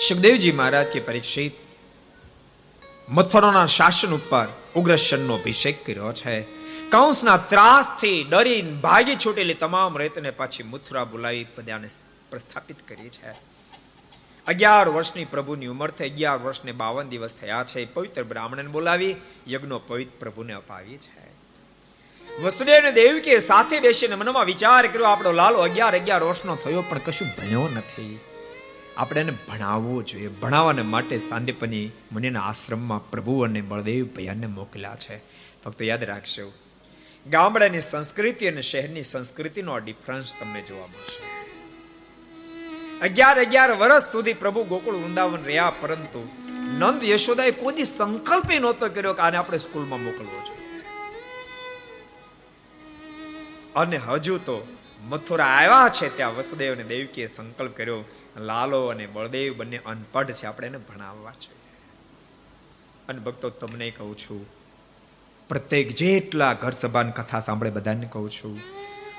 સુખદેવજી 0.08 0.52
મહારાજ 0.52 0.86
કે 0.86 1.00
પરીક્ષિત, 1.00 1.52
મથુરાના 3.08 3.66
શાસન 3.66 4.12
ઉપર 4.12 4.46
ઉગ્રસનનો 4.74 5.34
અભિષેક 5.34 5.86
કર્યો 5.86 6.12
છે. 6.12 6.59
કંસના 6.90 7.36
ત્રાસથી 7.36 8.24
ડરીને 8.24 8.72
ભાગી 8.72 9.14
છૂટેલી 9.14 9.54
તમામ 9.54 9.98
રેતને 9.98 10.30
પાછી 10.30 10.62
મથુરા 10.62 11.04
બોલાવી 11.04 11.44
પદ્યાને 11.44 11.88
પ્રસ્થાપિત 12.30 12.88
કરી 12.88 13.08
છે. 13.08 13.30
અગિયાર 14.46 14.88
વર્ષની 14.88 15.24
પ્રભુની 15.24 15.66
ઉંમર 15.66 15.90
થઈ, 15.90 16.10
અગિયાર 16.10 16.38
વર્ષને 16.38 16.72
બાવન 16.72 17.08
દિવસ 17.08 17.34
થયા 17.34 17.64
છે. 17.64 17.84
પવિત્ર 17.84 18.22
બ્રાહ્મણને 18.22 18.70
બોલાવી 18.70 19.16
યજ્ઞો 19.48 19.78
પવિત્ર 19.78 20.10
પ્રભુને 20.18 20.52
અપાવી 20.52 20.96
છે. 20.96 21.30
વસુદેવ 22.42 22.84
ને 22.84 22.92
દેવકીએ 22.92 23.38
સાથે 23.38 23.80
બેસીને 23.80 24.14
મનમાં 24.14 24.44
વિચાર 24.44 24.86
કર્યો, 24.86 25.06
આપણો 25.06 25.32
લાલો 25.32 25.58
અગિયાર 25.58 25.94
અગિયાર 25.94 26.22
વર્ષનો 26.22 26.56
થયો, 26.56 26.82
પણ 26.82 26.98
કશું 26.98 27.28
ભણ્યો 27.28 27.68
નથી. 27.68 28.20
આપણે 28.96 29.20
એને 29.20 29.32
ભણાવવો 29.48 30.02
જોઈએ. 30.02 30.28
ભણાવવાને 30.28 30.82
માટે 30.82 31.18
સાંદીપની 31.18 31.90
મુનિના 32.12 32.40
આશ્રમમાં 32.40 33.10
પ્રભુ 33.10 33.42
અને 33.42 33.60
બળદેવ 33.60 34.06
ભૈયાને 34.06 34.46
મોકલ્યા 34.46 34.96
છે. 34.96 35.18
ફક્ત 35.64 35.82
યાદ 35.82 36.04
રાખશો 36.04 36.52
ગામડાની 37.26 37.80
સંસ્કૃતિ 37.80 38.46
અને 38.46 38.62
શહેરની 38.62 39.02
સંસ્કૃતિનો 39.02 39.78
ડિફરન્સ 39.78 40.34
તમને 40.40 40.62
જોવા 40.62 40.86
મળશે. 40.86 41.22
અગિયાર 43.02 43.38
અગિયાર 43.38 43.72
વર્ષ 43.72 44.12
સુધી 44.12 44.32
પ્રભુ 44.32 44.64
ગોકુળ 44.64 44.94
વૃંદાવન 44.94 45.44
રહ્યા, 45.44 45.70
પરંતુ 45.70 46.28
નંદ 46.78 47.02
યશોદાએ 47.02 47.50
કોઈ 47.50 47.84
સંકલ્પ 47.84 48.50
નહોતો 48.60 48.88
કર્યો 48.88 49.14
કે 49.14 49.22
આને 49.22 49.36
આપણે 49.36 49.58
સ્કૂલમાં 49.58 50.02
મોકલવો 50.04 50.40
જોઈએ. 50.46 50.68
અને 53.76 53.96
હજુ 53.96 54.38
તો 54.38 54.68
મથુરા 55.08 55.46
આવ્યા 55.46 55.88
છે, 55.88 56.08
ત્યાં 56.16 56.36
વસુદેવ 56.36 56.72
અને 56.72 56.84
દેવકીએ 56.84 57.26
સંકલ્પ 57.26 57.76
કર્યો, 57.76 58.04
લાલો 58.36 58.86
અને 58.86 59.06
બળદેવ 59.06 59.56
બંને 59.56 59.76
અનપઢ 59.76 60.32
છે, 60.32 60.46
આપણે 60.46 60.66
એને 60.66 60.78
ભણાવવા 60.78 61.32
છે 61.32 61.52
અને 63.08 63.20
ભક્તો, 63.20 63.50
તમને 63.50 63.90
કહું 63.90 64.18
છું 64.18 64.59
પ્રત્યેક 65.50 65.88
જેટલા 65.88 66.52
ઘર 66.52 66.70
સભાની 66.70 67.12
કથા 67.12 67.40
સાંભળે 67.40 67.70
બધાને 67.70 68.06
કહું 68.06 68.30
છું, 68.30 68.60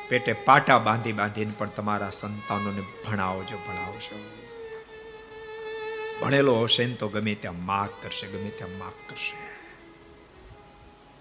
પેટે 0.09 0.33
પાટા 0.33 0.79
બાંધી 0.79 1.11
બાંધીને 1.11 1.51
પણ 1.57 1.67
તમારા 1.67 2.09
સંતાનોને 2.09 2.81
ભણાવજો 2.81 3.57
ભણાવજો. 3.57 4.19
ભણેલો 6.21 6.63
હશે 6.63 6.85
ને 6.85 6.93
તો 6.93 7.07
ગમે 7.07 7.33
ત્યાં 7.35 7.65
માગ 7.65 7.89
કરશે, 8.01 8.27
ગમે 8.27 8.49
ત્યાં 8.49 8.77
માગ 8.77 8.93
કરશે. 9.09 9.33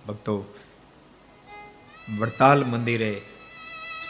ભક્તો, 0.08 0.34
વડતાલ 2.18 2.64
મંદિરે 2.64 3.22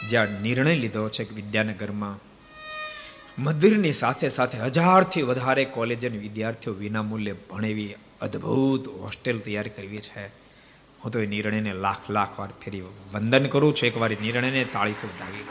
જ્યાં 0.09 0.27
નિર્ણય 0.27 0.75
લીધો 0.75 1.09
છે 1.09 1.23
કે 1.23 1.35
વિદ્યાનગરમાં, 1.35 2.19
મંદિરની 3.39 3.93
સાથે 3.93 4.29
સાથે 4.29 4.57
હજારથી 4.57 5.21
વધારે 5.21 5.65
કોલેજ 5.65 6.05
અને 6.05 6.17
વિદ્યાર્થીઓ 6.17 6.73
વિનામૂલ્યે 6.73 7.33
ભણેવી 7.33 7.95
અદ્ભુત 8.21 8.87
હોસ્ટેલ 8.87 9.39
તૈયાર 9.39 9.67
કરવી 9.67 9.99
છે. 9.99 10.40
હું 11.03 11.11
તો 11.11 11.19
એ 11.19 11.25
નિર્ણયને 11.25 11.73
લાખ 11.73 12.09
લાખ 12.09 12.39
વાર 12.39 12.49
ફેરી 12.65 12.81
વંદન 12.81 13.45
કરું 13.45 13.75
છું. 13.75 13.87
એકવાર 13.87 14.09
નિર્ણયને 14.09 14.63
તાળીથી 14.63 15.07
વધાવી 15.07 15.43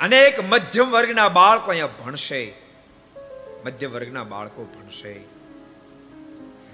અનેક 0.00 0.48
મધ્યમ 0.48 0.90
વર્ગના 0.90 1.28
બાળકો 1.28 1.70
અહીંયા 1.70 1.86
ભણશે. 1.86 2.54
મધ્ય 3.66 3.86
વર્ગના 3.86 4.24
બાળકો 4.24 4.64
ભણશે. 4.64 5.20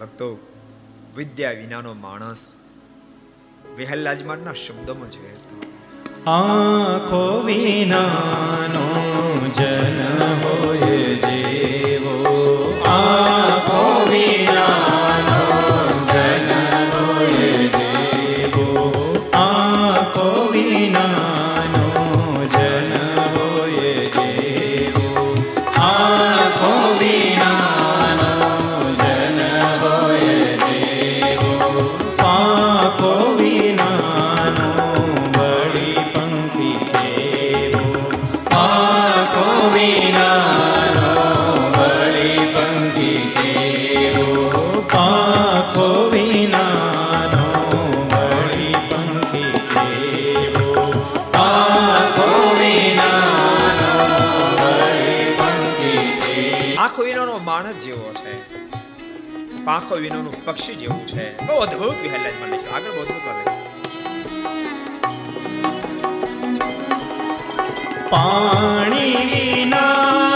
ભક્તો, 0.01 0.39
વિદ્યા 1.17 1.51
વિનાનો 1.51 1.93
માણસ 1.95 2.53
વિહલ્લાજમાનના 3.77 4.53
શબ્દોમાં 4.53 5.11
જ 5.11 5.15
તો 5.15 5.63
આંખો 6.31 7.43
વિનાનો 7.43 8.85
જન 9.55 10.03
હોય. 10.43 10.84
પાંખો 59.85 60.03
વિનાનું 60.03 60.37
પક્ષી 60.45 60.77
જેવું 60.77 61.03
છે. 61.07 61.25
બહુ 61.47 61.55
અદ્ભુત 61.65 61.99
વિહલ્લાજમાં 62.03 62.51
મને 62.51 62.59
આગળ 62.75 62.93
બહુ 62.95 63.01
અદ્ભુત 63.03 63.25
લખ્યું 63.29 63.63
પાણી 68.11 69.25
વિના 69.31 70.34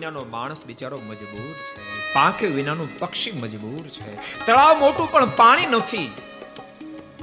વિનાનો 0.00 0.24
માણસ 0.24 0.64
બિચારો 0.64 0.98
મજબૂર 0.98 1.52
છે. 1.52 2.12
પાંખે 2.14 2.46
વિનાનું 2.46 2.98
પક્ષી 2.98 3.32
મજબૂર 3.32 3.88
છે. 3.88 4.16
તળાવ 4.46 4.78
મોટું 4.78 5.12
પણ 5.12 5.30
પાણી 5.30 5.66
નથી. 5.66 6.12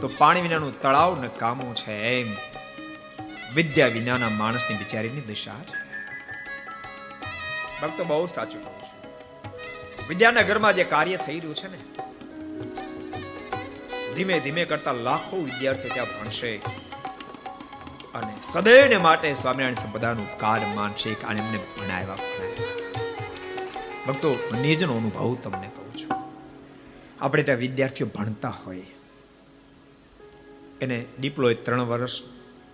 તો 0.01 0.07
પાણી 0.17 0.41
વિનાનું 0.41 0.81
તળાવ 0.81 1.23
નકામું 1.23 1.75
છે 1.75 2.21
એમ. 2.21 2.35
વિદ્યા 3.55 3.87
વિનાના 3.87 4.29
માણસની 4.29 4.77
બિચારીની 4.77 5.21
દિશા 5.21 5.51
છે. 5.51 5.77
ભક્તો 7.81 8.03
બહુ 8.03 8.25
સાચું 8.25 8.63
કહું 8.63 8.79
છું. 8.79 9.11
વિદ્યાના 10.09 10.41
ઘરમાં 10.41 10.75
જે 10.75 10.83
કાર્ય 10.83 11.17
થઈ 11.17 11.39
રહ્યું 11.39 11.55
છે 11.55 11.67
ને, 11.67 11.77
ધીમે 14.13 14.39
ધીમે 14.39 14.65
કરતા 14.65 14.91
લાખો 14.91 15.37
વિદ્યાર્થીઓ 15.37 15.93
ત્યાં 15.93 16.05
ભણશે. 16.05 16.86
અને 18.17 18.33
સદૈવને 18.43 18.97
માટે 18.97 19.27
સ્વામિનારાયણ 19.33 19.81
સંપદાનું 19.81 20.25
ઉપકાર 20.27 20.59
માનશે 20.75 21.09
અને 21.23 21.39
એમને 21.39 21.59
ભણાવ્યા 21.75 22.19
ભણાવ્યા 22.21 24.05
ભક્તો 24.07 24.29
નિજનો 24.61 24.93
અનુભવ 24.95 25.33
તમને 25.43 25.69
કહું 25.75 25.91
છું. 25.97 26.11
આપણે 27.21 27.43
ત્યાં 27.43 27.59
વિદ્યાર્થીઓ 27.59 28.07
ભણતા 28.15 28.53
હોય. 28.65 28.87
એને 30.81 30.97
ડિપ્લોય 31.19 31.57
ત્રણ 31.65 31.83
વર્ષ, 31.83 32.15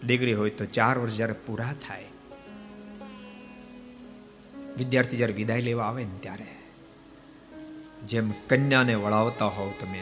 ડિગ્રી 0.03 0.33
હોય 0.33 0.55
તો 0.59 0.65
ચાર 0.71 0.95
વર્ષ 0.97 1.15
જ્યારે 1.15 1.35
પૂરા 1.45 1.73
થાય, 1.87 2.09
વિદ્યાર્થી 4.77 5.17
જ્યારે 5.17 5.33
વિદાય 5.33 5.61
લેવા 5.61 5.87
આવે 5.87 6.03
ને 6.03 6.17
ત્યારે, 6.21 6.49
જેમ 8.05 8.27
કન્યાને 8.49 8.95
વળાવતા 8.95 9.51
હોવ 9.57 9.69
તમે, 9.79 10.01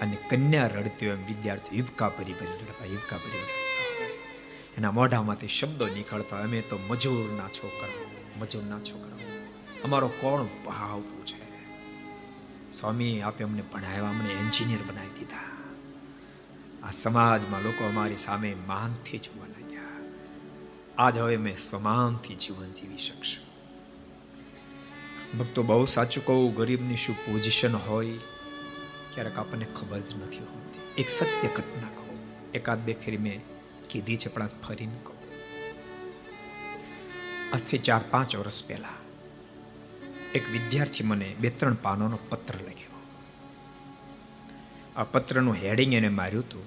અને 0.00 0.16
કન્યા 0.30 0.70
રડતી 0.76 1.06
હોય 1.06 1.18
એમ 1.18 1.26
વિદ્યાર્થી 1.26 1.76
હિબકા 1.76 2.10
ભરી 2.18 2.32
ભરી 2.32 2.60
રડતા, 2.62 2.84
હિબકા 2.84 3.16
ભરી 3.16 3.42
રડતા. 3.42 3.69
એના 4.80 4.90
મોઢામાંથી 4.90 5.48
શબ્દો 5.48 5.86
નીકળતા 5.86 6.36
અમે 6.36 6.60
તો 6.60 6.78
મજૂરના 6.88 7.48
છોકરા 7.48 8.10
મજૂરના 8.40 8.78
છોકરા. 8.78 9.16
અમારો 9.84 10.08
કોણ 10.08 10.44
ભાવ 10.66 11.00
પૂછે 11.00 11.40
સ્વામી 12.72 13.20
આપે 13.20 13.44
અમને 13.44 13.62
ભણાવ્યા, 13.62 14.08
અમને 14.08 14.34
એન્જિનિયર 14.34 14.78
બનાવી 14.88 15.08
દીધા. 15.08 15.38
આ 16.82 16.90
સમાજમાં 16.90 17.62
લોકો 17.62 17.84
અમારી 17.84 18.16
સામે 18.16 18.56
માનથી 18.66 19.18
જોવા 19.18 19.46
લાગ્યા. 19.46 19.80
આજ 20.98 21.18
હવે 21.18 21.36
મેં 21.36 21.56
સ્વમાનથી 21.56 22.34
જીવન 22.34 22.72
જીવી 22.72 22.98
શકશું. 22.98 23.44
ભક્તો, 25.38 25.62
બહુ 25.62 25.84
સાચું 25.84 26.26
કહું, 26.26 26.54
ગરીબની 26.54 26.96
શું 26.96 27.16
પોઝિશન 27.26 27.72
હોય? 27.72 28.18
ક્યારેક 29.14 29.38
આપણને 29.38 29.64
ખબર 29.64 29.98
જ 29.98 30.16
નથી 30.16 30.38
હોતી. 30.38 31.02
એક 31.02 31.08
સત્ય 31.08 31.48
ઘટના 31.48 31.88
કહું. 31.88 32.18
એકાદ 32.52 32.78
બે 32.78 32.92
ફેરી 32.92 33.16
મેં 33.16 33.49
કીધી 33.90 34.16
છે, 34.16 34.28
પણ 34.28 34.46
ફરીને 34.46 34.98
કહું. 35.04 35.18
આજથી 37.52 37.78
ચાર, 37.78 38.00
પાંચ 38.10 38.36
વર્ષ 38.36 38.68
પહેલા 38.68 38.96
એક 40.34 40.50
વિદ્યાર્થી 40.50 41.04
મને 41.04 41.36
બે, 41.40 41.50
ત્રણ 41.50 41.74
પાનોનો 41.74 42.18
પત્ર 42.28 42.54
લખ્યો. 42.54 42.98
આ 44.96 45.04
પત્રનું 45.04 45.54
હેડિંગ 45.54 45.94
એને 45.94 46.08
માર્યું 46.08 46.44
હતું, 46.44 46.64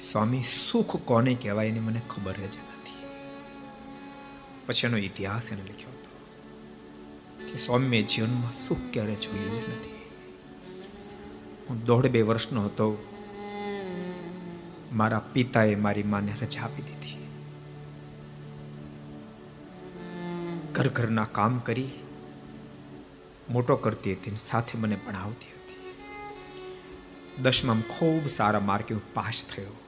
સ્વામી, 0.00 0.42
સુખ 0.42 0.96
કોને 1.04 1.34
કહેવાય 1.34 1.66
એની 1.66 1.80
મને 1.80 2.00
ખબર 2.10 2.32
જ 2.32 2.56
નથી. 2.56 3.04
પછી 4.66 4.86
એનો 4.86 4.96
ઇતિહાસ 4.96 5.52
એને 5.52 5.62
લખ્યો 5.62 5.90
હતો, 5.90 6.10
કે 7.46 7.58
સ્વામી, 7.58 7.88
મેં 7.88 8.06
જીવનમાં 8.06 8.52
સુખ 8.52 8.84
ક્યારે 8.92 9.14
જોયું 9.14 9.62
નથી. 9.62 9.98
હું 11.68 11.84
દોઢ 11.84 12.06
બે 12.06 12.22
વર્ષનો 12.22 12.64
હતો 12.64 13.07
મારા 14.92 15.18
પિતાએ 15.18 15.74
મારી 15.74 16.02
માને 16.02 16.32
રજા 16.42 16.62
આપી 16.62 16.82
દીધી. 16.82 17.28
ઘર 20.72 20.88
ઘરના 20.88 21.24
કામ 21.24 21.58
કરી, 21.58 21.88
મોટો 23.50 23.76
કરતી 23.76 24.12
હતી 24.12 24.36
સાથે 24.36 24.78
મને 24.78 24.96
ભણાવતી 24.96 25.46
હતી. 25.46 25.94
દસમામાં 27.42 27.98
ખૂબ 27.98 28.26
સારા 28.26 28.60
માર્કે 28.60 28.94
હું 28.94 29.14
પાસ 29.14 29.46
થયો. 29.56 29.80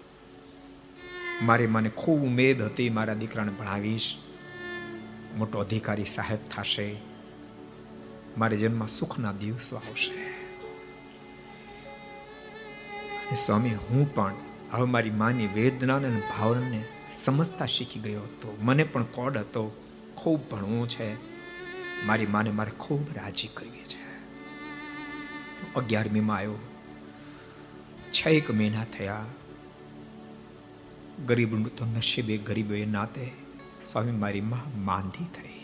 મારી 1.43 1.67
મને 1.67 1.89
ખૂબ 1.89 2.23
ઉમેદ 2.23 2.63
હતી 2.63 2.91
મારા 2.91 3.15
દીકરાને 3.15 3.53
ભણાવીશ. 3.53 4.17
મોટો 5.37 5.59
અધિકારી 5.59 6.05
સાહેબ 6.05 6.39
થશે. 6.39 6.97
મારે 8.39 8.57
જન્મમાં 8.57 8.89
સુખના 8.89 9.33
દિવસો 9.33 9.77
આવશે. 9.77 10.15
અને 13.27 13.37
સ્વામી, 13.37 13.75
હું 13.75 14.15
પણ 14.15 14.35
હવે 14.73 14.85
મારી 14.85 15.11
માની 15.11 15.47
વેદના 15.47 15.97
અને 15.97 16.23
ભાવનાને 16.39 16.85
સમજતા 17.15 17.67
શીખી 17.67 18.01
ગયો 18.01 18.23
હતો. 18.23 18.59
મને 18.63 18.85
પણ 18.85 19.05
કોડ 19.05 19.39
હતો, 19.39 19.85
ખૂબ 20.15 20.51
ભણવું 20.51 20.89
છે. 20.89 21.15
મારી 22.07 22.27
માને 22.27 22.51
મારે 22.51 22.71
ખૂબ 22.71 23.07
રાજી 23.15 23.49
કરવી 23.55 23.85
છે. 23.85 24.01
અગિયારમીમાં 25.75 26.37
આવ્યો. 26.37 26.55
છ 28.13 28.27
એક 28.27 28.51
મહિના 28.51 28.85
થયા. 28.85 29.25
ગરીબનું 31.27 31.77
તો 31.77 31.85
નસીબે 31.85 32.37
ગરીબ 32.37 32.73
એ 32.73 32.87
નાતે 32.87 33.31
સ્વામી 33.93 34.11
મારી 34.11 34.41
માં 34.41 34.85
માંદી 34.85 35.25
થઈ. 35.25 35.61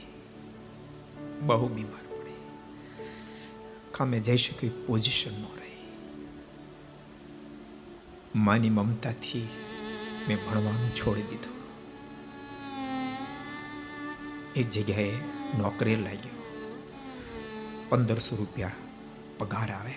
બહુ 1.41 1.69
બીમાર 1.69 2.21
પડી. 2.21 2.35
કામે 3.91 4.21
જઈ 4.21 4.37
શકી 4.37 4.69
પોઝિશન 4.69 5.33
ન 5.33 5.45
માની 8.35 8.71
મમતાથી 8.71 9.49
મેં 10.29 10.37
ભણવાનું 10.37 10.95
છોડી 10.95 11.23
દીધું. 11.23 11.57
એક 14.57 14.71
જગ્યાએ 14.71 15.15
નોકરી 15.59 15.97
લાગ્યો. 15.97 16.43
પંદરસો 17.89 18.37
રૂપિયા 18.37 18.71
પગાર 19.39 19.73
આવે. 19.73 19.95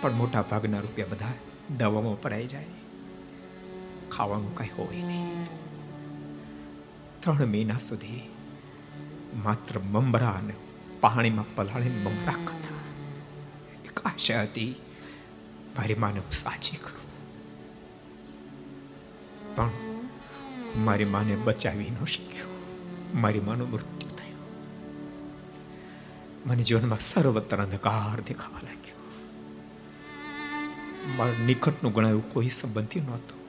પણ 0.00 0.12
મોટા 0.12 0.42
ભાગના 0.42 0.80
રૂપિયા 0.80 1.06
બધા 1.06 1.26
દવામાં 1.76 2.12
વપરાઈ 2.12 2.46
જાય. 2.46 2.66
ખાવાનું 4.10 4.58
કઈ 4.58 4.68
હોય 4.78 5.02
નહીં. 5.02 5.44
ત્રણ 7.20 7.46
મહિના 7.46 7.78
સુધી 7.78 8.30
માત્ર 9.44 9.78
મમરા 9.78 10.30
અને 10.30 10.54
પાણીમાં 11.00 11.54
પલાળીને 11.54 11.96
મમરા 11.96 12.32
ખાતા 12.32 12.76
એક 13.84 14.06
આશા 14.06 14.42
હતી 14.42 14.74
મારી 15.76 15.94
માને 15.94 16.20
સાચી 16.32 16.76
કરું 16.76 17.02
પણ 19.56 19.70
મારી 20.76 21.04
માને 21.04 21.36
બચાવી 21.36 21.90
ન 21.90 22.04
શક્યો. 22.04 22.66
મારી 23.14 23.40
માનું 23.40 23.70
મૃત્યુ 23.70 24.08
થયું. 24.08 24.38
મને 26.46 26.62
જીવનમાં 26.62 27.00
સર્વત્ર 27.00 27.56
અંધકાર 27.56 28.20
દેખાવા 28.20 28.60
લાગ્યો. 28.62 28.94
મારા 31.16 31.32
નિકટનું 31.32 31.92
ગણાયું 31.92 32.32
કોઈ 32.32 32.48
સંબંધી 32.48 33.00
નહોતું. 33.00 33.40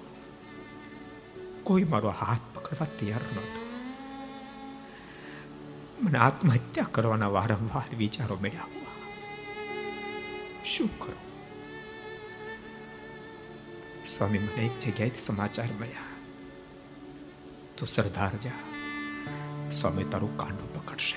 કોઈ 1.63 1.83
મારો 1.83 2.09
હાથ 2.09 2.39
પકડવા 2.53 2.87
તૈયાર 2.99 3.21
નહોતો. 3.33 3.63
મને 6.01 6.17
આત્મહત્યા 6.17 6.85
કરવાના 6.91 7.27
વારંવાર 7.27 7.95
વિચારો 7.95 8.35
મળ્યા 8.35 8.67
શું 10.65 10.99
કરું? 10.99 11.32
સ્વામી 14.05 14.39
મને 14.39 14.65
એક 14.65 14.79
જગ્યાએથી 14.79 15.19
સમાચાર 15.19 15.67
મળ્યા. 15.79 16.01
તું 17.77 17.87
સરદાર 17.87 18.31
જા. 18.43 18.51
સ્વામી 19.71 20.03
તારું 20.03 20.37
કાંડું 20.37 20.73
પકડશે. 20.73 21.15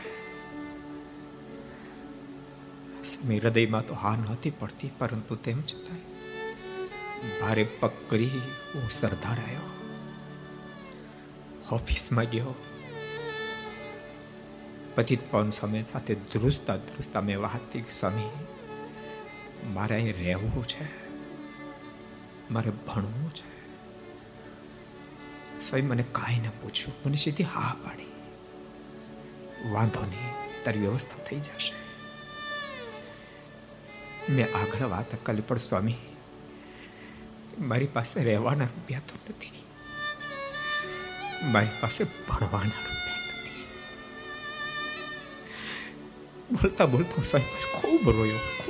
સ્વામી 3.05 3.39
હૃદયમાં 3.39 3.87
તો 3.87 3.95
હા 3.95 4.17
નહોતી 4.17 4.51
પડતી, 4.51 4.91
પરંતુ 4.99 5.35
તેમ 5.35 5.63
છતાંય 5.63 7.39
ભારે 7.41 7.65
પગ 7.65 7.91
કરી 8.09 8.31
હું 8.75 8.91
સરદાર 8.91 9.39
આવ્યો. 9.41 9.71
ઓફિસમાં 11.73 12.25
ગયો. 12.25 12.55
પછી 14.95 15.19
પવન 15.31 15.51
સ્વામી 15.51 15.85
સાથે 15.93 16.15
ધ્રુજતા 16.15 16.77
ધ્રુજતા 16.77 17.21
મેં 17.21 17.41
વાત 17.41 17.77
સ્વામી, 18.01 18.31
મારે 19.67 19.95
અહીં 19.95 20.17
રહેવું 20.19 20.69
છે. 20.69 21.06
મારે 22.51 22.71
ભણવું 22.71 23.35
છે. 23.35 23.57
સ્વયં 25.61 25.87
મને 25.87 26.05
કાંઈ 26.13 26.39
ન 26.39 26.51
પૂછ્યું. 26.51 26.95
મને 27.07 27.17
સીધી 27.17 27.45
હા 27.45 27.77
પાડી. 27.85 28.07
વાંધો 29.71 30.01
નહીં, 30.01 30.65
તારી 30.65 30.81
વ્યવસ્થા 30.81 31.25
થઈ 31.25 31.41
જશે. 31.41 31.87
મેં 34.33 34.57
આગળ 34.57 34.87
વાત 34.87 35.27
કરી, 35.27 35.41
પણ 35.41 35.57
સ્વામી, 35.57 35.95
મારી 37.59 37.87
પાસે 37.87 38.25
રહેવાના 38.25 38.65
રૂપિયા 38.65 39.01
તો 39.01 39.15
નથી. 39.31 39.65
મારી 41.45 41.67
પાસે 41.81 42.05
ભણવાના 42.05 42.83
રૂપિયા 42.89 43.41
નથી. 43.41 43.67
બોલતા 46.53 46.87
બોલતા 46.87 47.23
સ્વામી 47.23 47.81
ખૂબ 47.81 48.11
રોયો. 48.11 48.66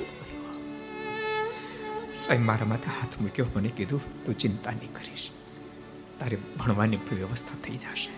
સ્વામી 2.27 2.43
મારા 2.43 2.67
માથે 2.67 2.91
હાથ 3.01 3.21
મૂક્યો, 3.21 3.47
મને 3.57 3.69
કીધું, 3.69 4.25
તું 4.25 4.39
ચિંતા 4.39 4.71
નહીં 4.71 4.93
કરીશ. 4.93 5.31
તારે 6.21 6.39
ભણવાની 6.57 6.97
વ્યવસ્થા 6.97 7.59
થઈ 7.65 7.77
જશે. 7.77 8.11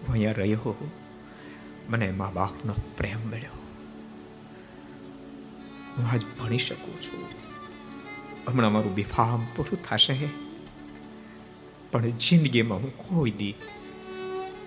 હું 0.00 0.12
અહીંયા 0.12 0.32
રહ્યો 0.32 0.90
મને 1.88 2.10
મા 2.10 2.30
બાપનો 2.30 2.74
પ્રેમ 2.96 3.30
મળ્યો. 3.30 3.56
હું 5.98 6.08
આજ 6.12 6.22
ભણી 6.40 6.58
શકું 6.58 7.02
છું. 7.02 7.28
હમણાં 8.48 8.72
મારું 8.72 8.94
બેફામ 8.94 9.46
પૂરું 9.56 9.82
થશે. 9.82 10.28
પણ 11.92 12.10
જિંદગીમાં 12.10 12.78
હું 12.78 12.96
કોઈ 12.96 13.30
દી 13.30 13.54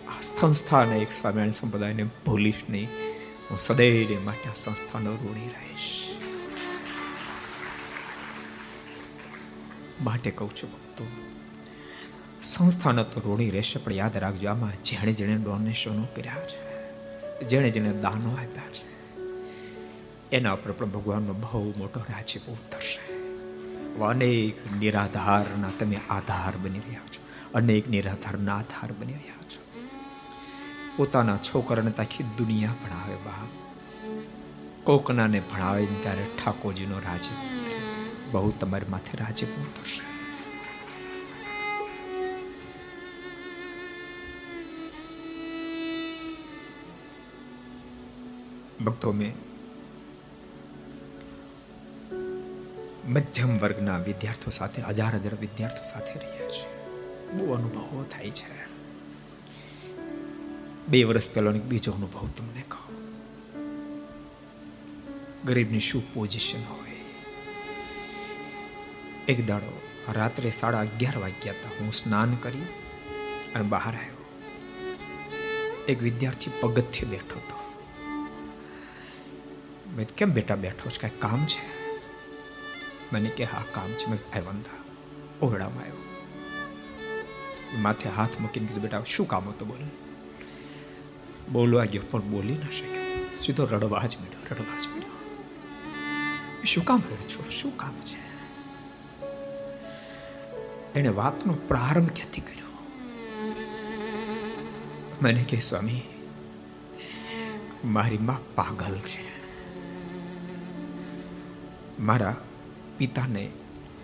આ 0.07 0.21
સંસ્થાને 0.21 0.97
એક 0.97 1.11
સ્વામિનારાયણ 1.11 1.51
સંપ્રદાયને 1.51 2.03
ભૂલીશ 2.03 2.55
નહીં. 2.69 2.87
હું 3.51 3.57
સદૈવ 3.57 4.25
માટે 4.25 4.49
આ 4.49 4.53
સંસ્થાનો 4.53 5.15
ઋણી 5.15 5.47
રહીશ. 5.47 6.08
માટે 10.01 10.31
કહું 10.31 10.55
છું, 10.55 10.71
ભક્તો. 10.71 11.07
સંસ્થાના 12.43 13.03
તો 13.03 13.33
ઋણી 13.33 13.49
રહેશે, 13.49 13.79
પણ 13.79 13.93
યાદ 13.93 14.17
રાખજો, 14.17 14.49
આમાં 14.49 14.83
જેણે 14.83 15.13
જેણે 15.13 15.35
ડોનેશનો 15.35 16.07
કર્યા 16.15 16.35
છે, 16.35 16.59
જેણે 17.47 17.69
જેણે 17.69 17.93
દાનો 17.93 18.31
આપ્યા 18.31 18.69
છે, 18.69 18.89
એના 20.31 20.53
ઉપર 20.53 20.71
પણ 20.71 20.85
ભગવાનનો 20.85 21.33
બહુ 21.33 21.73
મોટો 21.77 21.99
રાજીપ 21.99 22.41
ઉતરશે 22.41 23.09
અનેક 24.05 24.71
નિરાધારના 24.79 25.67
તમે 25.79 25.99
આધાર 26.09 26.57
બની 26.57 26.79
રહ્યા 26.79 26.99
છો, 26.99 27.51
અનેક 27.53 27.89
નિરાધારના 27.89 28.57
આધાર 28.57 28.91
બની 28.91 29.13
રહ્યા 29.13 29.35
છો. 29.35 29.61
પોતાના 30.97 31.37
છોકરાને 31.37 31.91
તાખી 31.91 32.23
દુનિયા 32.23 32.69
ભણાવે 32.69 33.15
બાપ. 33.15 33.49
કોકનાને 34.83 35.39
ભણાવે 35.39 35.85
ત્યારે 35.85 36.23
ઠાકોરજીનો 36.23 36.99
રાજ્ય 36.99 37.58
બહુ 38.31 38.51
તમારી 38.51 38.85
માથે 38.89 39.17
રાજ્ય 39.17 39.45
થશે. 39.45 40.19
ભક્તો 48.83 49.11
મેં, 49.11 49.33
મધ્યમ 53.11 53.57
વર્ગના 53.57 53.97
વિદ્યાર્થીઓ 53.97 54.49
સાથે, 54.49 54.81
હજાર 54.81 55.15
હજાર 55.15 55.35
વિદ્યાર્થીઓ 55.35 55.83
સાથે 55.83 56.19
રહ્યા 56.19 56.47
છે. 56.49 56.85
બહુ 57.33 57.53
અનુભવો 57.53 58.05
થાય 58.11 58.31
છે. 58.31 58.69
બે 60.87 61.03
વર્ષ 61.03 61.33
પહેલો 61.33 61.51
બીજો 61.51 61.91
અનુભવ 61.91 62.27
તમને 62.27 62.63
કહો. 62.67 62.93
ગરીબની 65.45 65.79
શું 65.79 66.13
પોઝિશન 66.13 66.63
હોય? 66.63 66.88
એક 69.29 69.47
દાડો 69.47 69.81
રાત્રે 70.13 70.49
સાડા 70.49 70.79
અગિયાર 70.79 71.17
વાગ્યા 71.17 71.53
હતા. 71.53 71.69
હું 71.79 71.93
સ્નાન 71.93 72.35
કરી 72.35 72.61
અને 73.55 73.63
બહાર 73.63 73.95
આવ્યો. 73.95 74.25
એક 75.87 76.01
વિદ્યાર્થી 76.01 76.51
પગથિયે 76.61 77.09
બેઠો 77.09 77.39
હતો. 77.39 77.73
મેં 79.95 80.07
કેમ 80.07 80.31
બેટા 80.31 80.55
બેઠો 80.55 80.89
છે? 80.89 80.97
કાંઈ 80.97 81.19
કામ 81.19 81.45
છે? 81.45 81.91
મને 83.13 83.29
કે, 83.29 83.43
હા, 83.43 83.63
કામ 83.71 83.91
છે. 83.91 84.09
મેં 84.09 84.37
આવ્યા 84.37 84.49
હતા 84.49 84.77
ઓરડામાં 85.45 85.83
આવ્યો. 85.83 86.15
માથે 87.77 88.09
હાથ 88.09 88.39
મૂકીને 88.39 88.65
કીધું, 88.65 88.81
બેટા, 88.81 89.03
શું 89.07 89.27
કામ 89.27 89.49
હતું 89.49 89.67
બોલ. 89.67 89.87
બોલવા 91.51 91.85
ગયો, 91.85 92.01
પણ 92.11 92.21
બોલી 92.21 92.53
ના 92.53 92.65
શક્યો. 92.65 93.27
સીધો 93.41 93.65
રડવા 93.65 94.05
જ 94.05 94.17
મીડ્યો 94.17 94.39
રડવા 94.51 94.79
જ 94.81 94.87
મીડ્યો 94.87 95.09
શું 96.65 96.85
કામ 96.85 97.01
રડ 97.11 97.21
છો? 97.21 97.49
શું 97.49 97.77
કામ 97.77 97.93
છે? 97.93 98.28
એને 100.95 101.07
વાતનો 101.07 101.53
પ્રારંભ 101.53 102.09
ક્યાંથી 102.09 102.41
કર્યો? 102.41 102.65
મને 105.21 105.43
કે 105.43 105.59
સ્વામી, 105.59 106.01
મારી 107.85 108.17
માં 108.17 108.55
પાગલ 108.55 108.99
છે. 108.99 109.29
મારા 111.99 112.35
પિતાને 112.97 113.51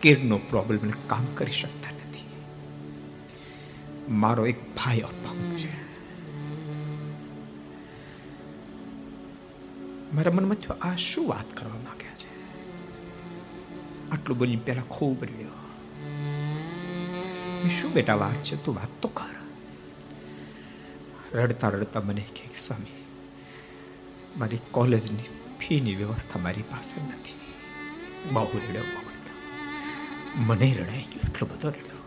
કેરનો 0.02 0.38
પ્રોબ્લેમ 0.38 0.90
કામ 0.90 1.26
કરી 1.26 1.52
શકતા 1.52 1.92
નથી. 1.92 2.26
મારો 4.14 4.46
એક 4.46 4.76
ભાઈ 4.76 5.00
અપંગ 5.00 5.54
છે. 5.54 5.86
મારા 10.16 10.32
મનમાં 10.32 10.56
થયો 10.56 10.78
આ 10.82 10.96
શું 10.96 11.30
વાત 11.30 11.58
કરવા 11.58 11.74
માંગ્યા 11.74 12.12
છે? 12.14 12.60
આટલું 14.12 14.38
બોલી 14.38 14.56
પેલા 14.56 14.82
ખૂબ 14.82 15.24
રહ્યો 15.24 15.65
શું 17.70 17.94
બેટા 17.94 18.16
વાત 18.16 18.44
છે, 18.44 18.64
તું 18.64 18.76
વાત 18.76 19.02
તો 19.02 19.08
કર. 19.08 19.34
રડતા 21.34 21.70
રડતા 21.70 22.02
મને 22.02 22.22
કહે 22.22 22.50
સ્વામી, 22.56 23.06
મારી 24.38 24.60
કોલેજની 24.72 25.28
ફીની 25.60 25.96
વ્યવસ્થા 25.96 26.40
મારી 26.40 26.62
પાસે 26.62 27.02
નથી. 27.08 27.40
બહુ 28.34 28.58
રડ્યો 28.58 28.84
મને 30.38 30.74
રડાઈ 30.80 31.04
ગયો, 31.04 31.30
એટલો 31.30 31.48
બધો 31.48 31.70
રડ્યો 31.70 32.02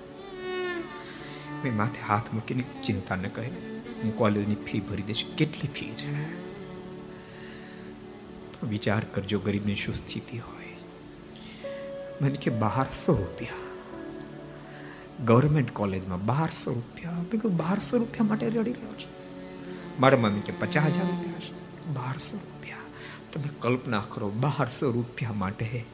મેં 1.65 1.77
માથે 1.77 2.01
હાથ 2.01 2.33
મૂકીને 2.35 2.65
ચિંતા 2.83 3.17
ન 3.17 3.23
કહે 3.23 3.47
હું 4.03 4.17
કોલેજની 4.17 4.55
ફી 4.55 4.81
ભરી 4.81 5.03
દઈશ. 5.03 5.25
કેટલી 5.37 5.69
ફી 5.69 5.95
છે? 5.95 6.35
તો 8.53 8.67
વિચાર 8.67 9.05
કરજો, 9.05 9.39
ગરીબની 9.39 9.77
શું 9.77 9.95
સ્થિતિ 9.95 10.39
હોય. 10.39 10.77
મને 12.21 12.37
કે 12.37 12.51
બારસો 12.51 13.15
રૂપિયા. 13.15 13.68
ગવર્મેન્ટ 15.25 15.71
કોલેજમાં 15.71 16.27
બારસો 16.27 16.73
રૂપિયા. 16.73 17.13
મેં 17.13 17.31
કહ્યું 17.31 17.57
બારસો 17.57 17.99
રૂપિયા 17.99 18.25
માટે 18.25 18.49
રડી 18.49 18.73
રહ્યો 18.73 18.93
છું. 18.93 19.19
મારા 20.01 20.19
મમ્મી 20.19 20.41
કે 20.41 20.53
પચાસ 20.53 20.85
હજાર 20.85 21.07
રૂપિયા 21.07 21.41
છે 21.41 21.87
બારસો 21.95 22.37
રૂપિયા. 22.37 22.77
તમે 23.33 23.49
કલ્પના 23.61 24.05
કરો, 24.09 24.31
બારસો 24.31 24.91
રૂપિયા 24.91 25.33
માટે 25.33 25.85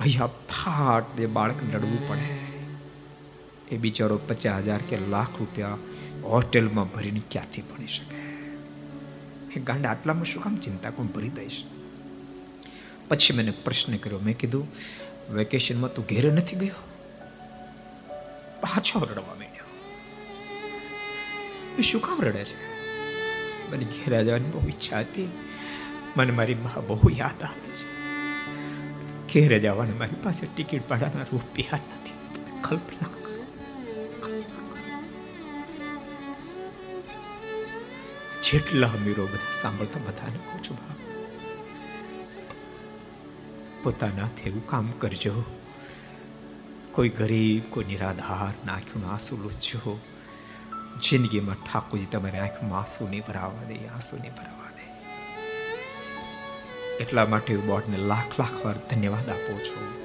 અહીંયા 0.00 0.26
ફાટ 0.26 1.16
બે 1.16 1.26
બાળકને 1.26 1.72
રડવું 1.72 2.08
પડે. 2.08 2.52
એ 3.74 3.78
બિચારો 3.78 4.20
પચાસ 4.28 4.62
હજાર 4.62 4.80
કે 4.88 4.98
લાખ 5.08 5.38
રૂપિયા 5.38 5.78
હોટેલમાં 6.24 6.88
ભરીને 6.88 7.20
ક્યાંથી 7.30 7.62
ભણી 7.62 7.86
શકે? 7.86 8.16
એ 9.56 9.60
ગાંડા 9.60 9.90
આટલામાં 9.90 10.24
શું 10.24 10.42
કામ 10.42 10.56
ચિંતા 10.56 10.90
કોણ 10.90 11.06
ભરી 11.06 11.28
દઈશ? 11.28 11.64
પછી 13.08 13.36
મને 13.36 13.50
પ્રશ્ન 13.50 13.96
કર્યો. 13.96 14.18
મેં 14.18 14.38
કીધું, 14.38 14.68
વેકેશનમાં 15.32 15.94
તું 15.94 16.04
ઘેરે 16.04 16.30
નથી 16.30 16.56
ગયો 16.56 16.91
પાછો 18.62 19.04
રડવા 19.04 19.34
માંડ્યો. 19.34 19.64
શું 21.82 22.00
કામ 22.00 22.20
રડે 22.22 22.44
છે? 22.44 22.56
મને 23.70 23.84
ઘેરા 23.84 24.22
જવાની 24.22 24.50
બહુ 24.50 24.68
ઈચ્છા 24.68 25.00
હતી. 25.00 25.30
મને 26.16 26.32
મારી 26.32 26.54
મા 26.54 26.80
બહુ 26.80 27.10
યાદ 27.16 27.42
આવે 27.42 27.70
છે. 27.70 27.92
ઘેરે 29.32 29.60
જવાની 29.60 29.92
મારી 29.92 30.16
પાસે 30.22 30.46
ટિકિટ 30.56 30.88
ભાડાના 30.88 31.22
રૂપિયા 31.32 31.78
નથી. 31.78 32.12
કલ્પના 32.60 33.08
જેટલા 38.42 38.88
અમીરો 38.88 39.24
બધા 39.26 39.62
સાંભળતા 39.62 40.00
બધાને 40.00 40.36
કહું 40.36 40.64
છું 40.64 40.78
પોતાના 43.82 44.28
એવું 44.46 44.66
કામ 44.66 44.90
કરજો. 44.90 45.61
કોઈ 46.92 47.08
ગરીબ, 47.08 47.72
કોઈ 47.72 47.84
નિરાધાર, 47.84 48.66
નાખ્યું 48.66 49.12
આંસુ 49.12 49.42
લૂછજો 49.42 50.00
જિંદગીમાં 51.02 51.54
ઠાકોરજી 51.54 52.04
તમારી 52.06 52.38
આંખમાં 52.38 52.80
આંસુ 52.80 53.08
નહીં 53.08 53.22
ભરાવા 53.28 53.68
દે 53.68 53.74
આંસુ 53.74 54.16
નહીં 54.16 54.32
ભરાવા 54.32 54.70
દે. 54.70 54.86
એટલા 56.96 57.26
માટે 57.26 57.56
બોર્ડને 57.56 57.96
લાખ 57.96 58.40
લાખ 58.40 58.64
વાર 58.64 58.74
ધન્યવાદ 58.90 59.30
આપો 59.30 59.58
છો. 59.58 60.02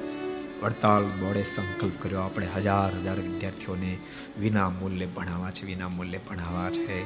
વડતાલ 0.61 1.03
બોર્ડે 1.03 1.43
સંકલ્પ 1.43 1.91
કર્યો, 2.01 2.19
આપણે 2.19 2.47
હજાર 2.55 2.99
હજાર 2.99 3.19
વિદ્યાર્થીઓને 3.19 3.97
વિના 4.39 4.69
મૂલ્યે 4.69 5.07
ભણાવવા 5.07 5.51
છે 5.51 5.65
વિના 5.65 5.87
મૂલ્યે 5.87 6.19
ભણાવવા 6.29 6.69
છે. 6.69 7.03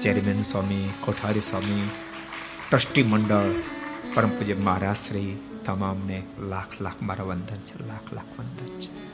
ચેરમેન 0.00 0.42
સ્વામી, 0.42 0.90
કોઠારી 1.00 1.40
સ્વામી, 1.40 1.90
ટ્રસ્ટી 2.70 3.02
મંડળ, 3.02 3.52
પરમ 4.14 4.28
પૂજ્ય 4.28 4.54
મહારાશ્રી 4.54 5.38
તમામને 5.64 6.22
લાખ 6.38 6.80
લાખ 6.80 7.02
મારા 7.02 7.24
વંદન 7.24 7.56
છે, 7.56 7.86
લાખ 7.86 8.12
લાખ 8.12 8.40
વંદન 8.40 8.80
છે. 8.80 9.13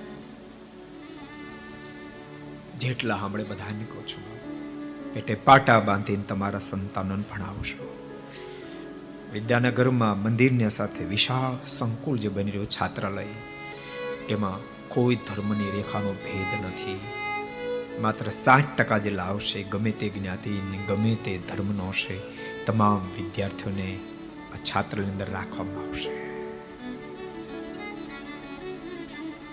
જેટલા 2.80 3.16
સાંભળે 3.16 3.44
બધાને 3.44 3.84
કહું 3.84 4.08
છું 4.08 4.24
પેટે 5.14 5.34
પાટા 5.34 5.80
બાંધીને 5.80 6.22
તમારા 6.22 6.58
સંતાનોને 6.58 7.22
ભણાવશો 7.22 7.96
વિદ્યાનગરમાં 9.32 10.22
મંદિરની 10.22 10.70
સાથે 10.70 11.04
વિશાળ 11.04 11.68
સંકુલ 11.68 12.18
જે 12.18 12.28
બની 12.28 12.50
રહ્યું 12.50 12.70
છાત્રાલય, 12.70 13.26
એમાં 14.28 14.88
કોઈ 14.88 15.14
ધર્મની 15.14 15.70
રેખાનો 15.70 16.12
ભેદ 16.12 16.66
નથી. 16.66 17.00
માત્ર 18.00 18.30
સાઠ 18.30 18.76
ટકા 18.78 18.98
જે 18.98 19.10
લાવશે 19.10 19.62
ગમે 19.62 19.90
તે 19.90 20.08
જ્ઞાતિ 20.08 20.60
ગમે 20.88 21.14
તે 21.14 21.38
ધર્મનો 21.38 21.88
હશે 21.88 22.20
તમામ 22.64 22.98
વિદ્યાર્થીઓને 23.16 23.98
આ 24.54 24.56
છાત્રની 24.56 25.10
અંદર 25.10 25.30
રાખવામાં 25.30 25.88
આવશે. 25.88 26.12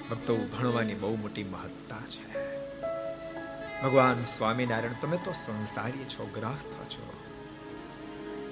ભક્તો, 0.10 0.38
ભણવાની 0.38 0.94
બહુ 0.94 1.16
મોટી 1.16 1.44
મહત્તા 1.44 2.02
છે. 2.10 2.47
ભગવાન 3.84 4.24
સ્વામિનારાયણ, 4.24 4.92
તમે 5.02 5.18
તો 5.18 5.32
સંસારી 5.32 6.04
છો 6.04 6.30
ગ્રસ્ત 6.36 6.72
છો. 6.72 7.14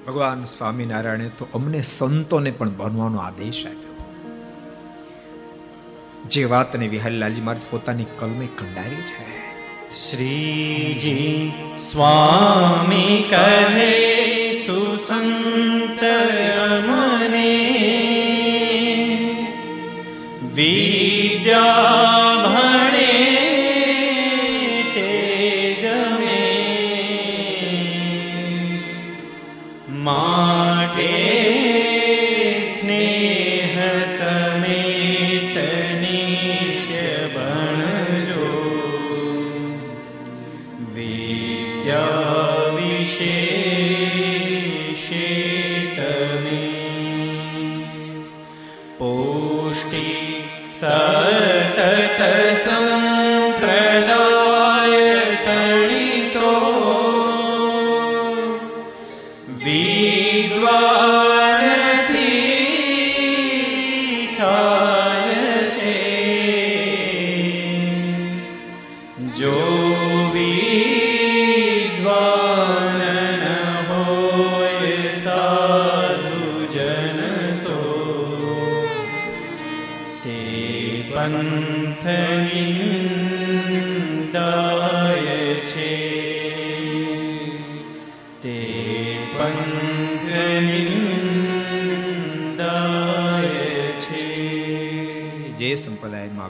ભગવાન 0.08 0.44
સ્વામિનારાયણે 0.44 1.30
તો 1.30 1.48
અમને 1.54 1.82
સંતોને 1.82 2.52
પણ 2.52 2.70
બનવાનો 2.70 3.18
આદેશ 3.18 3.66
આપ્યો. 3.66 3.96
જે 6.28 6.44
વાતને 6.44 6.88
વિહલ્લાલજી 6.88 7.42
મહારાજ 7.42 7.64
પોતાની 7.72 8.06
કલમે 8.20 8.46
કંડારી 8.46 8.96
છે. 8.96 9.46
શ્રીજી 9.96 11.54
સ્વામી 11.80 13.28
કહે, 13.30 14.52
સુસંત 14.68 16.04
મને 16.86 17.52
વિદ્યા 20.54 21.66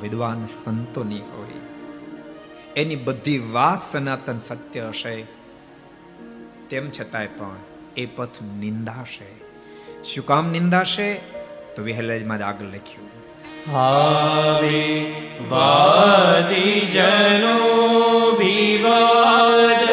વિદ્વાન 0.01 0.45
સંતોની 0.45 1.19
હોય. 1.19 1.59
એની 2.75 2.95
બધી 2.95 3.39
વાત 3.39 3.91
સનાતન 3.91 4.37
સત્ય 4.37 4.85
હશે. 4.87 5.25
તેમ 6.69 6.89
છતાંય 6.89 7.27
પણ 7.27 7.55
એ 7.97 8.05
પથ 8.05 8.41
નિંદાશે 8.59 9.45
શું 10.03 10.25
કામ 10.25 10.51
નિંદાશે 10.51 11.13
તો 11.75 11.83
વિહલજમાં 11.83 12.47
આગળ 12.47 12.65
લખ્યું. 12.65 13.05
હાવે 13.73 15.11
વાદી 15.49 16.81
જનો 16.81 17.57
વિવાદ 18.31 19.89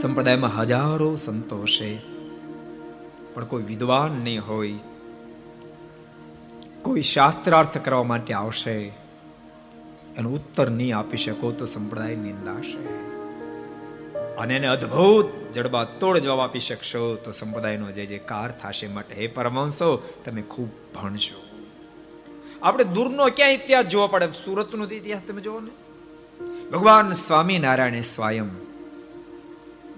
સંપ્રદાયમાં 0.00 0.56
હજારો 0.56 1.14
સંતો 1.14 1.62
હશે 1.62 1.98
પણ 3.34 3.44
કોઈ 3.44 3.62
વિદ્વાન 3.62 4.12
નહીં 4.12 4.46
હોય. 4.48 4.74
કોઈ 6.82 7.02
શાસ્ત્રાર્થ 7.02 7.78
કરવા 7.78 8.02
માટે 8.02 8.34
આવશે. 8.34 8.92
એનો 10.16 10.30
ઉત્તર 10.30 10.70
નહીં 10.70 10.96
આપી 10.96 11.16
શકો 11.16 11.52
તો 11.52 11.66
સંપ્રદાય 11.66 12.16
નિંદાશે. 12.16 12.78
અને 14.18 14.56
એને 14.56 14.66
અદ્ભુત 14.66 15.52
જડબા 15.52 15.84
તોડ 15.84 16.18
જવાબ 16.18 16.40
આપી 16.40 16.60
શકશો 16.60 17.14
તો 17.14 17.32
સંપ્રદાયનો 17.32 17.90
જે 17.90 18.06
જે 18.06 18.18
કાર 18.18 18.50
થશે 18.50 18.86
માટે 18.86 19.14
હે 19.14 19.26
પરમાંશો 19.26 20.12
તમે 20.24 20.42
ખૂબ 20.42 20.68
ભણશો. 20.68 21.44
આપણે 22.62 22.84
દૂરનો 22.84 23.26
ક્યાં 23.26 23.50
ઇતિહાસ 23.50 23.84
જોવા 23.84 24.06
પડે? 24.06 24.26
સુરતનો 24.26 24.84
ઇતિહાસ 24.84 25.22
તમે 25.28 25.40
જોવો 25.40 25.60
ને? 25.60 25.70
ભગવાન 26.70 27.12
સ્વામિનારાયણે 27.12 28.00
સ્વયં 28.00 28.69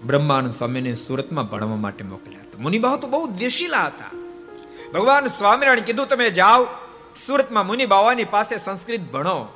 બ્રહ્માનંદ 0.06 0.52
સ્વામીને 0.52 0.94
સુરતમાં 0.94 1.50
ભણવા 1.50 1.76
માટે 1.76 2.04
મોકલ્યા 2.04 2.40
હતા. 2.40 2.62
મુનિબાઓ 2.62 2.96
તો 2.96 3.08
બહુ 3.08 3.26
દેશીલા 3.26 3.86
હતા. 3.86 4.10
ભગવાન 4.94 5.26
સ્વામિનારાયણ 5.26 5.80
કીધું, 5.80 6.06
તમે 6.06 6.30
જાઓ, 6.30 6.66
સુરતમાં 7.14 7.66
મુનિ 7.66 7.86
બાવાની 7.86 8.24
પાસે 8.24 8.56
સંસ્કૃત 8.56 9.00
ભણો. 9.00 9.52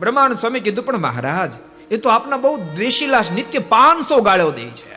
બ્રહ્માનંદ 0.00 0.38
સ્વામી 0.38 0.60
કીધું, 0.60 0.86
પણ 0.86 0.98
મહારાજ, 0.98 1.52
એ 1.90 1.96
તો 1.96 2.08
આપના 2.08 2.36
બહુ 2.36 2.56
દ્વેષીલા 2.56 3.22
નિત્ય 3.34 3.58
પાંચસો 3.58 4.20
ગાળો 4.20 4.50
દે 4.50 4.70
છે. 4.70 4.96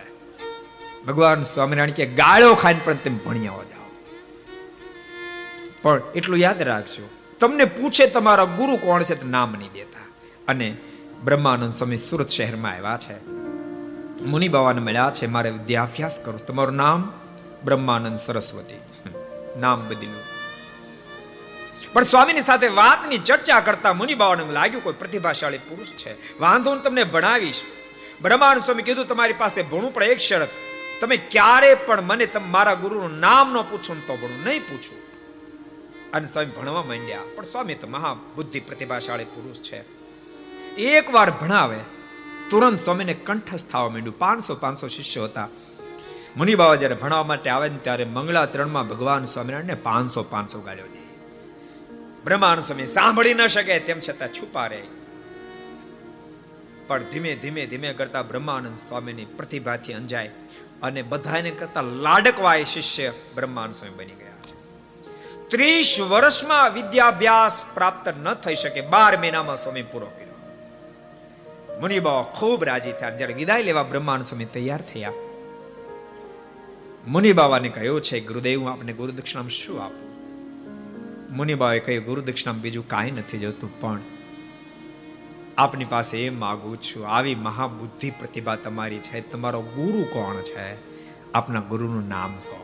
ભગવાન 1.06 1.44
સ્વામિનારાયણ 1.44 1.92
કે, 1.92 2.06
ગાળો 2.06 2.54
ખાઈને 2.54 2.80
પણ 2.86 2.94
તેમ 2.94 3.18
ભણ્યા 3.18 3.42
જાઓ. 3.42 3.92
પણ 5.82 6.02
એટલું 6.16 6.38
યાદ 6.38 6.62
રાખજો, 6.62 7.10
તમને 7.40 7.66
પૂછે 7.66 8.08
તમારા 8.08 8.44
ગુરુ 8.44 8.76
કોણ 8.76 9.04
છે 9.04 9.28
નામ 9.28 9.56
નહીં 9.60 9.72
દેતા. 9.74 10.00
અને 10.48 10.78
બ્રહ્માનંદ 11.24 11.74
સ્વામી 11.74 11.98
સુરત 11.98 12.28
શહેરમાં 12.28 12.72
આવ્યા 12.72 12.98
છે. 12.98 13.39
મુનિ 14.22 14.48
બાવાને 14.48 14.82
મળ્યા 14.82 15.12
છે, 15.14 15.26
મારે 15.26 15.50
વિદ્યાભ્યાસ 15.50 16.20
કરું. 16.20 16.40
તમારું 16.40 16.76
નામ? 16.76 17.14
બ્રહ્માનંદ 17.64 18.18
સરસ્વતી. 18.18 18.82
નામ 19.60 19.88
બદલ્યું. 19.88 20.24
પણ 21.94 22.04
સ્વામીની 22.04 22.42
સાથે 22.42 22.68
વાતની 22.68 23.18
ચર્ચા 23.18 23.60
કરતા 23.60 23.94
મુનિ 23.94 24.16
બાવાને 24.16 24.52
લાગ્યું, 24.52 24.84
કોઈ 24.84 24.94
પ્રતિભાશાળી 24.94 25.58
પુરુષ 25.58 25.88
છે. 25.88 26.40
વાંધો 26.40 26.72
હું 26.72 26.84
તમને 26.84 27.04
ભણાવીશ. 27.04 27.62
બ્રહ્માનંદ 28.22 28.64
સ્વામી 28.64 28.84
કીધું, 28.84 29.08
તમારી 29.08 29.34
પાસે 29.34 29.62
ભણું 29.62 29.94
પણ 29.94 30.04
એક 30.04 30.18
શરત. 30.18 30.50
તમે 31.02 31.18
ક્યારે 31.18 31.76
પણ 31.76 32.02
મને 32.02 32.28
મારા 32.48 32.74
ગુરુનું 32.74 33.20
નામ 33.20 33.54
ન 33.54 33.62
પૂછો 33.62 33.96
તો 34.08 34.16
ભણું 34.16 34.44
નહીં 34.46 34.62
પૂછું. 34.62 34.98
અને 36.12 36.28
સ્વામી 36.28 36.62
ભણવા 36.62 36.84
માંડ્યા. 36.84 37.20
પણ 37.36 37.44
સ્વામી 37.44 37.74
તો 37.74 37.88
મહાબુદ્ધિ 37.88 38.60
પ્રતિભાશાળી 38.60 39.24
પુરુષ 39.24 39.58
છે. 39.58 39.84
એક 40.76 41.14
વાર 41.14 41.32
ભણાવે 41.32 41.80
તુરંત 42.50 42.80
સ્વામીને 42.80 43.14
કંઠસ્થ 43.14 43.72
થવા 43.72 43.90
માંડ્યું. 43.90 44.20
પાંચસો 44.20 44.56
પાંચસો 44.56 44.88
શિષ્યો 44.88 45.24
હતા. 45.24 45.48
મુનિ 46.38 46.56
બાબા 46.56 46.76
જ્યારે 46.76 46.96
ભણવા 46.96 47.24
માટે 47.24 47.50
આવે 47.50 47.70
ને 47.70 47.78
ત્યારે 47.78 48.06
મંગળાચરણમાં 48.06 48.88
ભગવાન 48.88 49.26
સ્વામિનારાયણને 49.26 49.74
પાંચસો 49.74 50.24
પાંચસો 50.24 50.60
ગાળ્યો 50.60 50.88
દે. 50.88 51.00
બ્રહ્માનંદ 52.24 52.64
સ્વામી 52.64 52.88
સાંભળી 52.88 53.34
ન 53.34 53.48
શકે 53.48 53.80
તેમ 53.80 54.00
છતાં 54.10 54.28
છુપા 54.28 54.68
રહે 54.68 54.84
પણ 56.88 57.04
ધીમે 57.04 57.36
ધીમે 57.36 57.66
ધીમે 57.66 57.94
કરતા 57.94 58.22
બ્રહ્માનંદ 58.22 58.78
સ્વામીની 58.78 59.26
પ્રતિભાથી 59.26 59.94
અંજાય 59.94 60.28
અને 60.84 61.02
બધાને 61.02 61.52
કરતા 61.52 61.82
લાડકવાય 61.82 62.64
શિષ્ય 62.64 63.12
બ્રહ્માનંદ 63.36 63.76
સ્વામી 63.76 63.96
બની 63.96 64.16
ગયા 64.16 64.32
છે. 64.32 64.54
ત્રીસ 65.48 66.02
વર્ષમાં 66.02 66.74
વિદ્યાભ્યાસ 66.74 67.66
પ્રાપ્ત 67.74 68.18
ન 68.18 68.34
થઈ 68.34 68.56
શકે. 68.56 68.82
બાર 68.82 69.18
મહિનામાં 69.18 69.58
સ્વામી 69.58 69.82
પૂરો 69.82 70.08
કર્યો. 70.08 70.29
મુનિબાવા 71.82 72.24
ખૂબ 72.38 72.64
રાજી 72.64 72.94
થયા 73.00 73.18
જ્યારે 73.20 73.34
વિદાય 73.34 73.64
લેવા 73.64 73.84
બ્રહ્માનુ 73.84 74.24
સ્વામી 74.24 74.48
તૈયાર 74.56 74.82
થયા, 74.82 75.14
મુનિબાવાને 77.08 77.70
કહ્યું 77.70 78.02
છે, 78.02 78.20
ગુરુદેવ, 78.20 78.58
હું 78.62 78.72
આપને 78.72 78.94
ગુરુ 78.94 79.12
દક્ષિણામાં 79.12 79.56
શું 79.58 79.78
આપું? 79.84 80.10
મુનિબાએ 81.38 81.80
કહ્યું 81.80 82.06
ગુરુ 82.06 82.22
દક્ષિણામાં 82.22 82.62
બીજું 82.62 82.88
કાંઈ 82.88 83.12
નથી 83.12 83.38
જોતું, 83.38 83.72
પણ 83.82 84.02
આપની 85.58 85.86
પાસે 85.86 86.16
એમ 86.26 86.36
માગું 86.40 86.78
છું, 86.82 87.08
આવી 87.08 87.38
મહાબુદ્ધિ 87.48 88.12
પ્રતિભા 88.20 88.60
તમારી 88.66 89.00
છે, 89.00 89.24
તમારો 89.32 89.62
ગુરુ 89.72 90.06
કોણ 90.14 90.38
છે? 90.42 90.70
આપના 91.34 91.66
ગુરુનું 91.72 92.06
નામ 92.10 92.38
કહો. 92.46 92.62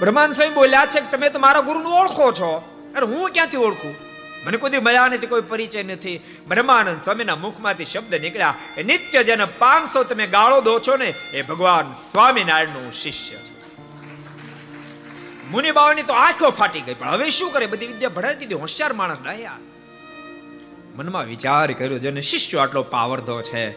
બ્રહ્માંડ 0.00 0.34
સ્વામી 0.34 0.54
બોલ્યા 0.54 0.86
છે 0.86 1.00
કે 1.00 1.08
તમે 1.10 1.30
તો 1.30 1.38
મારા 1.38 1.60
ગુરુને 1.60 1.90
ઓળખો 2.02 2.32
છો 2.32 2.52
અરે 2.96 3.06
હું 3.06 3.30
ક્યાંથી 3.30 3.66
ઓળખું? 3.68 3.94
મને 4.46 4.56
કોઈ 4.56 4.78
મળ્યા 4.78 5.08
નથી 5.08 5.26
કોઈ 5.26 5.40
પરિચય 5.40 5.82
નથી. 5.82 6.20
બ્રહ્માનંદ 6.48 7.00
સ્વામીના 7.00 7.36
મુખમાંથી 7.36 7.84
શબ્દ 7.84 8.14
નીકળ્યા 8.14 8.54
એ 8.76 8.82
નિત્ય 8.82 9.24
જેને 9.24 9.44
પાંચસો 9.44 10.04
તમે 10.04 10.26
ગાળો 10.26 10.60
દો 10.60 10.78
છો 10.78 10.96
ને, 10.96 11.14
એ 11.32 11.42
ભગવાન 11.42 11.92
સ્વામિનારાયણનું 11.92 12.92
શિષ્ય 12.92 13.36
છે. 13.36 13.60
મુનિ 15.50 15.70
બાવાની 15.70 16.02
તો 16.02 16.12
આંખો 16.12 16.50
ફાટી 16.50 16.80
ગઈ, 16.80 16.94
પણ 16.94 17.08
હવે 17.08 17.30
શું 17.30 17.52
કરે? 17.52 17.66
બધી 17.66 17.86
વિદ્યા 17.86 18.08
ભણાવી 18.08 18.36
દીધી, 18.36 18.54
હોશિયાર 18.54 18.92
માણસ 18.92 19.18
ડાયા 19.24 19.58
મનમાં 20.96 21.24
વિચાર 21.24 21.72
કર્યો, 21.72 21.98
જેને 21.98 22.20
શિષ્ય 22.20 22.58
આટલો 22.58 22.82
પાવરધો 22.82 23.42
છે, 23.42 23.70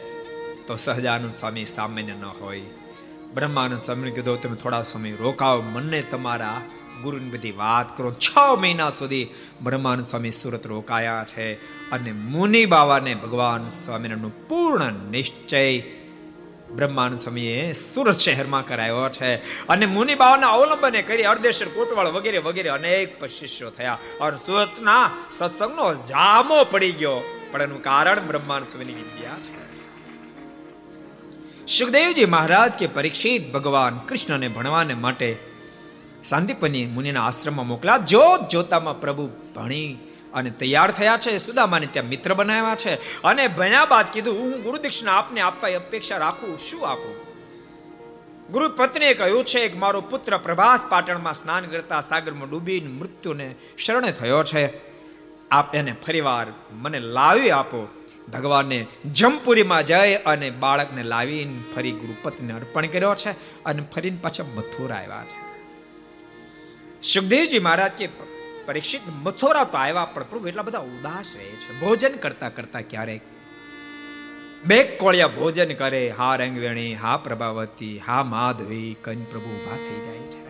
તો 0.68 0.76
સહજાનંદ 0.76 1.32
સ્વામી 1.32 1.66
સામાન્ય 1.66 2.14
ન 2.14 2.26
હોય. 2.26 2.62
બ્રહ્માનંદ 3.34 3.82
સ્વામી 3.82 4.12
કીધું, 4.12 4.42
તમે 4.42 4.56
થોડા 4.56 4.84
સમય 4.84 5.12
રોકાવ 5.12 5.62
મને 5.62 6.02
તમારા 6.02 6.62
ગુરુની 7.04 7.30
બધી 7.30 7.52
વાત 7.52 7.98
કરો. 7.98 8.12
છ 8.12 8.38
મહિના 8.60 8.90
સુધી 8.90 9.28
બ્રહ્માનંદ 9.64 10.06
સ્વામી 10.06 10.32
સુરત 10.32 10.68
રોકાયા 10.68 11.26
છે 11.28 11.54
અને 11.90 12.12
મુનિ 12.12 12.66
બાવાને 12.66 13.16
ભગવાન 13.16 13.70
સ્વામિનારાયણનું 13.70 14.48
પૂર્ણ 14.48 14.94
નિશ્ચય 14.94 15.84
બ્રહ્માનંદ 16.76 17.20
સ્વામીએ 17.20 17.72
સુરત 17.72 18.18
શહેરમાં 18.18 18.68
કરાયો 18.68 19.10
છે. 19.10 19.36
અને 19.68 19.86
મુનિ 19.86 20.16
બાવાના 20.16 20.48
અવલંબને 20.48 21.02
કરી 21.02 21.24
અર્ધેશ્વર 21.24 21.68
કોટવાળ 21.68 22.08
વગેરે 22.08 22.38
વગેરે 22.38 22.70
અનેક 22.70 23.26
શિષ્યો 23.26 23.70
થયા. 23.70 23.98
અને 24.22 24.38
સુરતના 24.38 25.12
સત્સંગનો 25.32 25.94
જામો 25.94 26.64
પડી 26.64 26.92
ગયો. 26.92 27.22
પણ 27.52 27.62
એનું 27.62 27.82
કારણ 27.82 28.20
બ્રહ્માનંદ 28.28 28.68
સ્વામીની 28.68 28.94
વિદ્યા 28.94 29.32
છે. 29.32 29.64
સુખદેવજી 31.68 32.26
મહારાજ 32.26 32.72
કે 32.74 32.88
પરીક્ષિત 32.88 33.52
ભગવાન 33.52 33.98
કૃષ્ણને 33.98 34.48
ભણવાને 34.48 34.94
માટે 34.94 35.53
સાંદીપની 36.24 36.86
મુનિના 36.86 37.28
આશ્રમમાં 37.28 37.68
મોકલા. 37.68 37.98
જોત 37.98 38.50
જોતામાં 38.50 39.02
પ્રભુ 39.02 39.30
ભણી 39.56 39.98
અને 40.34 40.50
તૈયાર 40.50 40.92
થયા 40.92 41.18
છે. 41.18 41.38
સુદામાને 41.38 41.86
ત્યાં 41.86 42.06
મિત્ર 42.06 42.34
બનાવ્યા 42.34 42.76
છે. 42.76 43.22
અને 43.22 43.48
ભણ્યા 43.48 43.86
બાદ 43.86 44.06
કીધું, 44.14 44.34
હું 44.34 44.62
ગુરુ 44.62 44.78
દીક્ષા 44.78 45.12
આપને 45.12 45.42
આપવા 45.42 45.70
અપેક્ષા 45.70 46.18
રાખું. 46.18 46.58
શું 46.58 46.90
આપું? 46.90 47.34
ગુરુ 48.52 48.70
પત્નીએ 48.70 49.14
કહ્યું, 49.14 49.46
છે 49.46 49.68
કે 49.68 49.80
મારો 49.80 50.02
પુત્ર 50.02 50.38
પ્રભાસ 50.38 50.80
પાટણમાં 50.90 51.34
સ્નાન 51.34 51.66
કરતા 51.66 52.02
સાગરમાં 52.02 52.50
ડૂબીને 52.50 52.88
મૃત્યુને 52.88 53.56
શરણે 53.78 54.12
થયો 54.12 54.44
છે. 54.44 54.94
આપ 55.50 55.76
એને 55.76 55.96
ફરીવાર 56.08 56.48
મને 56.72 57.00
લાવી 57.00 57.52
આપો. 57.52 57.88
ભગવાને 58.34 58.88
જમપુરીમાં 59.06 59.86
જઈ 59.86 60.16
અને 60.16 60.50
બાળકને 60.50 61.04
લાવીને 61.04 61.76
ફરી 61.76 61.92
ગુરુપતિને 61.92 62.54
અર્પણ 62.54 62.86
કર્યો 62.86 63.16
છે 63.16 63.64
અને 63.64 63.84
ફરીને 63.96 64.18
પાછા 64.22 64.44
મથુરા 64.56 64.96
આવ્યા 64.96 65.24
છે. 65.24 65.43
સુખદેવજી 67.04 67.60
મહારાજ 67.60 67.92
કે, 67.92 68.10
પરીક્ષિત 68.66 69.02
મથોરા 69.24 69.64
તો 69.64 69.78
આવ્યા, 69.78 70.06
પણ 70.06 70.24
પ્રભુ 70.24 70.48
એટલા 70.48 70.62
બધા 70.62 70.80
ઉદાસ 70.80 71.36
રહે 71.36 71.44
છે. 71.44 71.80
ભોજન 71.80 72.12
કરતા 72.12 72.50
કરતા 72.50 72.82
ક્યારેક 72.82 73.22
બે 74.66 74.84
કોળિયા 74.84 75.28
ભોજન 75.28 75.74
કરે. 75.74 76.10
હા 76.10 76.36
રંગવેણી, 76.36 76.96
હા 76.96 77.18
પ્રભાવતી, 77.18 78.00
હા 78.00 78.24
માધવી, 78.24 78.98
કન 79.02 79.24
પ્રભુ 79.24 79.50
ઊભા 79.50 79.78
થઈ 79.78 80.06
જાય 80.06 80.18
છે. 80.18 80.44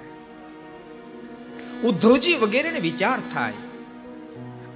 ઉદ્ધવજી 1.81 2.35
વગેરેને 2.35 2.79
વિચાર 2.79 3.19
થાય, 3.33 3.53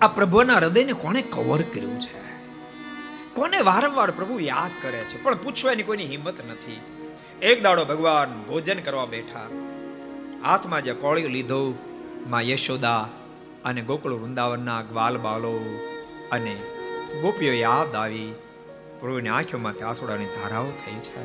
આ 0.01 0.07
પ્રભુના 0.07 0.55
હૃદયને 0.55 0.93
કોણે 0.93 1.21
કવર 1.21 1.61
કર્યું 1.61 1.99
છે? 1.99 2.19
કોને 3.33 3.59
વારંવાર 3.59 4.11
પ્રભુ 4.11 4.39
યાદ 4.39 4.71
કરે 4.81 4.97
છે? 4.97 5.23
પણ 5.23 5.35
પૂછવાની 5.35 5.83
કોઈની 5.83 6.05
હિંમત 6.05 6.45
નથી. 6.49 6.81
એક 7.41 7.63
દાડો 7.63 7.85
ભગવાન 7.85 8.43
ભોજન 8.47 8.79
કરવા 8.79 9.05
બેઠા. 9.05 9.66
હાથમાં 10.43 10.81
જે 10.81 10.93
કોળિયું 10.93 11.31
લીધું. 11.31 11.75
માં 12.29 12.41
યશોદા 12.41 13.09
અને 13.65 13.81
ગોકુળ 13.81 14.13
વૃંદાવનના 14.13 14.81
ગ્વાલ 14.81 15.17
બાલો 15.17 15.53
અને 16.31 16.55
ગોપીઓ 17.21 17.53
યાદ 17.53 17.95
આવી. 17.95 18.33
પ્રભુની 18.99 19.29
આંખોમાંથી 19.29 19.81
આસોડાની 19.81 20.25
ધારાઓ 20.25 20.69
થઈ 20.71 20.99
છે 20.99 21.23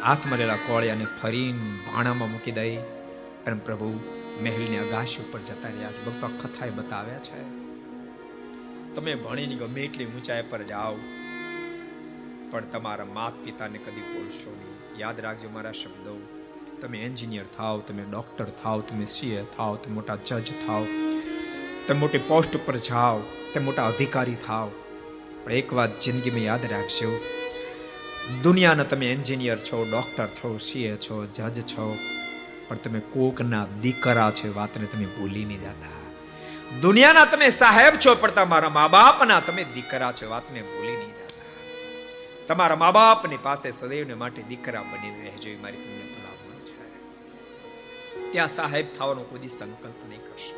હાથમાં 0.00 0.38
લેલા 0.38 0.56
કોળિયાને 0.56 1.06
ફરીને 1.22 1.64
ભાણામાં 1.86 2.30
મૂકી 2.30 2.52
દઈ 2.52 2.76
અને 3.46 3.56
પ્રભુ 3.64 3.88
મહેલની 4.42 4.78
અગાશી 4.78 5.22
ઉપર 5.22 5.40
જતા 5.40 5.68
રહ્યા 5.68 5.92
છે. 5.92 6.04
ભક્તો 6.06 6.26
કથાએ 6.26 6.70
બતાવ્યા 6.70 7.18
છે. 7.18 7.42
તમે 8.94 9.14
ભણીને 9.14 9.54
ગમે 9.54 9.80
એટલી 9.82 10.06
ઊંચાઈ 10.06 10.42
પર 10.50 10.62
જાઓ, 10.62 10.96
પણ 12.50 12.64
તમારા 12.72 13.04
માત 13.04 13.34
પિતાને 13.44 13.78
કદી 13.78 14.06
ભૂલશો 14.12 14.50
નહીં. 14.50 15.00
યાદ 15.00 15.20
રાખજો 15.20 15.48
મારા 15.50 15.72
શબ્દો. 15.72 16.14
તમે 16.84 16.98
એન્જિનિયર 16.98 17.44
થાવ 17.56 17.80
તમે 17.80 18.02
ડોક્ટર 18.02 18.44
થાવ 18.44 18.80
તમે 18.80 19.06
સીએ 19.06 19.42
થાવ 19.56 19.76
તમે 19.76 19.94
મોટા 19.94 20.16
જજ 20.16 20.48
થાવ 20.66 20.84
તમે 21.86 22.00
મોટી 22.00 22.18
પોસ્ટ 22.18 22.56
ઉપર 22.56 22.76
જાઓ, 22.76 23.22
તમે 23.52 23.64
મોટા 23.64 23.86
અધિકારી 23.86 24.34
થાવ 24.34 24.68
પણ 25.44 25.52
એક 25.52 25.72
વાત 25.72 25.94
જિંદગીમાં 26.00 26.44
યાદ 26.44 26.64
રાખજો. 26.64 27.08
દુનિયાના 28.42 28.84
તમે 28.84 29.10
એન્જિનિયર 29.12 29.58
છો, 29.58 29.84
ડોક્ટર 29.84 30.28
છો, 30.28 30.58
સીએ 30.58 30.96
છો, 30.96 31.26
જજ 31.26 31.64
છો, 31.72 31.96
પણ 32.68 32.76
તમે 32.76 33.00
કોકના 33.00 33.64
દીકરા 33.82 34.30
છે 34.32 34.48
વાતને 34.48 34.86
તમે 34.86 35.06
ભૂલી 35.06 35.44
નહીં 35.44 35.60
જતા. 35.60 35.98
દુનિયાના 36.82 37.26
તમે 37.26 37.50
સાહેબ 37.50 37.94
છો, 37.98 38.16
પણ 38.16 38.30
તમારા 38.30 38.68
મા 38.68 38.88
બાપના 38.88 39.40
તમે 39.40 39.64
દીકરા 39.74 40.12
છો 40.12 40.30
વાતને 40.30 40.62
ભૂલી 40.62 40.96
નહીં 40.96 41.14
જતા. 41.14 41.44
તમારા 42.48 42.76
મા 42.76 42.92
બાપની 42.92 43.36
પાસે 43.36 43.70
સદૈવને 43.72 44.14
માટે 44.14 44.42
દીકરા 44.42 44.84
બની 44.92 45.14
રહેજો, 45.22 45.50
એ 45.50 45.56
મારી 45.56 45.76
તમને 45.76 46.13
ત્યાં 48.34 48.48
સાહેબ 48.48 48.86
થવાનો 48.98 49.22
કોઈ 49.22 49.48
સંકલ્પ 49.48 50.08
નહીં 50.08 50.20
કરશે. 50.20 50.54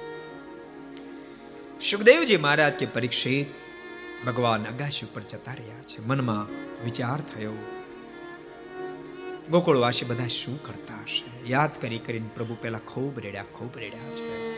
સુખદેવજી 1.90 2.36
મહારાજ 2.36 2.72
કે 2.72 2.86
પરીક્ષિત, 2.86 3.46
ભગવાન 4.26 4.64
અગાશી 4.64 5.06
ઉપર 5.06 5.22
જતા 5.22 5.52
રહ્યા 5.52 5.82
છે. 5.82 6.06
મનમાં 6.06 6.48
વિચાર 6.84 7.20
થયો, 7.20 7.52
ગોકુળવાસી 9.50 10.04
બધા 10.04 10.26
શું 10.26 10.62
કરતા 10.62 10.94
હશે? 10.94 11.48
યાદ 11.48 11.80
કરી 11.80 11.98
કરીને 11.98 12.28
પ્રભુ 12.34 12.56
પહેલા 12.60 12.78
ખૂબ 12.78 13.20
રેડ્યા 13.20 13.44
ખૂબ 13.52 13.70
રેડ્યા 13.76 14.00
છે. 14.00 14.52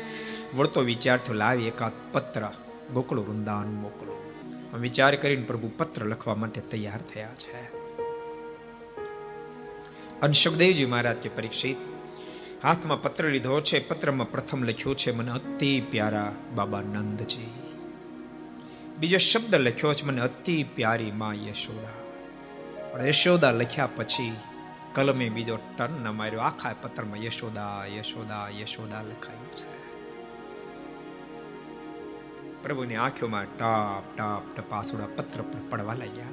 વળતો 0.57 0.81
વિચાર 0.81 1.19
થયો, 1.19 1.35
લાવી 1.35 1.67
એકાદ 1.67 1.93
પત્ર, 2.13 2.49
ગોકુળ 2.95 3.21
વૃંદાવન 3.21 3.75
મોકલો. 3.75 4.33
વિચાર 4.81 5.17
કરીને 5.17 5.43
પ્રભુ 5.43 5.71
પત્ર 5.77 6.05
લખવા 6.05 6.35
માટે 6.35 6.61
તૈયાર 6.61 7.01
થયા 7.03 7.35
છે. 7.35 7.79
અને 10.21 10.33
સુખદેવજી 10.33 10.87
મહારાજ 10.87 11.17
કે 11.17 11.29
પરીક્ષિત 11.29 11.98
હાથમાં 12.63 13.03
પત્ર 13.03 13.25
લીધો 13.25 13.61
છે, 13.61 13.89
પત્રમાં 13.89 14.31
પ્રથમ 14.31 14.63
લખ્યો 14.63 14.95
છે, 14.95 15.17
મને 15.17 15.31
અતિ 15.31 15.81
પ્યારા 15.81 16.33
બાબા 16.55 16.81
નંદજી. 16.81 17.51
બીજો 18.99 19.19
શબ્દ 19.19 19.55
લખ્યો 19.55 19.93
છે, 19.93 20.07
મને 20.07 20.21
અતિ 20.21 20.63
પ્યારી 20.63 21.11
માં 21.11 21.35
યશોદા. 21.35 21.89
પણ 22.93 23.07
યશોદા 23.07 23.51
લખ્યા 23.51 23.89
પછી 23.97 24.37
કલમે 24.95 25.29
બીજો 25.29 25.57
ટર્ન 25.57 25.93
ન 25.93 26.09
માર્યો, 26.09 26.41
આખા 26.41 26.75
પત્રમાં 26.83 27.19
યશોદા 27.19 27.85
યશોદા 27.97 28.49
યશોદા 28.61 29.03
લખાયું 29.03 29.55
છે. 29.55 29.79
પ્રભુની 32.63 32.97
આંખોમાં 32.97 33.45
ટાપ 33.45 34.17
ટાપ, 34.17 34.57
ટપાસોડા 34.57 35.07
પત્ર 35.17 35.43
પર 35.43 35.59
પડવા 35.71 35.95
લાગ્યા. 35.95 36.25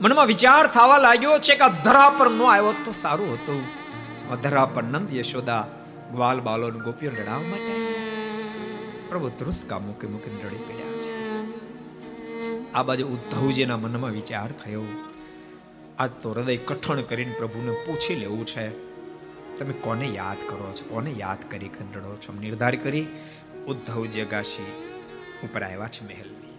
મનમાં 0.00 0.26
વિચાર 0.26 0.66
થવા 0.66 0.98
લાગ્યો 0.98 1.38
છે 1.38 1.54
કે 1.54 1.82
ધરા 1.84 2.08
પર 2.08 2.30
ન 2.30 2.42
આવ્યો 2.42 2.74
તો 2.84 2.92
સારું 2.92 3.32
હતું. 3.32 3.81
અધરા 4.32 4.64
પર 4.64 4.82
નંદ 4.82 5.12
યશોદા 5.12 5.66
ગ્વાલ 6.12 6.40
બાલો 6.40 6.70
ગોપીઓ 6.70 7.10
લડાવવા 7.10 7.38
માટે 7.38 7.92
પ્રભુ 9.08 9.28
ધ્રુસકા 9.28 9.78
મૂકી 9.78 10.06
મૂકીને 10.06 10.42
રડી 10.42 10.56
પડ્યા 10.56 11.02
છે. 11.02 11.12
આ 12.72 12.82
બાજુ 12.82 13.06
ઉદ્ધવજીના 13.06 13.76
મનમાં 13.76 14.10
વિચાર 14.10 14.52
થયો. 14.52 14.82
આજ 15.98 16.10
તો 16.10 16.32
હૃદય 16.32 16.56
કઠણ 16.56 17.02
કરીને 17.02 17.34
પ્રભુને 17.38 17.70
પૂછી 17.70 18.14
લેવું 18.14 18.46
છે. 18.46 18.92
તમે 19.58 19.72
કોને 19.72 20.06
યાદ 20.06 20.36
કરો 20.48 20.74
છો? 20.82 20.88
કોને 20.88 21.10
યાદ 21.10 21.50
કરી 21.50 21.70
રડો 21.94 22.16
છો? 22.16 22.40
નિર્ધાર 22.40 22.76
કરી 22.76 23.06
ઉદ્ધવજી 23.66 24.20
અગાશી 24.20 24.66
ઉપર 25.44 25.62
આવ્યા 25.62 25.88
છે 25.88 26.06
મહેલની. 26.06 26.58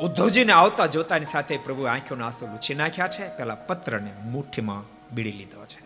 ઉદ્ધવજીને 0.00 0.52
આવતા 0.52 0.86
જોતાની 0.86 1.26
સાથે 1.26 1.56
પ્રભુ 1.56 1.82
આંખોના 1.82 2.24
આંસુ 2.24 2.46
લૂછી 2.46 2.74
નાખ્યા 2.74 3.08
છે. 3.08 3.36
પેલા 3.36 3.54
પત્રને 3.54 4.10
મુઠ્ઠીમાં 4.24 4.82
બીડી 5.14 5.32
લીધો 5.32 5.64
છે. 5.64 5.81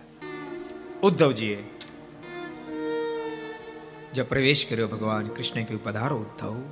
ઉદ્ધવજીએ 1.02 1.64
જે 4.14 4.22
પ્રવેશ 4.22 4.70
કર્યો 4.70 4.88
ભગવાન 4.88 5.26
કૃષ્ણ 5.26 5.62
કહ્યું 5.62 5.84
પધારો 5.84 6.16
ઉદ્ધવ. 6.16 6.62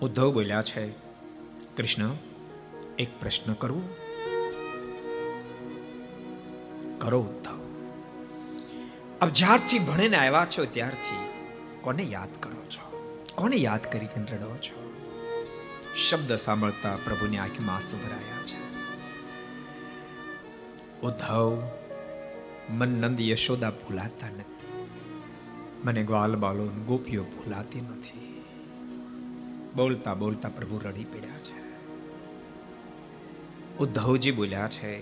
ઉદ્ધવ 0.00 0.32
બોલ્યા 0.32 0.62
છે, 0.62 0.88
કૃષ્ણ, 1.76 2.10
એક 2.98 3.20
પ્રશ્ન 3.20 3.52
કરવો 3.52 3.82
કરો 6.98 7.20
ઉદ્ધવ. 7.20 7.60
અબ 9.20 9.28
જ્યારથી 9.28 9.78
ભણીને 9.78 10.16
આવ્યા 10.16 10.46
છો 10.58 10.64
ત્યારથી 10.64 11.28
કોને 11.80 12.02
યાદ 12.02 12.28
કરો 12.40 12.64
છો? 12.64 13.16
કોને 13.34 13.56
યાદ 13.56 13.92
કરી 13.92 14.06
રડો 14.06 14.56
છો? 14.56 14.94
શબ્દ 15.96 16.36
સાંભળતા 16.36 16.96
પ્રભુની 17.04 17.38
આંખમાં 17.38 17.76
આંસુ 17.76 17.96
ભરાયા 17.96 18.46
છે. 18.46 18.64
ઉદ્ધવ 21.00 21.68
મન 22.70 22.88
નંદ 22.88 23.20
યશોદા 23.20 23.70
ભૂલાતા 23.70 24.28
નથી. 24.28 24.88
મને 25.84 26.04
ગ્વાલ 26.04 26.36
બાલો 26.36 26.66
ગોપીઓ 26.66 27.24
ભૂલાતી 27.24 27.80
નથી. 27.80 28.44
બોલતા 29.76 30.14
બોલતા 30.14 30.48
પ્રભુ 30.48 30.80
રડી 30.84 31.04
પડ્યા 31.04 31.38
છે. 31.38 31.64
ઉદ્ધવજી 33.78 34.30
બોલ્યા 34.30 34.68
છે, 34.68 35.00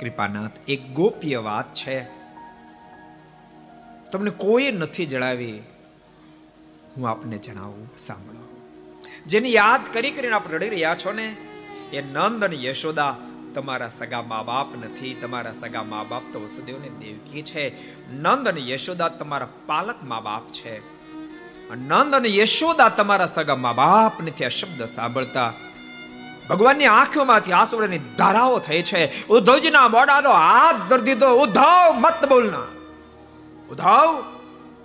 કૃપાનાથ, 0.00 0.50
એક 0.68 0.92
ગોપ્ય 0.92 1.36
વાત 1.36 1.74
છે. 1.74 2.06
તમને 4.12 4.30
કોઈ 4.30 4.72
નથી 4.72 5.06
જણાવી. 5.06 5.62
હું 6.96 7.08
આપને 7.08 7.38
જણાવું, 7.38 7.90
સાંભળો. 7.98 8.68
જેને 9.26 9.48
યાદ 9.48 9.80
કરી 9.92 10.10
કરીને 10.10 10.34
આપ 10.34 10.52
રડી 10.52 10.68
રહ્યા 10.68 10.94
છો 10.94 11.12
ને, 11.12 11.36
એ 11.92 12.02
નંદ 12.02 12.44
અને 12.44 12.64
યશોદા 12.64 13.16
તમારા 13.54 13.88
સગા 13.88 14.22
મા 14.22 14.42
બાપ 14.42 14.66
નથી, 14.84 15.14
તમારા 15.14 15.52
સગા 15.52 15.82
મા 15.82 16.02
બાપ 16.02 16.22
તો 16.32 16.40
વસુદેવ 16.40 16.78
ને 16.80 16.88
દેવકી 16.88 17.42
છે. 17.42 17.92
નંદ 18.12 18.48
અને 18.48 18.70
યશોદા 18.70 19.08
તમારા 19.08 19.48
પાલક 19.66 19.96
મા 20.02 20.20
બાપ 20.20 20.52
છે. 20.52 20.78
નંદ 21.74 22.14
અને 22.14 22.36
યશોદા 22.36 22.88
તમારા 22.88 23.26
સગા 23.26 23.56
મા 23.56 23.72
બાપ 23.72 24.22
નથી, 24.22 24.44
આ 24.44 24.48
શબ્દ 24.48 24.84
સાંભળતા 24.84 25.52
ભગવાનની 26.50 26.86
આંખોમાંથી 26.86 27.52
આંસુડાની 27.52 27.98
ધારાઓ 27.98 28.58
થઈ 28.58 28.82
છે. 28.82 29.26
ઉદ્ધવજીના 29.26 29.88
મોઢાનો 29.88 30.30
હાથ 30.30 30.76
ધરી 30.90 31.02
દીધો. 31.02 31.30
ઉદ્ધવ, 31.30 31.92
મત 31.98 32.28
બોલના. 32.28 32.58
ઉદ્ધવ, 33.70 34.22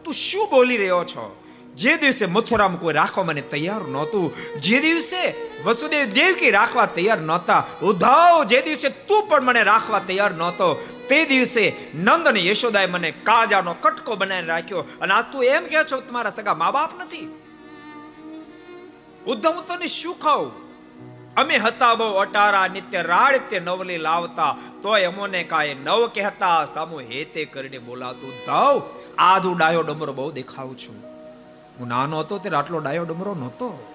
તું 0.03 0.13
શું 0.13 0.47
બોલી 0.51 0.77
રહ્યો 0.77 1.03
છો? 1.03 1.36
જે 1.77 1.97
દિવસે 1.97 2.25
મથુરામાં 2.25 2.81
કોઈ 2.81 2.93
રાખવા 2.93 3.23
મને 3.23 3.41
તૈયાર 3.53 3.83
નહોતું, 3.95 4.27
જે 4.59 4.77
દિવસે 4.81 5.21
વસુદેવ 5.65 6.05
દેવકી 6.19 6.51
રાખવા 6.51 6.85
તૈયાર 6.97 7.21
નહોતા, 7.21 7.61
ઉદ્ધવ, 7.81 8.45
જે 8.51 8.61
દિવસે 8.61 8.89
તું 9.07 9.27
પણ 9.29 9.43
મને 9.43 9.63
રાખવા 9.63 9.99
તૈયાર 9.99 10.33
નહોતો, 10.41 10.67
તે 11.09 11.25
દિવસે 11.25 11.63
નંદ 11.93 12.27
અને 12.27 12.41
યશોદાએ 12.45 12.87
મને 12.87 13.11
કાજાનો 13.11 13.73
કટકો 13.73 14.15
બનાવીને 14.15 14.47
રાખ્યો. 14.47 14.85
અને 15.01 15.13
આજ 15.13 15.25
તું 15.31 15.43
એમ 15.43 15.65
કહે 15.65 15.83
છો 15.91 16.01
તમારા 16.01 16.29
સગા 16.29 16.53
મા 16.53 16.71
બાપ 16.71 16.91
નથી? 17.01 17.27
ઉદ્ધવ 19.25 19.53
હું 19.55 19.65
તને 19.65 19.87
શું 19.87 20.17
ખાઉં 20.19 20.51
અમે 21.35 21.57
હતા 21.57 21.95
બહુ 21.95 22.07
અટારા, 22.23 22.67
નિત્ય 22.67 23.01
રાડ 23.01 23.35
તે 23.49 23.59
નવલી 23.59 23.97
લાવતા, 23.97 24.53
તોય 24.81 25.05
અમોને 25.05 25.43
કાય 25.43 25.73
નવ 25.73 26.09
કહેતા, 26.15 26.65
સામુ 26.65 26.97
હેતે 27.11 27.45
કરીને 27.45 27.79
બોલાતું. 27.79 28.33
ઉદ્ધવ, 28.33 28.81
આધુ 29.17 29.53
ડાયો 29.53 29.83
ડમરો 29.83 30.13
બહુ 30.13 30.31
દેખાવ 30.31 30.73
છું. 30.73 31.06
હું 31.79 31.87
નાનો 31.87 32.19
હતો 32.19 32.37
ત્યારે 32.37 32.57
આટલો 32.57 32.79
ડાયો 32.79 33.03
ડમરો 33.03 33.35
નહોતો. 33.35 33.93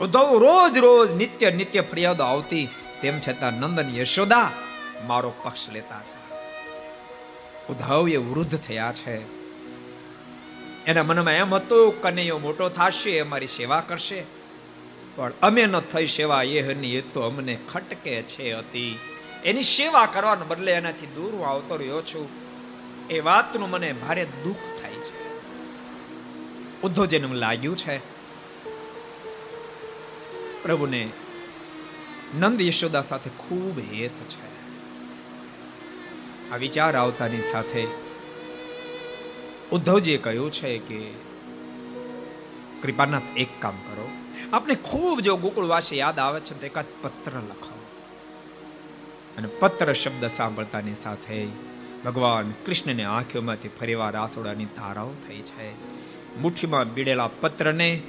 ઉદ્ધવ 0.00 0.38
રોજ 0.38 0.78
રોજ 0.78 1.14
નિત્ય 1.14 1.50
નિત્ય 1.50 1.80
ફરિયાદો 1.80 2.24
આવતી, 2.24 2.68
તેમ 3.02 3.20
છતાં 3.20 3.52
નંદન 3.52 3.96
યશોદા 3.96 4.50
મારો 5.06 5.32
પક્ષ 5.42 5.68
લેતા 5.68 5.96
હતા. 5.96 6.36
ઉદ્ધવ 7.68 8.08
એ 8.08 8.16
વૃદ્ધ 8.16 8.58
થયા 8.58 8.92
છે. 8.92 9.44
એના 10.84 11.02
મનમાં 11.02 11.32
એમ 11.32 11.54
હતું, 11.54 12.02
કનૈયો 12.02 12.38
મોટો 12.38 12.68
થશે 12.68 13.18
અમારી 13.18 13.46
સેવા 13.46 13.80
કરશે. 13.80 14.24
પણ 15.16 15.32
અમે 15.42 15.66
ન 15.66 15.80
થઈ 15.80 16.06
સેવા, 16.06 16.42
એ 16.42 16.60
હની 16.60 16.94
એ 16.94 17.00
તો 17.00 17.20
અમને 17.20 17.58
ખટકે 17.72 18.22
છે 18.22 18.52
હતી 18.52 18.98
એની 19.44 19.62
સેવા 19.62 20.06
કરવાને 20.06 20.44
બદલે 20.48 20.72
એનાથી 20.72 21.06
દૂર 21.06 21.32
હું 21.32 21.46
આવતો 21.46 21.76
રહ્યો 21.76 22.02
છું. 22.02 22.28
એ 23.10 23.20
વાતનું 23.20 23.70
મને 23.70 23.92
ભારે 23.92 24.24
દુઃખ 24.24 24.56
થાય 24.56 24.90
છે 26.84 26.88
ઉદ્ધવજીને 26.88 27.26
લાગ્યું 27.26 27.76
છે. 27.76 27.98
પ્રભુને 30.62 31.08
નંદ 32.38 32.60
યશોદા 32.60 33.00
સાથે 33.00 33.30
ખૂબ 33.38 33.78
હેત 33.78 34.10
છે. 34.10 34.54
આ 36.50 36.56
વિચાર 36.56 36.96
આવતાની 36.96 37.42
સાથે 37.42 37.86
ઉદ્ધવજીએ 39.72 40.16
કહ્યું 40.16 40.52
છે 40.52 40.78
કે, 40.78 41.10
કૃપાનાથ, 42.82 43.22
એક 43.36 43.48
કામ 43.60 43.76
કરો. 43.76 44.10
આપણે 44.52 44.74
ખૂબ 44.74 45.20
જો 45.20 45.36
ગોકુળવાસી 45.36 45.98
યાદ 45.98 46.18
આવે 46.18 46.40
છે 46.40 46.60
તો 46.60 46.66
એકાદ 46.66 46.84
પત્ર 47.02 47.30
લખાવો. 47.30 47.86
અને 49.38 49.48
પત્ર 49.60 49.92
શબ્દ 49.92 50.26
સાંભળતાની 50.26 50.94
સાથે 50.94 51.46
ભગવાન 52.04 52.52
કૃષ્ણની 52.66 53.02
આંખોમાંથી 53.02 53.68
ફરીવાર 53.68 54.16
આસોડાની 54.16 54.64
ધારાઓ 54.64 55.10
થઈ 55.28 55.40
છે. 55.40 55.94
મુઠ્ઠીમાં 56.40 56.94
બીડેલા 56.94 57.30
પત્રને 57.40 58.02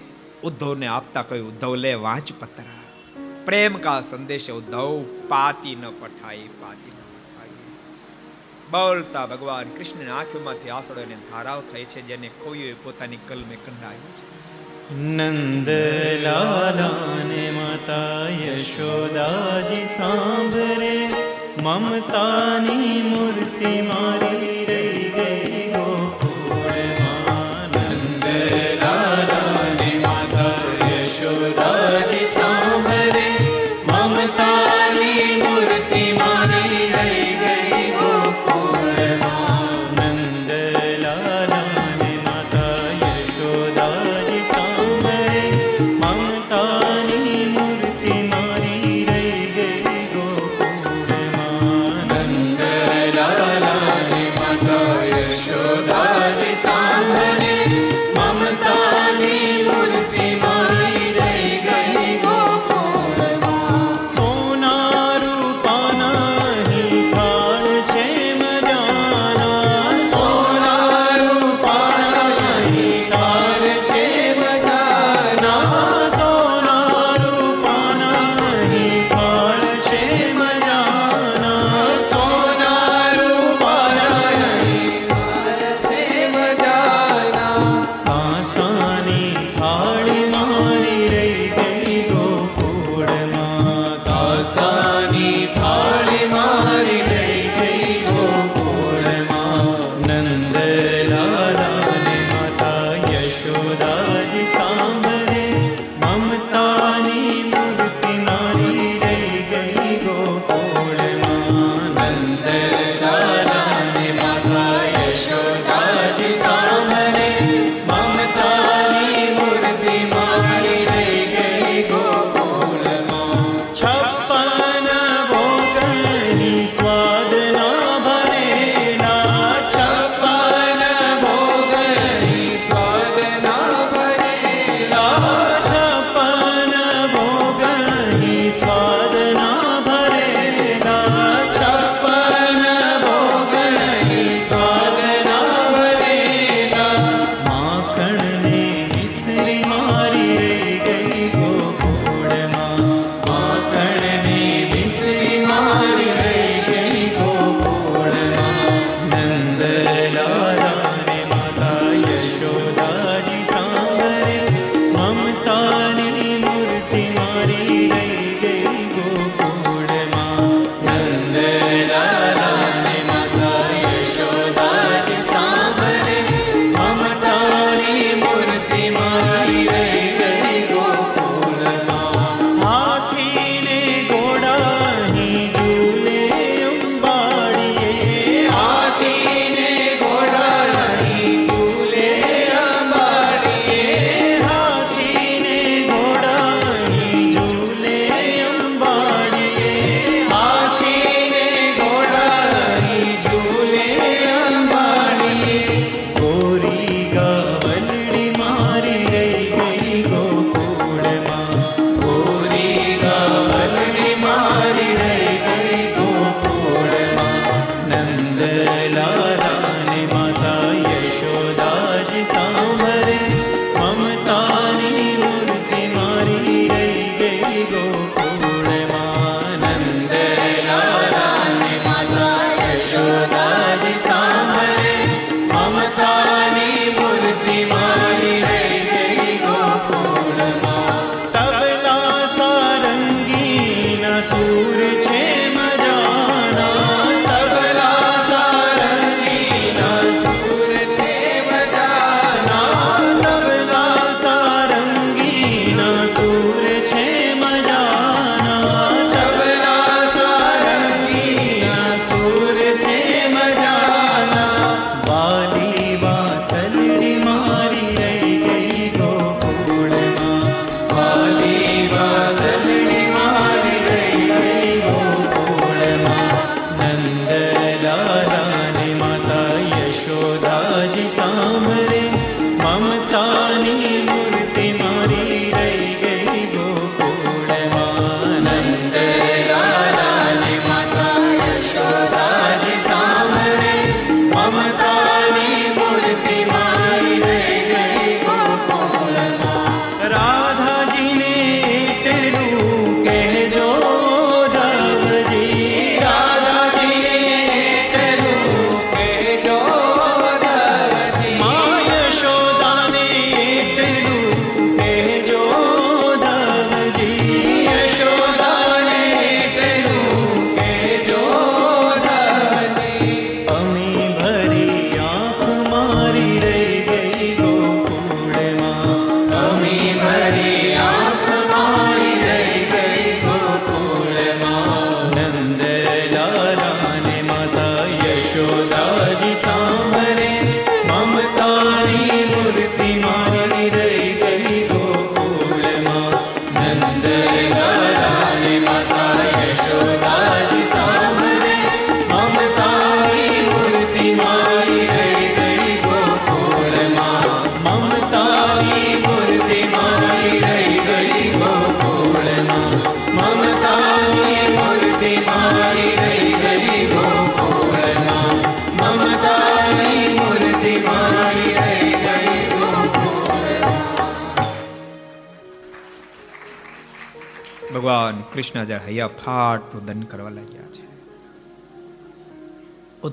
ઉદ્ધવને 0.43 0.88
આપતા 0.88 1.22
કહ્યું, 1.22 1.47
ઉદ્ધવ, 1.47 1.76
લે 1.76 1.93
વાંચ 1.93 2.31
પત્ર. 2.39 2.64
પ્રેમ 3.45 3.73
કા 3.73 4.02
સંદેશ, 4.02 4.49
ઉદ્ધવ, 4.49 5.03
પાતી 5.27 5.76
ન 5.76 5.89
પઠાઈ, 5.89 6.49
પાતી 6.61 6.89
ન 6.89 6.93
પઠાઈ. 7.14 7.52
બોલતા 8.72 9.26
ભગવાન 9.26 9.69
કૃષ્ણની 9.69 10.10
આંખોમાંથી 10.10 10.69
આસોડાની 10.69 11.14
ધારાવ 11.14 11.61
થઈ 11.73 11.85
છે, 11.85 12.02
જેને 12.02 12.27
કોઈએ 12.27 12.76
પોતાની 12.84 13.19
કલમે 13.27 13.56
કંડાવી 13.56 14.14
છે. 14.18 14.23
નંદલાલાને 14.95 17.52
માતા 17.52 18.30
યશોદાજી 18.30 19.85
સાંભરે 19.85 21.10
મમતાની 21.64 23.02
મૂર્તિ 23.02 23.81
મારી 23.81 24.65
રહી 24.65 24.74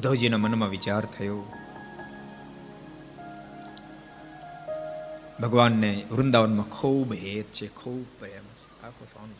ઉદ્ધવજીના 0.02 0.36
મનમાં 0.36 0.68
વિચાર 0.68 1.04
થયો. 1.04 1.52
ભગવાનને 5.40 6.04
વૃંદાવનમાં 6.10 6.70
ખૂબ 6.70 7.12
હેત 7.12 7.52
છે, 7.52 7.66
ખૂબ 7.68 8.06
પ્રેમ 8.18 8.44
આખો 8.86 9.04
સાઉન્ડ 9.04 9.34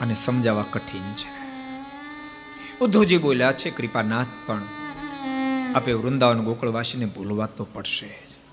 અને 0.00 0.14
સમજાવવા 0.14 0.64
કઠિન 0.70 1.12
છે. 1.12 1.30
ઉદ્ધવજી 2.78 3.18
બોલ્યા 3.18 3.52
છે, 3.52 3.70
કૃપાનાથ, 3.70 4.26
પણ 4.46 4.62
આપે 5.74 5.92
વૃંદાવન 5.92 6.44
ગોકળવાસીને 6.44 7.04
ભૂલવા 7.04 7.46
તો 7.46 7.64
પડશે 7.64 8.08
જ. 8.26 8.45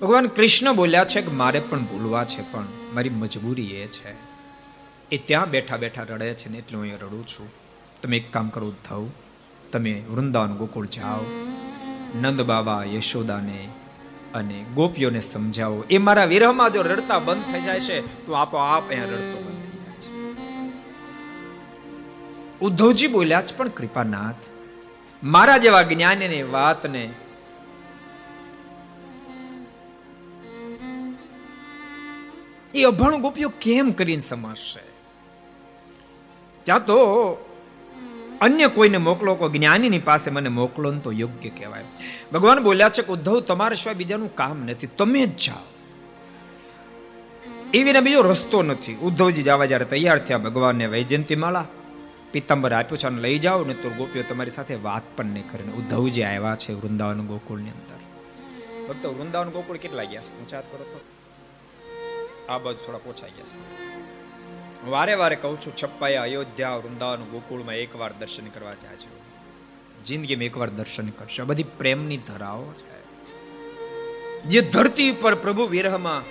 ભગવાન 0.00 0.26
કૃષ્ણ 0.26 0.74
બોલ્યા 0.74 1.04
છે 1.04 1.20
કે 1.20 1.30
મારે 1.30 1.60
પણ 1.60 1.84
ભૂલવા 1.84 2.24
છે, 2.24 2.52
પણ 2.52 2.64
મારી 2.94 3.08
મજબૂરી 3.08 3.66
એ 3.66 3.86
છે. 3.86 4.12
એ 5.10 5.16
ત્યાં 5.16 5.50
બેઠા 5.50 5.76
બેઠા 5.76 6.02
રડે 6.02 6.34
છે 6.34 6.48
ને 6.48 6.58
એટલે 6.58 6.76
હું 6.76 6.82
અહીંયા 6.82 7.06
રડું 7.06 7.26
છું. 7.26 7.48
તમે 8.02 8.16
એક 8.16 8.32
કામ 8.32 8.48
કરો, 8.48 8.66
ઉદ્ધવ. 8.66 9.06
તમે 9.72 10.02
વૃંદાવન 10.10 10.54
ગોકુળ 10.54 10.86
જાઓ. 10.86 11.24
નંદ 12.20 12.40
બાબા 12.40 12.84
યશોદાને 12.84 13.68
અને 14.34 14.64
ગોપીઓને 14.74 15.20
સમજાવો. 15.20 15.84
એ 15.90 15.98
મારા 15.98 16.24
વિરહમાં 16.24 16.72
જો 16.72 16.82
રડતા 16.82 17.18
બંધ 17.18 17.52
થઈ 17.52 17.60
જાય 17.60 17.80
છે, 17.80 18.26
તો 18.26 18.32
આપોઆપ 18.32 18.88
અહીંયા 18.88 19.06
રડતો 19.06 19.38
બંધ 19.38 19.62
થઈ 19.62 19.78
જાય 19.78 20.00
છે. 20.00 20.30
ઉદ્ધવજી 22.60 23.06
બોલ્યા 23.06 23.42
છે, 23.42 23.56
પણ 23.56 23.68
કૃપાનાથ, 23.68 24.44
મારા 25.22 25.58
જેવા 25.58 25.82
જ્ઞાનીની 25.82 26.42
વાતને 26.42 27.10
એ 32.74 32.84
અભણ 32.84 33.16
ગોપીઓ 33.16 33.48
કેમ 33.48 33.90
કરીને 33.90 34.20
સમજશે? 34.20 34.80
ત્યાં 36.62 36.86
તો 36.86 36.96
અન્ય 38.40 38.68
કોઈને 38.68 38.98
મોકલો, 38.98 39.34
કોઈ 39.34 39.58
જ્ઞાનીની 39.58 39.98
પાસે 39.98 40.30
મને 40.30 40.48
મોકલો 40.48 40.92
તો 40.92 41.12
યોગ્ય 41.12 41.48
કહેવાય. 41.48 41.84
ભગવાન 42.32 42.60
બોલ્યા 42.60 42.88
છે 42.88 43.02
કે, 43.02 43.12
ઉદ્ધવ, 43.12 43.40
તમારા 43.40 43.74
સિવાય 43.74 43.94
બીજાનું 43.94 44.34
કામ 44.34 44.64
નથી, 44.64 44.86
તમે 44.86 45.26
જ 45.26 45.36
જાઓ. 45.36 45.72
એવીને 47.74 48.00
બીજો 48.00 48.22
રસ્તો 48.22 48.62
નથી. 48.62 48.94
ઉદ્ધવજી 48.94 49.42
જવા 49.42 49.64
જ્યારે 49.64 49.84
તૈયાર 49.84 50.18
થયા 50.18 50.38
ભગવાનને 50.38 50.86
વૈજયંતી 50.86 51.36
માળા 51.36 51.64
પિત્તંબર 52.32 52.72
આપ્યો 52.72 52.98
છે 52.98 53.08
લઈ 53.08 53.38
જાઓ. 53.38 53.64
ને 53.64 53.74
તો 53.74 53.90
ગોપીઓ 53.90 54.22
તમારી 54.22 54.50
સાથે 54.50 54.74
વાત 54.74 55.02
પણ 55.16 55.24
નહીં 55.24 55.50
કરે. 55.50 55.64
ઉદ્ધવજી 55.64 56.22
આવ્યા 56.22 56.56
છે 56.56 56.72
વૃંદાવન 56.72 57.26
ગોકુળની 57.26 57.70
અંદર. 57.70 57.96
ફક્ત 58.88 59.06
વૃંદાવન 59.06 59.48
ગોકુળ 59.48 59.76
કેટલા 59.76 60.04
ગયા 60.04 60.22
છે? 60.22 60.40
ઊંચાત 60.40 60.72
કરો 60.72 60.84
તો? 60.84 61.00
આ 62.50 62.58
બાજુ 62.58 62.84
થોડા 62.86 62.98
પોછાઈ 62.98 63.30
ગયા 63.30 63.44
છે. 63.44 63.90
વારે 64.90 65.14
વારે 65.14 65.36
કહું 65.36 65.60
છું, 65.60 65.72
છપ્પાએ 65.76 66.16
અયોધ્યા, 66.16 66.76
વૃંદાવન, 66.76 67.20
ગોકુળમાં 67.20 67.74
એકવાર 67.74 68.12
દર્શન 68.12 68.46
કરવા 68.46 68.74
જાજો. 68.74 69.20
જિંદગીમાં 70.04 70.44
એકવાર 70.44 70.70
દર્શન 70.70 71.08
કરશો. 71.08 71.44
બધી 71.44 71.62
પ્રેમની 71.62 72.16
ધરાઓ 72.16 72.64
છે. 72.64 73.00
જે 74.42 74.60
ધરતી 74.60 75.12
પર 75.12 75.34
પ્રભુ 75.34 75.66
વિરહમાં 75.66 76.22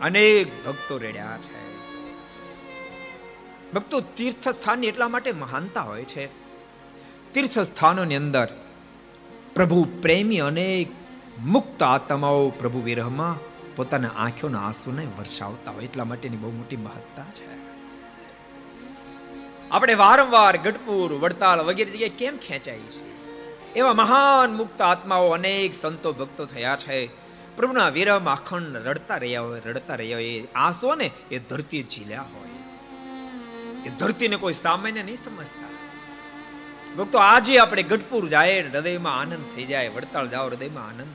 અનેક 0.00 0.66
ભક્તો 0.66 0.98
રેડ્યા 0.98 1.38
છે. 1.38 1.76
ભક્તો 3.72 4.00
તીર્થ 4.00 4.48
સ્થાનની 4.48 4.86
એટલા 4.86 5.08
માટે 5.08 5.32
મહાનતા 5.32 5.80
હોય 5.80 6.04
છે. 6.04 6.26
તીર્થ 7.32 7.58
સ્થાનોની 7.58 8.16
અંદર 8.16 8.48
પ્રભુ 9.54 9.88
પ્રેમી 10.02 10.38
અનેક 10.38 10.88
મુક્ત 11.38 11.82
આત્માઓ 11.82 12.50
પ્રભુ 12.50 12.80
વિરહમાં 12.80 13.45
પોતાના 13.76 14.08
આંખોના 14.08 14.66
આંસુને 14.66 15.06
વરસાવતા 15.18 15.70
હોય 15.70 15.84
એટલા 15.84 16.04
માટેની 16.04 16.36
બહુ 16.36 16.50
મોટી 16.50 16.76
મહત્તા 16.76 17.24
છે. 17.32 17.56
આપણે 19.70 19.94
વારંવાર 19.94 20.56
ગઢપુર, 20.56 21.12
વડતાલ 21.12 21.60
વગેરે 21.60 21.90
જગ્યાએ 21.90 22.08
કેમ 22.08 22.36
ખેંચાઈ 22.36 22.78
છે 22.78 23.06
એવા 23.74 23.94
મહાન 23.94 24.54
મુક્ત 24.54 24.82
આત્માઓ 24.82 25.30
અનેક 25.30 25.74
સંતો 25.74 26.12
ભક્તો 26.12 26.44
થયા 26.44 26.76
છે. 26.76 27.06
પ્રભુના 27.56 27.88
વિરહમાં 27.88 28.34
અખંડ 28.34 28.76
રડતા 28.76 29.16
રહ્યા 29.16 29.40
હોય, 29.40 29.62
રડતા 29.66 29.94
રહ્યા 29.94 30.18
હોય, 30.18 30.24
એ 30.24 30.52
આંસુ 30.54 30.94
ને 30.94 31.10
એ 31.30 31.38
ધરતી 31.38 31.82
ઝીલ્યા 31.82 32.22
હોય. 32.22 32.48
એ 33.84 33.88
ધરતીને 33.88 34.36
કોઈ 34.36 34.52
સામાન્ય 34.52 35.02
નહીં 35.02 35.16
સમજતા. 35.16 35.68
ભક્તો, 36.96 37.18
આજે 37.18 37.58
આપણે 37.58 37.82
ગઢપુર 37.82 38.28
જાય, 38.28 38.62
હૃદયમાં 38.62 39.18
આનંદ 39.20 39.44
થઈ 39.56 39.64
જાય, 39.64 39.88
વડતાલ 39.88 40.28
જાઓ, 40.28 40.46
હૃદયમાં 40.46 40.88
આનંદ 40.88 41.14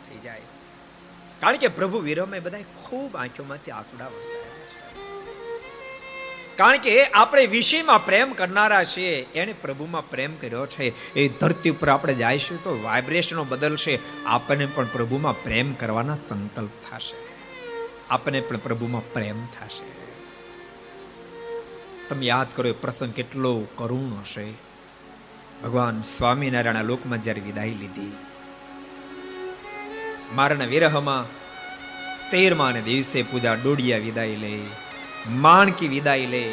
કારણ 1.41 1.57
કે 1.57 1.68
પ્રભુ 1.68 1.99
વિરમે 1.99 2.39
બધા 2.39 2.57
ખૂબ 2.61 3.15
આંખોમાંથી 3.15 3.72
આંસુડા 3.72 4.07
વરસાયા 4.07 4.43
છે. 4.43 4.81
કારણ 6.55 6.77
કે 6.77 7.05
આપણે 7.05 7.45
વિષયમાં 7.45 8.05
પ્રેમ 8.05 8.34
કરનારા 8.34 8.84
છીએ 8.84 9.27
એને 9.35 9.53
પ્રભુમાં 9.53 10.09
પ્રેમ 10.09 10.35
કર્યો 10.35 10.65
છે. 10.65 11.13
એ 11.13 11.27
ધરતી 11.27 11.69
ઉપર 11.69 11.89
આપણે 11.89 12.13
જઈશું 12.13 12.63
તો 12.63 12.81
વાઇબ્રેશનો 12.84 13.43
બદલશે. 13.43 13.99
આપણને 14.26 14.65
પણ 14.65 14.85
પ્રભુમાં 14.85 15.43
પ્રેમ 15.43 15.73
કરવાના 15.73 16.15
સંકલ્પ 16.15 16.69
થશે. 16.69 17.15
આપણને 18.09 18.41
પણ 18.41 18.57
પ્રભુમાં 18.57 19.13
પ્રેમ 19.13 19.45
થશે. 19.45 20.01
તમે 22.09 22.26
યાદ 22.26 22.47
કરો 22.55 22.69
એ 22.69 22.72
પ્રસંગ 22.72 23.13
કેટલો 23.13 23.68
કરુણ 23.76 24.22
હશે 24.22 24.53
ભગવાન 25.63 26.01
સ્વામિનારાયણ 26.01 26.84
લોકમાં 26.84 27.23
જ્યારે 27.23 27.41
વિદાય 27.41 27.68
લીધી 27.68 28.11
મારાના 30.35 30.65
વિરહમાં, 30.65 31.25
તેરમાને 32.31 32.81
દિવસે 32.81 33.21
પૂજા 33.21 33.53
ડોડિયા 33.53 33.97
વિદાય 33.97 34.35
લે, 34.35 34.59
માણકી 35.29 35.87
વિદાય 35.87 36.25
લે. 36.25 36.51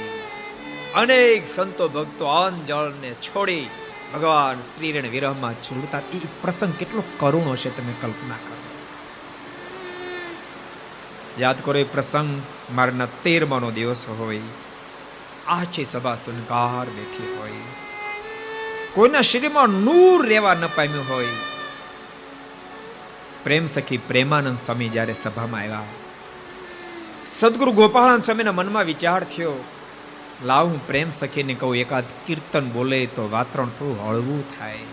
અનેક 0.94 1.48
સંતો 1.48 1.88
ભક્તો 1.88 2.26
અન 2.26 2.64
જળને 2.64 3.10
છોડી, 3.14 3.66
ભગવાન 4.14 4.60
શ્રીરણ 4.60 5.08
વિરહમાં 5.08 5.54
છોડતા 5.54 5.98
એ 5.98 6.18
પ્રસંગ 6.42 6.74
કેટલો 6.74 7.02
કરુણ 7.18 7.52
હશે 7.52 7.70
તમે 7.70 7.92
કલ્પના 8.02 8.34
કરો. 8.34 8.56
યાદ 11.38 11.56
કરો 11.64 11.78
એ 11.78 11.84
પ્રસંગ 11.84 12.42
મારના 12.74 13.06
તેરમાનો 13.06 13.70
દિવસ 13.70 14.06
હોય 14.08 14.40
આછી 15.48 15.84
સભા 15.84 16.16
સુનકાર 16.16 16.86
બેઠી 16.86 17.36
હોય. 17.38 17.68
કોઈના 18.94 19.20
શરીરમાં 19.20 19.68
નૂર 19.68 20.26
રહેવા 20.26 20.54
ન 20.54 20.66
પામ્યું 20.66 21.08
હોય 21.08 21.26
પ્રેમ 23.48 23.66
સખી 23.66 23.98
પ્રેમાનંદ 24.08 24.58
સ્વામી 24.58 24.88
જ્યારે 24.88 25.12
સભામાં 25.12 25.60
આવ્યા. 25.60 25.84
સદગુરુ 27.26 27.72
ગોપાળાનંદ 27.72 28.24
સ્વામીના 28.24 28.52
મનમાં 28.52 28.86
વિચાર 28.86 29.20
થયો, 29.24 29.52
લાવ 30.44 30.64
હું 30.68 30.80
પ્રેમ 30.86 31.10
સખીને 31.10 31.54
કહું, 31.54 31.76
એકાદ 31.76 32.10
કીર્તન 32.26 32.66
બોલે 32.70 32.98
તો 33.06 33.22
વાતરણ 33.30 33.70
થોડું 33.78 34.02
હળવું 34.06 34.42
થાય. 34.58 34.88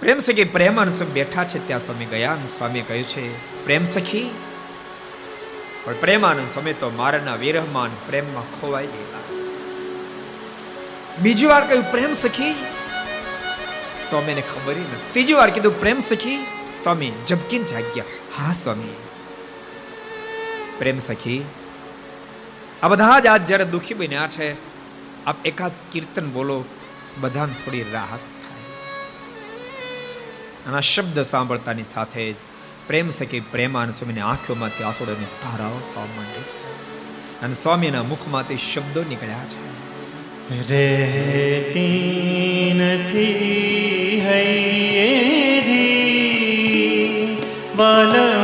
પ્રેમ 0.00 0.18
સખી 0.18 0.44
પ્રેમાનંદ 0.44 0.94
સ્વામી 0.94 1.12
બેઠા 1.12 1.44
છે, 1.44 1.58
ત્યાં 1.68 1.80
સ્વામી 1.80 2.08
ગયા 2.10 2.32
અને 2.32 2.46
સ્વામી 2.46 2.82
કહ્યું 2.88 3.06
છે, 3.12 3.24
પ્રેમ 3.64 3.84
સખી, 3.84 4.28
પણ 5.84 5.96
પ્રેમાનંદ 6.00 6.50
સ્વામી 6.50 6.76
તો 6.82 6.90
મારાના 6.90 7.36
વિરહમાન 7.36 7.96
પ્રેમમાં 8.06 8.50
ખોવાઈ 8.56 8.86
ગયેલા. 8.86 9.24
બીજી 11.22 11.46
વાર 11.46 11.62
કહ્યું, 11.64 11.86
પ્રેમ 11.90 12.12
સખી? 12.24 12.52
સ્વામીને 14.10 14.44
ખબર 14.52 14.76
નથી 14.82 15.02
ત્રીજી 15.12 15.38
વાર 15.40 15.50
કીધું, 15.50 15.80
પ્રેમ 15.80 16.04
સખી 16.10 16.38
સ્વામી, 16.82 17.12
જબકીન 17.26 17.64
જાગ્યા. 17.64 18.04
હા, 18.36 18.52
સ્વામી. 18.52 18.96
પ્રેમ 20.78 20.98
સખી, 20.98 21.44
આ 22.82 22.88
બધા 22.88 23.20
જ 23.20 23.26
આજ 23.26 23.46
જ્યારે 23.46 23.64
દુઃખી 23.64 23.94
બન્યા 23.94 24.26
છે, 24.26 24.56
આપ 25.24 25.46
એકાદ 25.46 25.72
કીર્તન 25.92 26.30
બોલો, 26.30 26.64
બધાને 27.20 27.52
થોડી 27.52 27.82
રાહત 27.82 28.10
થાય. 28.10 28.72
અને 30.72 30.80
શબ્દ 30.80 31.22
સાંભળતાની 31.22 31.84
સાથે 31.84 32.32
જ 32.32 32.36
પ્રેમ 32.86 33.10
સખી 33.10 33.40
પ્રેમાન 33.40 33.90
સ્વામીની 33.90 34.20
આંખોમાંથી 34.20 34.84
આંસુડોની 34.84 35.24
ધારાઓ 35.24 35.90
થવા 35.94 36.04
માંડે 36.04 36.30
છે. 36.30 37.40
અને 37.40 37.54
સ્વામીના 37.54 38.02
મુખમાંથી 38.02 38.56
શબ્દો 38.56 39.02
નીકળ્યા 39.02 39.44
છે. 39.44 39.76
રહેતી 40.68 42.72
નથી 42.74 44.22
હૈયેધી 44.26 45.55
വല 47.78 48.35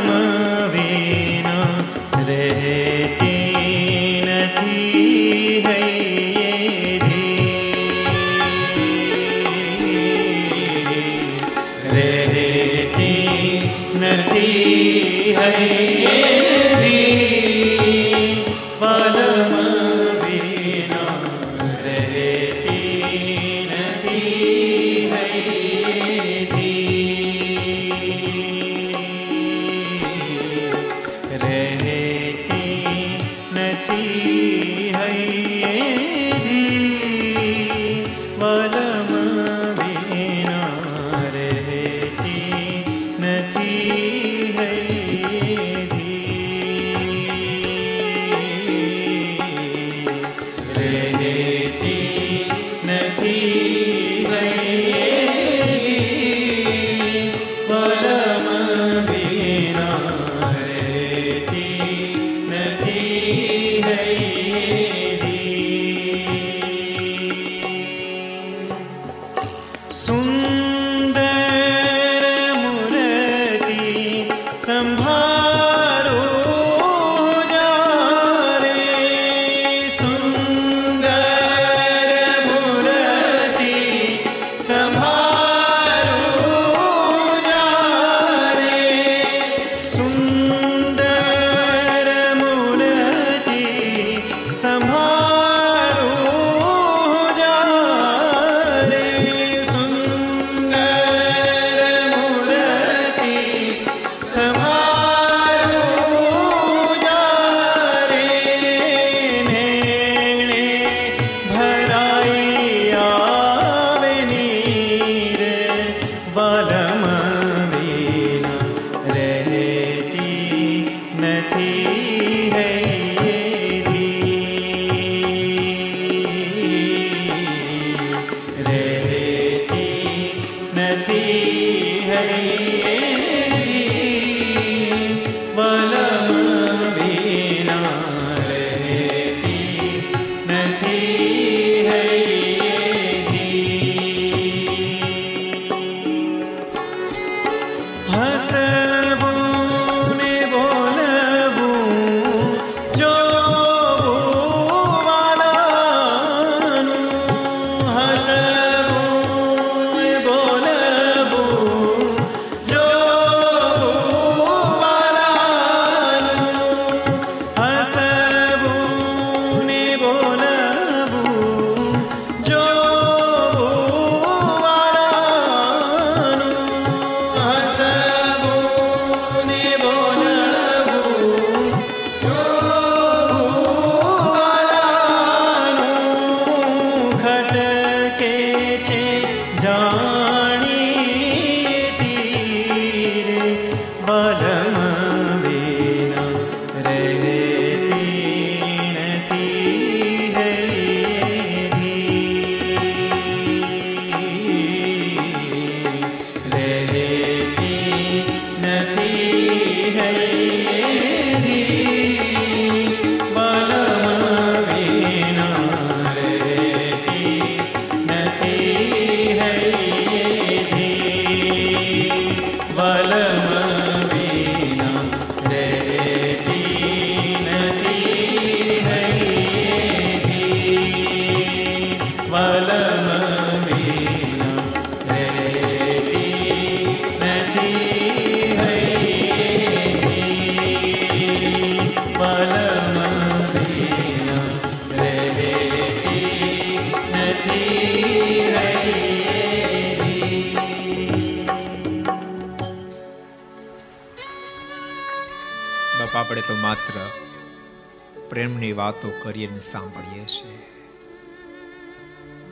વાતો 258.83 259.09
કરીને 259.23 259.59
સાંભળીએ 259.59 260.25
છીએ 260.25 260.61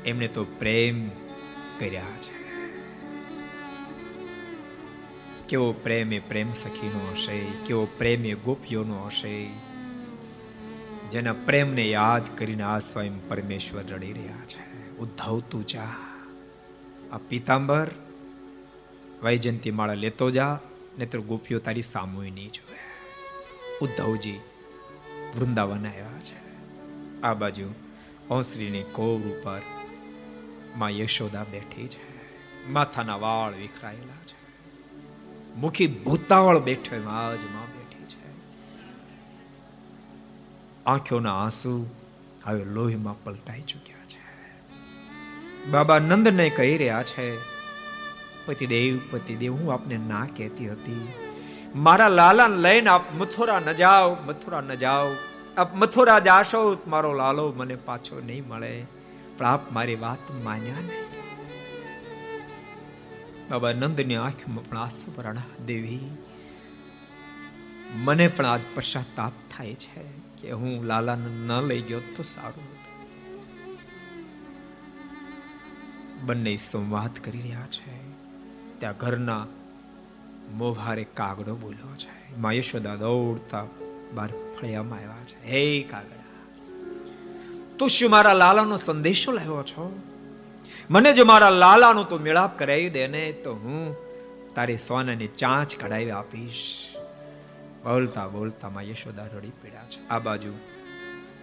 એમને 0.06 0.28
તો 0.28 0.44
પ્રેમ 0.60 1.10
કર્યા 1.80 2.14
છે. 2.22 2.38
કેવો 5.49 5.72
પ્રેમ 5.84 6.14
એ 6.14 6.20
પ્રેમ 6.20 6.53
સખીનો 6.53 7.02
હશે, 7.12 7.38
કેવો 7.66 7.86
પ્રેમ 7.98 8.26
એ 8.26 8.34
ગોપીઓનો 8.34 8.99
હશે, 9.06 9.34
જેના 11.12 11.34
પ્રેમને 11.45 11.86
યાદ 11.90 12.30
કરીને 12.38 12.64
આ 12.64 12.80
સ્વયં 12.80 13.18
પરમેશ્વર 13.30 13.84
રડી 13.90 14.14
રહ્યા 14.14 14.45
છે. 14.45 14.64
ઉદ્ધવ 14.98 15.40
તું 15.52 15.68
જા, 15.68 15.91
આ 17.12 17.18
પિતાંબર 17.30 17.88
વૈજયંતી 19.24 19.72
માળા 19.72 19.94
લેતો 19.94 20.30
જા, 20.32 20.53
નહીતર 20.99 21.20
ગોપીઓ 21.20 21.60
તારી 21.60 21.82
સામૂહી 21.82 22.32
નહીં 22.32 22.52
જોવે 22.52 22.80
ઉદ્ધવજી 23.82 24.40
વૃંદાવન 25.36 25.88
આવ્યા 25.88 26.20
છે. 26.20 26.41
આ 27.22 27.34
બાજુ 27.34 27.74
ઓસરીની 28.30 28.84
કોર 28.84 29.20
ઉપરમાં 29.20 30.90
યશોદા 30.90 31.44
બેઠી 31.44 31.88
છે. 31.88 32.12
માથાના 32.70 33.16
વાળ 33.16 33.56
વિખરાયેલા 33.56 34.26
છે. 34.26 34.41
મુખી 35.56 35.88
ભૂતાવળ 35.88 36.60
બેઠો 36.60 36.95
એમાં 36.95 37.30
માં 37.30 37.66
બેઠી 37.66 38.03
છે. 38.03 38.32
આંખોના 40.86 41.44
આંસુ 41.44 41.90
હવે 42.45 42.64
લોહીમાં 42.64 43.24
પલટાઈ 43.24 43.62
ચૂક્યા 43.62 43.98
છે. 43.98 44.22
બાબા 45.72 45.99
નંદને 45.99 46.49
કહી 46.49 46.78
રહ્યા 46.78 47.03
છે, 47.03 47.38
પતિદેવ 48.45 48.99
પતિદેવ, 49.12 49.53
હું 49.53 49.74
આપને 49.74 49.98
ના 49.98 50.26
કહેતી 50.38 50.72
હતી. 50.72 51.08
મારા 51.76 52.07
લાલા 52.07 52.48
લઈને 52.48 52.89
આપ 52.89 53.14
મથુરા 53.15 53.60
ન 53.60 53.72
જાઓ, 53.72 54.14
મથુરા 54.14 54.61
ન 54.61 54.73
જાઓ. 54.73 55.07
આપ 55.57 55.76
મથુરા 55.76 56.19
જાશો, 56.19 56.77
મારો 56.88 57.14
લાલો 57.14 57.53
મને 57.57 57.76
પાછો 57.76 58.22
નહીં 58.26 58.48
મળે. 58.48 58.85
પણ 59.38 59.45
આપ 59.45 59.72
મારી 59.72 59.95
વાત 59.95 60.31
માન્યા 60.43 60.73
નહીં. 60.73 61.11
બાબા 63.49 63.73
નંદની 63.73 64.15
આંખમાં 64.15 64.69
પણ 64.69 64.77
આંસુ 64.77 65.11
ભરાણા 65.11 65.41
દેવી. 65.65 65.99
મને 67.93 68.27
પણ 68.27 68.45
આજ 68.45 68.61
પશ્ચાતાપ 68.76 69.31
થાય 69.57 69.73
છે 69.73 70.03
કે 70.41 70.52
હું 70.52 70.84
લાલાને 70.84 71.48
ન 71.48 71.52
લઈ 71.61 71.81
ગયો 71.81 71.99
તો 71.99 72.23
સારું 72.23 72.81
બંને 76.26 76.57
સંવાદ 76.57 77.26
કરી 77.26 77.41
રહ્યા 77.41 77.68
છે. 77.72 78.11
ત્યાં 78.80 78.98
ઘરના 78.98 79.45
મોભારે 80.53 81.03
કાગડો 81.03 81.56
બોલ્યો 81.56 81.95
છે. 81.95 82.38
મા 82.38 82.52
યશોદા 82.52 82.95
દોડતા 82.95 83.65
બાર 84.14 84.30
ફળિયામાં 84.30 84.99
આવ્યા 84.99 85.23
છે. 85.28 85.49
હે 85.49 85.82
કાગડા, 85.82 86.22
તું 87.78 87.90
શું 87.90 88.10
મારા 88.10 88.34
લાલાનો 88.34 88.78
સંદેશો 88.78 89.32
લાવ્યો 89.32 89.64
છો? 89.64 89.99
મને 90.90 91.14
જો 91.14 91.26
મારા 91.26 91.49
લાલાનો 91.49 92.03
તું 92.03 92.22
મેળાપ 92.22 92.60
કરાવી 92.60 92.90
દે 92.90 93.07
ને 93.07 93.32
તો 93.32 93.53
હું 93.53 93.95
તારી 94.56 94.78
સોનાની 94.78 95.28
ચાંચ 95.28 95.76
કઢાવી 95.76 96.10
આપીશ. 96.10 96.90
બોલતા 97.84 98.28
બોલતા 98.28 98.69
માં 98.69 98.84
યશોદા 98.84 99.23
રડી 99.23 99.52
પીડ્યા 99.61 99.84
છે. 99.84 100.07
આ 100.07 100.19
બાજુ 100.19 100.53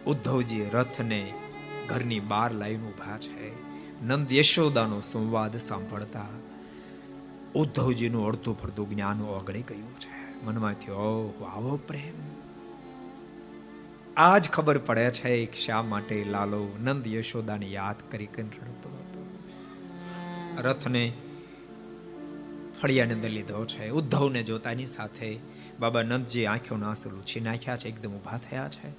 ઉદ્ધવજી 0.06 0.64
રથને 0.72 1.32
ઘરની 1.88 2.20
બહાર 2.20 2.52
લાવીને 2.52 2.86
ઊભા 2.86 3.18
છે. 3.18 3.68
નંદ 4.02 4.32
યશોદાનો 4.32 5.00
સંવાદ 5.00 5.56
સાંભળતા 5.56 6.26
ઉદ્ધવજીનું 7.54 8.26
અડધું 8.26 8.58
ફરતું 8.58 8.90
જ્ઞાન 8.90 9.22
ઓગળી 9.22 9.62
ગયું 9.62 10.00
છે. 10.00 10.44
મનમાં 10.44 10.74
થયો 10.74 11.48
આવો 11.54 11.76
પ્રેમ. 11.76 12.38
આજ 14.16 14.48
ખબર 14.48 14.78
પડે 14.78 15.10
છે 15.10 15.52
શા 15.66 15.82
માટે 15.82 16.24
લાલો 16.24 16.76
નંદ 16.80 17.06
યશોદાને 17.06 17.66
યાદ 17.66 18.12
કરી 18.12 18.28
રડતો 18.38 18.90
હતો. 18.90 19.38
રથને 20.58 21.12
ફળિયાને 22.82 23.14
અંદર 23.14 23.28
લીધો 23.28 23.64
છે. 23.64 23.90
ઉદ્ધવને 23.90 24.42
જોતાની 24.42 24.86
સાથે 24.86 25.38
બાબા 25.80 26.02
નંદજી 26.02 26.46
આંખોના 26.46 26.88
આંસુ 26.88 27.10
લૂછી 27.10 27.40
નાખ્યા 27.40 27.76
છે, 27.76 27.88
એકદમ 27.88 28.10
ઊભા 28.10 28.38
થયા 28.38 28.68
છે. 28.68 28.92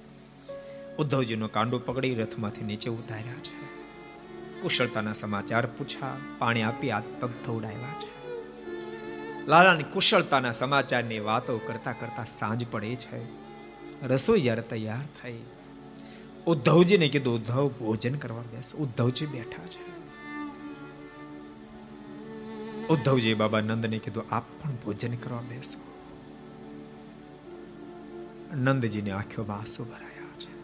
ઉદ્ધવજીનો 0.96 1.48
કાંડો 1.48 1.78
પકડી 1.78 2.14
રથમાંથી 2.14 2.64
નીચે 2.64 2.90
ઉતાર્યા 2.90 3.32
છે. 3.32 3.70
કુશળતાના 4.62 5.12
સમાચાર 5.12 5.66
પૂછા 5.66 6.16
પાણી 6.38 6.62
આપી 6.62 6.90
હાથ 6.90 7.04
પગ 7.20 7.28
ધોડાવ્યા 7.28 8.00
છે. 8.00 8.19
લાલાની 9.50 9.82
કુશળતાના 9.82 10.52
સમાચારની 10.52 11.20
વાતો 11.20 11.58
કરતા 11.58 11.92
કરતા 11.92 12.24
સાંજ 12.24 12.66
પડે 12.70 12.96
છે. 12.96 13.20
રસોઈ 14.06 14.40
જ્યારે 14.40 14.62
તૈયાર 14.62 15.22
થઈ. 15.22 15.38
ઉદ્ધવજીને 16.46 17.08
કીધું, 17.08 17.34
ઉદ્ધવ, 17.34 17.68
ભોજન 17.68 18.14
કરવા 18.14 18.38
બેસ. 18.38 18.74
ઉદ્ધવજી 18.74 19.26
બેઠા 19.26 19.66
છે. 19.66 20.00
ઉદ્ધવજી 22.86 23.34
બાબા 23.34 23.60
નંદને 23.60 23.98
કીધું, 23.98 24.34
આપ 24.34 24.44
પણ 24.62 24.70
ભોજન 24.70 25.16
કરવા 25.16 25.40
બેસો. 25.40 25.80
નંદજીની 28.54 29.10
આંખોમાં 29.10 29.58
આંસુ 29.58 29.84
ભરાયા 29.84 30.40
છે. 30.40 30.54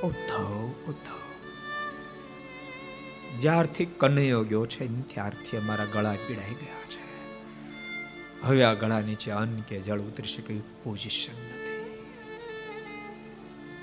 ઉદ્ધવ 0.00 0.70
ઉદ્ધવ. 0.88 1.18
જ્યારથી 3.38 3.84
કનૈયો 3.84 4.44
ગયો 4.44 4.66
છે 4.66 5.02
ત્યારથી 5.02 5.56
અમારા 5.56 5.84
ગળા 5.84 6.14
પીડાઈ 6.26 6.50
ગયા 6.50 6.88
છે. 6.88 7.07
હવે 8.42 8.64
આ 8.64 8.74
ગળા 8.74 9.00
નીચે 9.00 9.30
અન્ન 9.30 9.60
કે 9.60 9.80
જળ 9.80 10.00
ઉતરી 10.00 10.28
શકે 10.28 10.60
પોઝિશન 10.82 11.46
નથી. 11.46 11.78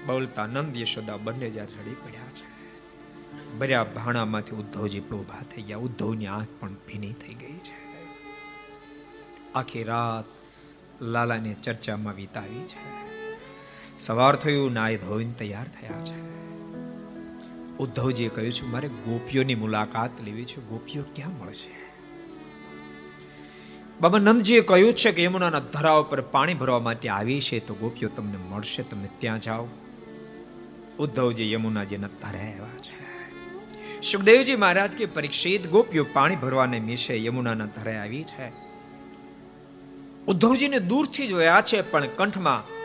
બોલતા 0.07 0.47
નંદ 0.47 0.77
યશોદા 0.77 1.17
બંને 1.17 1.49
જ્યારે 1.49 1.81
રડી 1.81 1.91
પડ્યા 1.91 2.21
છે. 2.21 2.55
ભર્યા 3.59 3.83
ભાણામાંથી 3.83 4.55
ઉદ્ધવજી 4.55 4.99
ઊભા 4.99 5.41
થઈ 5.55 5.61
ગયા. 5.61 5.77
ઉદ્ધવની 5.77 6.27
આંખ 6.27 6.47
પણ 6.59 6.73
ભીની 6.73 7.13
થઈ 7.13 7.33
ગઈ 7.33 7.53
છે. 7.53 7.85
આખી 9.55 9.83
રાત 9.83 10.25
લાલાને 11.03 11.53
ચર્ચામાં 11.53 12.15
વિતાવી 12.15 12.65
છે. 12.65 12.95
સવાર 13.99 14.35
થયું 14.35 14.73
નાય 14.73 14.97
ધોઈને 14.97 15.33
તૈયાર 15.33 15.67
થયા 15.67 16.05
છે. 16.05 16.35
ઉદ્ધવજીએ 17.77 18.29
કહ્યું 18.29 18.53
છે 18.53 18.65
મારે 18.65 18.87
ગોપીઓની 18.87 19.55
મુલાકાત 19.55 20.21
લેવી 20.21 20.45
છે? 20.45 20.61
ગોપીઓ 20.61 21.03
ક્યાં 21.15 21.31
મળશે? 21.31 21.84
બાબા 24.01 24.19
નંદજીએ 24.19 24.61
કહ્યું 24.61 24.93
છે 24.93 25.11
કે 25.11 25.23
યમુનાના 25.23 25.59
ધરા 25.59 25.91
ઉપર 25.91 26.21
પાણી 26.21 26.53
ભરવા 26.53 26.79
માટે 26.79 27.09
આવી 27.09 27.41
છે 27.41 27.59
તો 27.67 27.73
ગોપીઓ 27.73 28.09
તમને 28.09 28.37
મળશે, 28.49 28.83
તમે 28.83 29.09
ત્યાં 29.19 29.39
જાઓ. 29.39 29.67
ઉદ્ધવજી 30.99 31.51
યમુનાજીના 31.51 32.07
ધરે 32.07 32.39
આવ્યા 32.39 32.81
છે. 32.81 33.05
સુખદેવજી 34.01 34.55
મહારાજ 34.55 34.91
કે 34.91 35.05
પરીક્ષિત 35.05 35.67
ગોપીઓ 35.67 36.05
પાણી 36.13 36.35
ભરવાને 36.35 36.79
મિશે 36.79 37.25
યમુનાના 37.25 37.65
ધરે 37.65 37.95
આવી 37.97 38.23
છે. 38.23 38.51
ઉદ્ધવજીને 40.27 40.79
દૂરથી 40.79 41.27
જોયા 41.27 41.61
છે, 41.61 41.81
પણ 41.81 42.07
કંઠમાં 42.17 42.75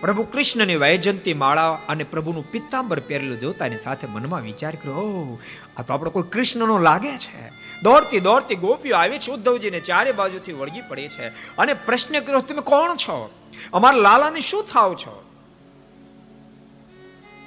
પ્રભુ 0.00 0.22
કૃષ્ણની 0.22 0.76
વૈજંતી 0.76 1.34
માળા 1.34 1.72
અને 1.72 2.04
પ્રભુનું 2.04 2.50
પિત્તાંબર 2.50 3.00
પહેરેલું 3.00 3.38
જોતા 3.38 3.66
એની 3.66 3.78
સાથે 3.78 4.06
મનમાં 4.06 4.42
વિચાર 4.42 4.74
કર્યો 4.74 5.38
આ 5.76 5.82
તો 5.82 5.94
આપણે 5.94 6.10
કોઈ 6.10 6.22
કૃષ્ણનો 6.22 6.78
લાગે 6.78 7.18
છે. 7.18 7.67
દોડતી 7.82 8.20
દોડતી 8.20 8.54
ગોપીઓ 8.54 8.96
આવી 8.96 9.18
છે, 9.18 9.32
ઉદ્ધવજીને 9.32 9.80
ચારે 9.80 10.12
બાજુથી 10.12 10.52
વળગી 10.52 10.80
પડી 10.80 11.08
છે. 11.08 11.28
અને 11.56 11.74
પ્રશ્ન 11.74 12.20
કર્યો 12.20 12.40
તમે 12.40 12.60
કોણ 12.60 12.96
છો? 12.96 13.30
અમારા 13.72 13.96
લાલાને 13.96 14.40
શું 14.40 14.64
થાવ 14.64 14.94
છો? 14.94 15.24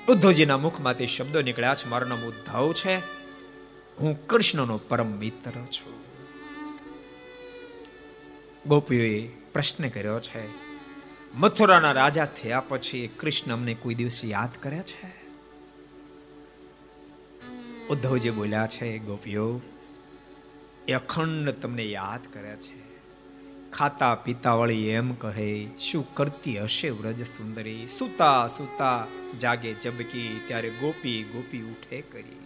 ઉદ્ધવજીના 0.09 0.57
મુખમાંથી 0.57 1.07
શબ્દો 1.07 1.41
નીકળ્યા 1.41 1.75
છે, 1.75 1.89
મારું 1.89 2.09
નામ 2.09 2.21
ઉદ્ધવ 2.21 2.73
છે. 2.73 2.95
હું 3.99 4.27
કૃષ્ણનો 4.27 4.77
પરમ 4.77 5.07
મિત્ર 5.07 5.51
છું. 5.51 5.93
ગોપીઓએ 8.67 9.27
પ્રશ્ન 9.27 9.89
કર્યો 9.89 10.19
છે, 10.19 10.47
મથુરાના 11.35 11.91
રાજા 11.91 12.25
થયા 12.25 12.59
પછી 12.59 13.07
કૃષ્ણ 13.07 13.53
અમને 13.53 13.73
કોઈ 13.73 13.95
દિવસ 13.95 14.21
યાદ 14.25 14.49
કરે 14.63 14.79
છે? 14.79 15.21
ઉદ્ધવજી 17.87 18.29
બોલ્યા 18.29 18.67
છે, 18.67 18.99
ગોપીઓ 18.99 19.61
એ 20.87 20.93
અખંડ 20.93 21.49
તમને 21.49 21.83
યાદ 21.83 22.33
કરે 22.33 22.55
છે. 22.55 22.91
ખાતા 23.71 24.15
પીતા 24.15 24.53
વાળી 24.53 24.87
એમ 24.87 25.13
કહે, 25.13 25.67
શું 25.79 26.15
કરતી 26.15 26.59
હશે 26.59 26.89
વ્રજ 26.89 27.27
સુંદરી? 27.27 27.87
સુતા 27.87 28.47
સુતા 28.47 29.05
જાગે 29.39 29.73
જબકી, 29.73 30.41
ત્યારે 30.47 30.69
ગોપી 30.69 31.23
ગોપી 31.23 31.61
ઉઠે 31.61 32.01
કરી. 32.01 32.39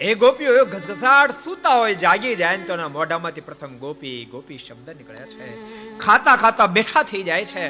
એ 0.00 0.14
ગોપીઓ 0.14 0.64
ઘસઘસાટ 0.64 1.30
સૂતા 1.30 1.68
હોય, 1.68 1.94
જાગી 1.94 2.36
જાય 2.36 2.58
તો 2.58 2.74
એના 2.74 2.88
મોઢામાંથી 2.88 3.40
પ્રથમ 3.40 3.78
ગોપી 3.78 4.24
ગોપી 4.24 4.58
શબ્દ 4.58 4.90
નીકળે 4.90 5.16
છે. 5.16 5.56
ખાતા 5.98 6.36
ખાતા 6.36 6.66
બેઠા 6.66 7.02
થઈ 7.02 7.22
જાય 7.22 7.44
છે. 7.44 7.68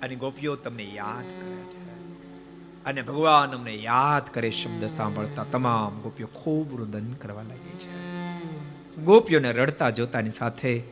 અને 0.00 0.14
ગોપીઓ 0.14 0.56
તમને 0.56 0.84
યાદ 0.84 1.24
કરે 1.24 1.64
છે. 1.64 1.84
અને 2.84 3.02
ભગવાન 3.02 3.50
અમને 3.50 3.74
યાદ 3.74 4.34
કરે 4.34 4.50
શબ્દ 4.50 4.86
સાંભળતા 4.86 5.44
તમામ 5.44 6.00
ગોપીઓ 6.00 6.26
ખૂબ 6.26 6.76
રુદન 6.76 7.12
કરવા 7.12 7.42
લાગી 7.42 7.63
ગોપીઓને 8.98 9.52
રડતા 9.52 9.90
જોતાની 9.90 10.30
સાથે 10.30 10.82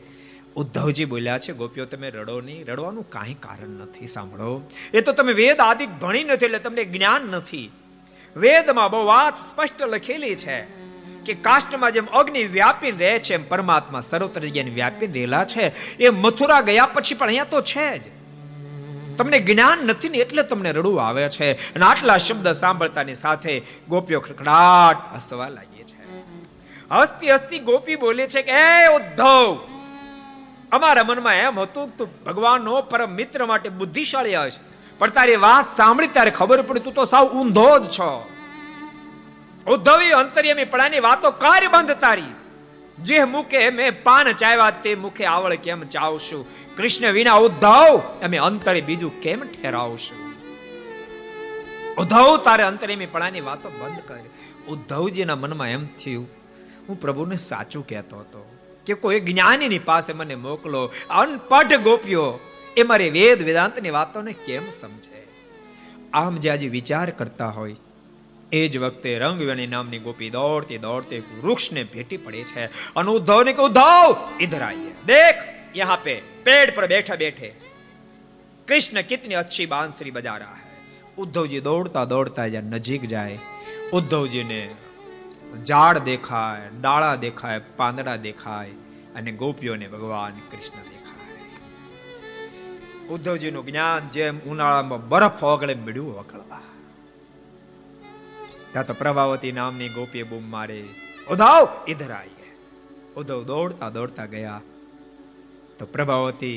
ઉદ્ધવજી 0.55 1.05
બોલ્યા 1.05 1.37
છે, 1.37 1.53
ગોપીઓ, 1.53 1.85
તમે 1.85 2.09
રડો 2.09 2.41
નહીં. 2.41 2.65
રડવાનું 2.65 3.09
કાંઈ 3.09 3.33
કારણ 3.33 3.69
નથી, 3.69 4.07
સાંભળો. 4.07 4.61
એ 4.93 5.01
તો 5.01 5.11
તમે 5.11 5.33
વેદ 5.33 5.59
આદિ 5.59 5.85
ભણી 5.85 6.23
નથી 6.23 6.45
એટલે 6.45 6.59
તમને 6.59 6.83
જ્ઞાન 6.83 7.21
નથી. 7.21 7.71
વેદમાં 8.35 8.91
બહુ 8.91 9.05
વાત 9.05 9.37
સ્પષ્ટ 9.37 9.83
લખેલી 9.83 10.35
છે 10.35 10.61
કે 11.25 11.33
કાષ્ટમાં 11.33 11.91
જેમ 11.91 12.05
અગ્નિ 12.05 12.43
વ્યાપી 12.43 12.91
રહે 12.91 13.19
છે, 13.19 13.33
એમ 13.33 13.47
પરમાત્મા 13.47 14.01
સર્વત્ર 14.01 14.41
જ્ઞાન 14.41 14.73
વ્યાપી 14.73 15.05
રહેલા 15.05 15.45
છે. 15.45 15.97
એ 15.97 16.09
મથુરા 16.09 16.61
ગયા 16.61 16.85
પછી 16.85 17.15
પણ 17.15 17.27
અહીંયા 17.27 17.43
તો 17.43 17.61
છે 17.61 17.97
જ. 17.97 18.01
તમને 19.17 19.39
જ્ઞાન 19.39 19.77
નથી 19.85 20.09
ને 20.09 20.17
એટલે 20.17 20.43
તમને 20.43 20.71
રડવું 20.71 21.07
આવે 21.07 21.29
છે. 21.29 21.53
અને 21.53 21.85
આટલા 21.85 22.17
શબ્દ 22.17 22.47
સાંભળતાની 22.47 23.15
સાથે 23.15 23.61
ગોપીઓ 23.89 24.19
ખડખડાટ 24.19 25.15
હસવા 25.15 25.49
લાગી 25.49 25.72
હસતી 26.93 27.33
હસતી 27.33 27.59
ગોપી 27.59 27.95
બોલે 27.95 28.27
છે 28.27 28.41
કે, 28.41 28.51
એ 28.51 28.87
ઉદ્ધવ, 28.87 29.57
અમારા 30.71 31.03
મનમાં 31.03 31.35
એમ 31.35 31.59
હતું 31.59 31.97
તું 31.97 32.23
ભગવાનનો 32.23 32.81
પરમ 32.81 33.09
મિત્ર 33.09 33.45
માટે 33.45 33.69
બુદ્ધિશાળી 33.69 34.35
હશે 34.35 34.61
પણ 34.97 35.09
તારી 35.09 35.35
વાત 35.35 35.77
સાંભળી 35.77 36.07
ત્યારે 36.07 36.31
ખબર 36.31 36.61
પડી, 36.61 36.79
તું 36.79 36.93
તો 36.93 37.05
સાવ 37.05 37.27
ઊંધો 37.27 37.79
જ 37.79 37.89
છો. 37.89 38.29
ઉદ્ધવી 39.67 40.11
અંતર્યમી 40.11 40.65
પડાની 40.65 40.99
વાતો 40.99 41.31
કાર્ય 41.31 41.67
બંધ 41.67 41.91
તારી. 41.91 42.33
જે 43.03 43.23
મુખે 43.23 43.69
મેં 43.69 44.03
પાન 44.03 44.31
ચાવ્યા 44.31 44.69
તે 44.69 44.95
મુખે 44.95 45.25
આવળ 45.25 45.55
કેમ 45.55 45.83
ચાવશું? 45.83 46.45
કૃષ્ણ 46.77 47.11
વિના 47.11 47.33
ઉદ્ધવ, 47.33 47.97
અમે 48.23 48.37
અંતરે 48.37 48.81
બીજું 48.81 49.21
કેમ 49.21 49.43
ઠેરાવશું? 49.43 50.19
ઉદ્ધવ 51.95 52.37
તારે 52.37 52.63
અંતરેમી 52.63 53.05
પડાની 53.05 53.41
વાતો 53.41 53.69
બંધ 53.69 53.99
કરી. 54.07 54.29
ઉદ્ધવજીના 54.67 55.35
મનમાં 55.35 55.69
એમ 55.69 55.85
થયું 55.85 56.42
હું 56.89 57.01
પ્રભુને 57.01 57.37
સાચું 57.37 57.87
કહેતો 57.87 58.17
હતો 58.17 58.57
કે 58.85 58.93
કોઈ 58.93 59.19
જ્ઞાનીની 59.19 59.79
પાસે 59.79 60.13
મને 60.13 60.35
મોકલો, 60.35 60.91
અનપઢ 61.09 61.73
ગોપીઓ, 61.73 62.39
એ 62.77 62.83
મારી 62.83 63.09
વેદ 63.09 63.43
વેદાંતની 63.43 63.89
વાતોને 63.89 64.33
કેમ 64.33 64.69
સમજે? 64.69 65.27
આમ 66.13 66.37
જે 66.37 66.49
આજે 66.49 66.67
વિચાર 66.67 67.09
કરતા 67.09 67.49
હોય, 67.49 67.75
એ 68.51 68.67
જ 68.67 68.77
વખતે 68.77 69.19
રંગવેણી 69.19 69.67
નામની 69.67 69.99
ગોપી 69.99 70.29
દોડતી 70.29 70.77
દોડતી 70.77 71.19
વૃક્ષને 71.19 71.83
ભેટી 71.83 72.17
પડે 72.17 72.43
છે. 72.43 72.65
અને 72.65 73.11
ઉદ્ધવ 73.11 73.43
ને 73.43 73.53
કે 73.53 73.61
ઉદ્ધવ 73.61 74.15
ઇધર 74.39 74.61
આઈએ 74.61 74.91
દેખ, 75.05 75.35
યહાં 75.77 76.03
પે, 76.03 76.15
પેડ 76.15 76.75
પર 76.75 76.87
બેઠા 76.87 77.15
બેઠે. 77.15 77.55
કૃષ્ણ 78.67 79.01
કિતની 79.01 79.35
અચ્છી 79.35 79.65
બાંસરી 79.65 80.11
બજા 80.11 80.37
રહા 80.37 80.53
હૈ. 80.53 80.77
ઉદ્ધવજી 81.17 81.59
દોડતા 81.59 82.05
દોડતા 82.05 82.47
જ્યાં 82.47 82.63
નજીક 82.63 83.05
જાય, 83.05 83.39
ઉદ્ધવજીને 83.93 84.69
ઝાડ 85.62 85.98
દેખાય 86.04 86.68
ડાળા 86.74 87.16
દેખાય 87.16 87.64
પાંદડા 87.78 88.16
દેખાય 88.18 88.74
અને 89.14 89.30
ગોપીઓને 89.34 89.86
ભગવાન 89.86 90.40
કૃષ્ણ 90.50 90.86
દેખાય 90.86 91.36
ઉદ્ધવજીનું 93.08 93.64
જ્ઞાન 93.64 94.10
જેમ 94.12 94.40
ઉનાળામાં 94.46 95.06
બરફ 95.08 95.42
ઓગળે 95.44 95.74
મળ્યું 95.76 96.20
ઓગળવા 96.22 96.64
ત્યાં 98.70 98.86
તો 98.86 98.94
પ્રભાવતી 98.94 99.52
નામની 99.52 99.90
ગોપીએ 99.90 100.24
બૂમ 100.24 100.46
મારે 100.48 100.80
ઉદ્ધવ 101.26 101.68
ઇધર 101.88 102.12
આઈએ 102.12 102.54
ઉદ્ધવ 103.16 103.42
દોડતા 103.46 103.90
દોડતા 103.90 104.28
ગયા 104.28 104.60
તો 105.78 105.90
પ્રભાવતી 105.94 106.56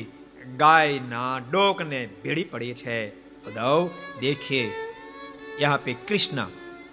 ગાયના 0.58 1.34
ડોકને 1.44 2.00
ભેડી 2.22 2.48
પડી 2.50 2.74
છે 2.76 2.98
ઉદ્ધવ 3.46 3.84
દેખીએ 4.20 4.66
यहाँ 5.58 5.78
पे 5.78 5.94
कृष्ण 6.08 6.46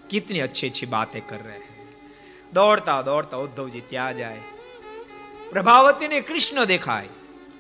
कितनी 0.10 0.40
अच्छी 0.40 0.68
अच्छी 0.68 0.86
बातें 0.88 1.22
कर 1.22 1.40
रहे 1.40 1.54
हैं 1.54 1.63
દોડતા 2.55 3.03
દોડતા 3.03 3.37
ઉદ્ધવજી 3.37 3.81
ત્યાં 3.81 4.17
જાય. 4.17 4.41
પ્રભાવતીને 5.51 6.21
કૃષ્ણ 6.21 6.65
દેખાય 6.65 7.09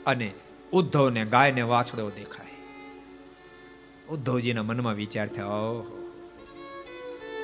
અને 0.07 0.33
ઉદ્ધવને 0.73 1.25
ગાયને 1.25 1.63
વાછડો 1.63 2.11
દેખાય. 2.11 2.53
ઉદ્ધવજીના 4.09 4.63
મનમાં 4.63 4.95
વિચાર 4.95 5.29
થયો, 5.29 5.47
ઓહો, 5.47 5.99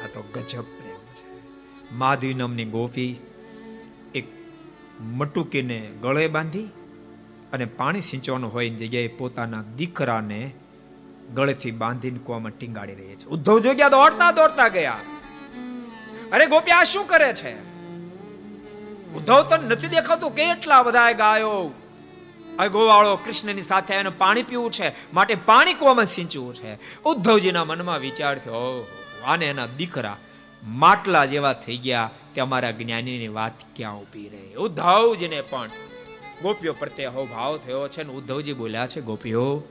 આ 0.05 0.07
તો 0.07 0.21
ગજબ 0.35 0.63
પ્રેમ 0.63 1.05
છે. 1.15 1.27
માધવી 1.95 2.35
નામની 2.35 2.65
ગોપી 2.65 3.17
એક 4.15 4.27
મટુકીને 5.01 5.79
ગળે 6.03 6.27
બાંધી 6.29 6.67
અને 7.53 7.65
પાણી 7.65 8.01
સિંચવાનું 8.01 8.53
હોય 8.53 8.69
જગ્યાએ 8.69 9.09
પોતાના 9.09 9.63
દીકરાને 9.77 10.51
ગળેથી 11.35 11.71
બાંધીને 11.71 12.19
કુવામાં 12.19 12.53
ટીંગાડી 12.59 12.95
રહી 12.95 13.17
છે. 13.17 13.27
ઉદ્ધવ 13.27 13.59
જોગ્યા 13.61 13.89
દોડતા 13.89 14.31
દોડતા 14.33 14.69
ગયા. 14.69 14.99
અરે 16.33 16.47
ગોપી, 16.47 16.71
આ 16.71 16.85
શું 16.85 17.07
કરે 17.07 17.33
છે? 17.33 17.53
ઉદ્ધવ 19.15 19.43
તો 19.43 19.57
નથી 19.57 19.89
દેખાતું 19.89 20.35
કેટલા 20.35 20.83
બધા 20.83 21.13
ગાયો. 21.13 21.73
ગોવાળો 22.73 23.17
કૃષ્ણની 23.17 23.63
સાથે 23.63 23.95
એને 23.95 24.09
પાણી 24.09 24.43
પીવું 24.43 24.71
છે, 24.71 25.13
માટે 25.13 25.35
પાણી 25.35 25.75
કુવામાં 25.75 26.05
સિંચવું 26.05 26.55
છે? 26.55 27.03
ઉદ્ધવજીના 27.03 27.65
મનમાં 27.65 27.99
વિચાર 27.99 28.39
થયો 28.39 28.87
આને 29.25 29.47
એના 29.47 29.67
દીકરા 29.67 30.17
માટલા 30.65 31.25
જેવા 31.25 31.53
થઈ 31.53 31.77
ગયા 31.77 32.11
કે 32.35 32.41
અમારા 32.41 32.71
જ્ઞાનીની 32.71 33.29
વાત 33.29 33.53
ક્યાં 33.77 34.01
ઊભી 34.01 34.29
રહે? 34.29 34.55
ઉદ્ધવજીને 34.55 35.41
પણ 35.41 35.71
ગોપીઓ 36.43 36.73
પ્રત્યે 36.73 37.07
હવ 37.07 37.27
ભાવ 37.27 37.57
થયો 37.57 37.89
છે 37.89 38.03
ને 38.03 38.13
ઉદ્ધવજી 38.13 38.53
બોલ્યા 38.53 38.87
છે, 38.87 39.01
ગોપીઓ, 39.01 39.63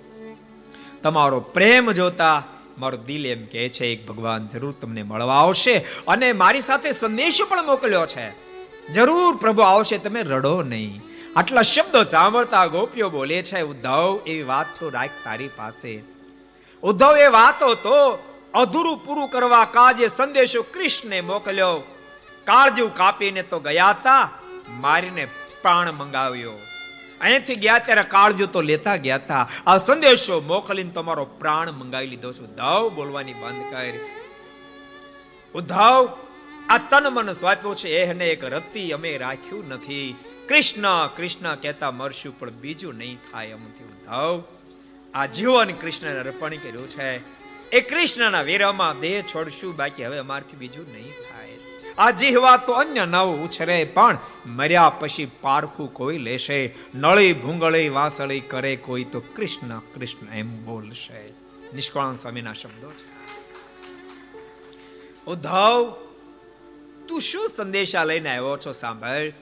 તમારો 1.04 1.40
પ્રેમ 1.40 1.92
જોતા 1.92 2.44
મારું 2.80 3.06
દિલ 3.06 3.26
એમ 3.28 3.46
કહે 3.46 3.70
છે, 3.70 3.88
એક 3.88 4.08
ભગવાન 4.08 4.48
જરૂર 4.48 4.76
તમને 4.82 5.04
મળવા 5.04 5.36
આવશે 5.36 5.78
અને 6.08 6.34
મારી 6.34 6.62
સાથે 6.62 6.92
સંદેશો 6.92 7.46
પણ 7.46 7.66
મોકલ્યો 7.66 8.06
છે. 8.06 8.50
જરૂર, 8.92 9.36
પ્રભુ, 9.36 9.62
આવશે, 9.62 9.98
તમે 9.98 10.22
રડો 10.22 10.64
નહીં. 10.64 11.02
આટલા 11.36 11.62
શબ્દો 11.62 12.04
સાંભળતા 12.04 12.66
ગોપીઓ 12.66 13.10
બોલે 13.10 13.42
છે, 13.42 13.62
ઉદ્ધવ 13.62 14.20
એવી 14.28 14.44
વાત 14.44 14.66
તો 14.80 14.90
રાખ 14.90 15.10
તારી 15.24 15.48
પાસે. 15.48 16.04
ઉદ્ધવ, 16.84 17.18
એ 17.18 17.28
વાતો 17.28 17.74
તો 17.74 18.24
અધૂરું 18.54 19.06
પૂરું 19.06 19.30
કરવા 19.30 19.66
કાજે 19.66 20.08
સંદેશો 20.08 20.62
કૃષ્ણે 20.62 21.22
મોકલ્યો. 21.22 21.82
કાળજીવ 22.46 22.88
કાપીને 22.88 23.44
તો 23.44 23.60
ગયા 23.60 23.90
હતા 23.90 24.30
મારીને 24.70 25.26
પ્રાણ 25.62 25.92
મંગાવ્યો. 25.92 26.52
અહીંથી 27.22 27.56
ગયા 27.56 27.80
ત્યારે 27.80 28.04
કાળજો 28.04 28.46
તો 28.46 28.62
લેતા 28.62 28.96
ગયા 28.96 29.16
હતા 29.16 29.50
આ 29.68 29.78
સંદેશો 29.78 30.40
મોકલીને 30.40 30.92
તમારો 30.92 31.26
પ્રાણ 31.26 31.72
મંગાવી 31.72 32.08
લીધો 32.08 32.34
છું. 32.34 32.48
ઉદ્ધવ 32.48 32.92
બોલવાની 32.96 33.34
બંધ 33.34 33.74
કરી. 33.74 34.00
ઉદ્ધવ 35.56 36.18
આ 36.70 36.78
તન 36.78 37.10
મન 37.10 37.32
સ્વાપ્યો 37.32 37.74
છે. 37.74 37.90
એને 37.90 38.28
એક 38.28 38.44
રતિ 38.44 38.92
અમે 38.92 39.18
રાખ્યું 39.18 39.68
નથી. 39.68 40.16
કૃષ્ણ 40.50 41.08
કૃષ્ણ 41.18 41.56
કહેતા 41.56 41.92
મરશું, 41.92 42.40
પણ 42.40 42.50
બીજું 42.50 42.96
નહીં 42.96 43.20
થાય 43.32 43.48
એમથી 43.48 43.84
ઉદ્ધવ. 43.84 44.44
આ 45.14 45.26
જીવન 45.26 45.70
કૃષ્ણને 45.70 46.20
અર્પણ 46.20 46.50
કર્યું 46.50 46.90
છે. 46.90 47.40
એ 47.70 47.82
કૃષ્ણના 47.82 48.42
વીરામાં 48.42 49.00
દેહ 49.00 49.22
છોડશું. 49.22 49.76
બાકી 49.76 50.06
હવે 50.06 50.18
અમારથી 50.18 50.58
બીજું 50.58 50.92
નહીં 50.92 51.12
આ 52.00 52.12
જીહવા 52.12 52.58
તો 52.58 52.74
અન્ય 52.74 53.06
નવ 53.06 53.46
ઉછરે, 53.46 53.84
પણ 53.84 54.18
મર્યા 54.46 54.90
પછી 54.90 55.32
પારખું 55.42 55.94
કોઈ 55.94 56.18
લેશે. 56.18 56.76
નળી 56.96 57.34
ભૂંગળી 57.34 57.90
વાસળી 57.90 58.40
કરે 58.40 58.76
કોઈ 58.76 59.04
તો 59.04 59.20
કૃષ્ણ 59.20 59.80
કૃષ્ણ 59.80 60.36
એમ 60.36 60.66
બોલશે. 60.66 61.30
નિષ્કળાન 61.76 62.16
સ્વામીના 62.16 62.54
શબ્દો 62.54 62.92
છે. 62.92 63.20
ઉદ્ધવ, 65.26 65.96
તું 67.08 67.22
શું 67.22 67.50
સંદેશા 67.50 68.04
લઈને 68.04 68.30
આવ્યો 68.30 68.58
છો 68.58 68.72
સાંભળ? 68.72 69.34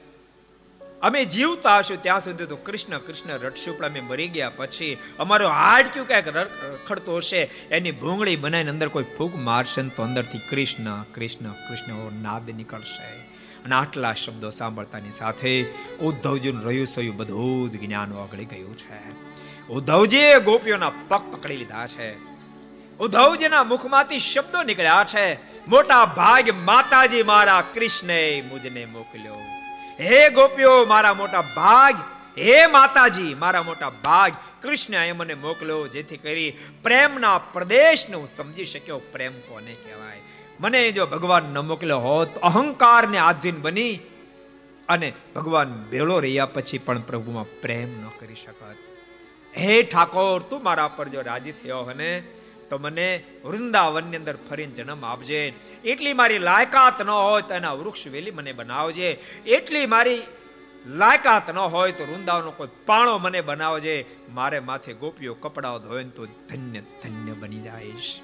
અમે 1.02 1.24
જીવતા 1.24 1.78
હશું 1.78 2.02
ત્યાં 2.02 2.20
સુધી 2.20 2.46
તો 2.46 2.56
કૃષ્ણ 2.56 2.98
કૃષ્ણ 2.98 3.38
રડશું 3.38 3.78
પણ 3.78 3.86
અમે 3.86 4.00
મરી 4.00 4.28
ગયા 4.28 4.50
પછી 4.56 4.98
અમારું 5.18 5.50
હાડ 5.50 5.86
ક્યુ 5.86 6.04
ક્યાંક 6.04 6.28
રખડતો 6.28 7.16
હશે, 7.16 7.50
એની 7.70 7.90
ભૂંગળી 7.90 8.36
બનાવીને 8.36 8.70
અંદર 8.70 8.88
કોઈ 8.88 9.04
ફૂગ 9.18 9.34
મારશે 9.36 9.82
તો 9.82 10.02
અંદરથી 10.02 10.38
કૃષ્ણ 10.38 11.02
કૃષ્ણ 11.02 11.50
કૃષ્ણ 11.50 12.12
નાદ 12.22 12.50
નીકળશે. 12.50 13.20
અને 13.64 13.74
આટલા 13.74 14.12
શબ્દો 14.12 14.50
સાંભળતાની 14.50 15.10
સાથે 15.10 15.62
ઉદ્ધવજીનું 16.00 16.62
રહ્યું 16.62 16.86
સયું 16.86 17.16
બધું 17.16 17.70
જ 17.70 17.80
જ્ઞાન 17.80 18.12
ઓગળી 18.12 18.44
ગયું 18.44 18.78
છે. 18.78 18.98
ઉદ્ધવજીએ 19.68 20.40
ગોપીઓના 20.40 20.90
પગ 21.08 21.32
પકડી 21.32 21.56
લીધા 21.56 21.86
છે. 21.86 22.18
ઉદ્ધવજીના 22.98 23.64
મુખમાંથી 23.64 24.18
શબ્દો 24.18 24.62
નીકળ્યા 24.62 25.04
છે. 25.04 25.34
મોટા 25.68 26.04
ભાગ 26.04 26.50
માતાજી 26.64 27.22
મારા 27.22 27.60
કૃષ્ણે 27.60 28.42
મુજને 28.48 28.84
મોકલ્યો. 28.86 29.57
હે 30.00 30.30
ગોપીઓ, 30.30 30.84
મારા 30.84 31.14
મોટા 31.14 31.40
ભાગ, 31.40 31.94
હે 32.38 32.66
માતાજી, 32.66 33.34
મારા 33.34 33.62
મોટા 33.62 33.90
ભાગ, 33.90 34.32
કૃષ્ણ 34.62 34.94
એ 34.94 35.12
મને 35.12 35.34
મોકલ્યો 35.34 35.88
જેથી 35.88 36.16
કરી 36.16 36.56
પ્રેમના 36.82 37.38
પ્રદેશને 37.38 38.16
હું 38.16 38.26
સમજી 38.26 38.64
શક્યો. 38.64 38.98
પ્રેમ 38.98 39.32
કોને 39.32 39.74
કહેવાય? 39.74 40.20
મને 40.60 40.92
જો 40.92 41.06
ભગવાન 41.06 41.42
ન 41.42 41.58
મોકલ્યો 41.58 41.98
હોત, 41.98 42.38
અહંકારને 42.42 43.18
આધીન 43.18 43.60
બની 43.60 44.00
અને 44.88 45.12
ભગવાન 45.34 45.84
ભેળો 45.90 46.18
રહ્યા 46.18 46.46
પછી 46.46 46.78
પણ 46.78 47.00
પ્રભુમાં 47.00 47.60
પ્રેમ 47.60 47.88
ન 48.04 48.08
કરી 48.20 48.34
શકત. 48.34 48.76
હે 49.56 49.82
ઠાકોર, 49.82 50.42
તું 50.42 50.62
મારા 50.62 50.88
પર 50.88 51.08
જો 51.08 51.20
રાજી 51.20 51.52
થયો 51.52 51.78
અને 51.78 52.22
તો 52.70 52.78
મને 52.78 53.24
વૃંદાવનની 53.44 54.16
અંદર 54.16 54.38
ફરીને 54.50 54.72
જન્મ 54.72 55.04
આપજે. 55.04 55.52
એટલી 55.84 56.12
મારી 56.12 56.38
લાયકાત 56.38 57.02
ન 57.02 57.08
હોય 57.08 57.42
તો 57.42 57.54
એના 57.54 57.72
વૃક્ષ 57.72 58.06
વેલી 58.06 58.30
મને 58.30 58.52
બનાવજે. 58.52 59.12
એટલી 59.46 59.86
મારી 59.86 60.22
લાયકાત 60.86 61.50
ન 61.50 61.58
હોય 61.58 61.92
તો 61.92 62.04
વૃંદાવનનો 62.04 62.50
કોઈ 62.50 62.68
પાણો 62.86 63.18
મને 63.18 63.40
બનાવજે. 63.40 64.04
મારે 64.30 64.60
માથે 64.60 64.92
ગોપીઓ 64.92 65.34
કપડાઓ 65.34 65.78
ધોય 65.78 66.04
તો 66.04 66.26
ધન્ય 66.26 66.80
ધન્ય 66.80 67.32
બની 67.32 67.60
જાયશ 67.60 68.20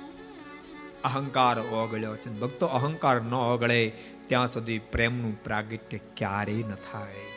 અહંકાર 1.05 1.61
ઓગળ્યો 1.61 2.17
છે. 2.17 2.31
ભક્તો 2.31 2.67
અહંકાર 2.67 3.21
ન 3.21 3.35
ઓગળે. 3.35 3.93
ત્યાં 4.27 4.47
સુધી 4.47 4.79
પ્રેમનું 4.79 5.45
પ્રાગટ્ય 5.45 5.99
ક્યારેય 6.17 6.57
ન 6.57 6.75
થાય. 6.75 7.34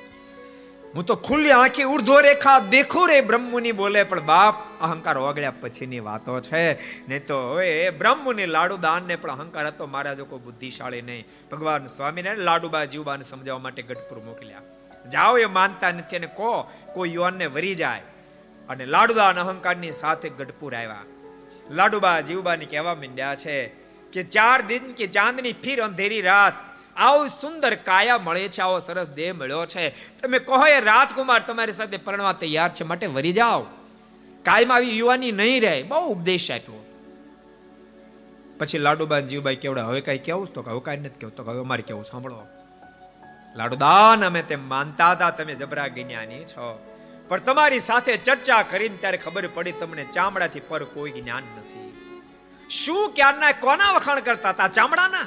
હું 0.98 1.06
તો 1.06 1.16
ખુલ્લી 1.16 1.52
આંખી 1.52 1.84
ઉર્ધ્વ 1.84 2.20
રેખા 2.20 2.60
દેખું 2.60 3.08
રે, 3.08 3.22
બ્રહ્મુની 3.22 3.72
બોલે, 3.72 4.04
પણ 4.04 4.20
બાપ, 4.20 4.82
અહંકાર 4.82 5.18
ઓગળ્યા 5.18 5.52
પછીની 5.62 6.00
વાતો 6.00 6.42
છે. 6.42 6.74
નહીં 7.08 7.26
તો 7.26 7.54
હવે 7.54 7.90
બ્રહ્મુની 7.90 8.46
લાડુ 8.46 8.78
દાન 8.78 9.04
ને 9.04 9.16
પણ 9.16 9.32
અહંકાર 9.32 9.68
હતો, 9.68 9.86
મારા 9.86 10.14
જો 10.14 10.26
કોઈ 10.26 10.40
બુદ્ધિશાળી 10.40 11.02
નહીં. 11.02 11.28
ભગવાન 11.52 11.86
સ્વામીને 11.86 12.36
લાડુબા 12.36 12.86
જીવબાને 12.86 13.24
સમજાવવા 13.24 13.60
માટે 13.60 13.82
ગઢપુર 13.82 14.20
મોકલ્યા. 14.20 14.62
જાઓ 15.10 15.38
એ 15.38 15.46
માનતા 15.46 15.92
નથી 15.92 16.18
અને 16.18 16.28
કહો, 16.28 16.72
કોઈ 16.94 17.14
યુવાનને 17.14 17.46
વરી 17.46 17.76
જાય. 17.76 18.02
અને 18.70 18.86
લાડુદાન 18.86 19.36
અહંકારની 19.36 19.92
સાથે 19.92 20.30
ગઢપુર 20.30 20.76
આવ્યા. 20.76 21.04
લાડુબા 21.72 22.20
જીવબાની 22.20 22.66
કહેવા 22.66 22.96
માંડ્યા 22.96 23.36
છે 23.36 23.68
કે 24.14 24.24
ચાર 24.24 24.62
દિન 24.62 24.94
કે 24.94 25.08
ચાંદની 25.08 25.54
ફીર 25.54 25.82
અંધેરી 25.82 26.22
રાત 26.22 26.67
આવું 26.98 27.30
સુંદર 27.30 27.76
કાયા 27.76 28.18
મળે 28.18 28.48
છે, 28.48 28.62
આવો 28.62 28.80
સરસ 28.80 29.08
દેહ 29.08 29.34
મળ્યો 29.34 29.66
છે. 29.66 29.90
તમે 30.20 30.40
કહો 30.40 30.68
એ 30.68 30.80
રાજકુમાર 30.80 31.42
તમારી 31.42 31.72
સાથે 31.72 31.98
પરણવા 31.98 32.34
તૈયાર 32.34 32.74
છે, 32.74 32.84
માટે 32.84 33.08
વરી 33.08 33.34
જાઓ. 33.34 33.66
કાયમ 34.44 34.74
આવી 34.74 34.98
યુવાની 34.98 35.32
નહીં 35.32 35.62
રહે, 35.62 35.84
બહુ 35.84 36.12
ઉપદેશ 36.12 36.52
આપ્યો. 36.52 36.84
પછી 38.60 38.78
લાડુબા 38.78 39.20
જીવભાઈ 39.20 39.56
કેવડા, 39.56 39.84
હવે 39.84 40.02
કઈ 40.02 40.18
કેવું 40.18 40.54
તો 40.54 40.62
હવે 40.62 40.82
કઈ 40.86 40.98
નથી 40.98 41.20
કેવું 41.20 41.36
તો 41.36 41.44
હવે 41.44 41.60
અમારે 41.60 41.82
કેવું 41.82 42.04
સાંભળો. 42.04 42.48
લાડુદાન 43.56 44.26
અમે 44.26 44.42
તેમ 44.42 44.70
માનતા 44.70 45.12
હતા, 45.12 45.30
તમે 45.30 45.56
જબરા 45.56 45.88
જ્ઞાની 45.88 46.44
છો. 46.44 46.94
પણ 47.28 47.40
તમારી 47.40 47.80
સાથે 47.80 48.18
ચર્ચા 48.18 48.64
કરીને 48.64 48.98
ત્યારે 48.98 49.18
ખબર 49.18 49.48
પડી 49.54 49.72
તમને 49.72 50.04
ચામડાથી 50.04 50.60
પર 50.60 50.84
કોઈ 50.84 51.12
જ્ઞાન 51.12 51.44
નથી. 51.44 51.94
શું 52.70 53.12
ક્યારના, 53.16 53.52
કોના 53.52 53.92
વખાણ 53.92 54.20
કરતા 54.20 54.50
હતા 54.50 54.68
ચામડાના? 54.68 55.26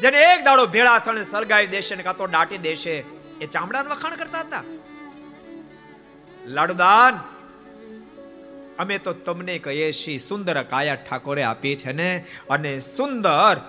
જેને 0.00 0.18
એક 0.18 0.44
દાડો 0.44 0.66
ભેળા 0.66 0.98
થઈને 0.98 1.24
સળગાવી 1.24 1.66
દેશે 1.66 1.96
ને 1.96 2.02
કાં 2.02 2.16
તો 2.16 2.26
દાટી 2.26 2.58
દેશે, 2.58 3.04
એ 3.40 3.46
ચામડાનું 3.46 3.92
વખાણ 3.92 4.16
કરતા 4.16 4.40
હતા. 4.40 4.62
લાડુદાન, 6.46 7.20
અમે 8.78 8.98
તો 8.98 9.12
તમને 9.12 9.58
કહીએ 9.58 9.92
છીએ, 9.92 10.18
સુંદર 10.18 10.62
કાયા 10.62 10.94
ઠાકોરે 10.94 11.42
આપી 11.42 11.76
છે 11.76 11.92
ને, 11.92 12.24
અને 12.50 12.78
સુંદર 12.78 13.60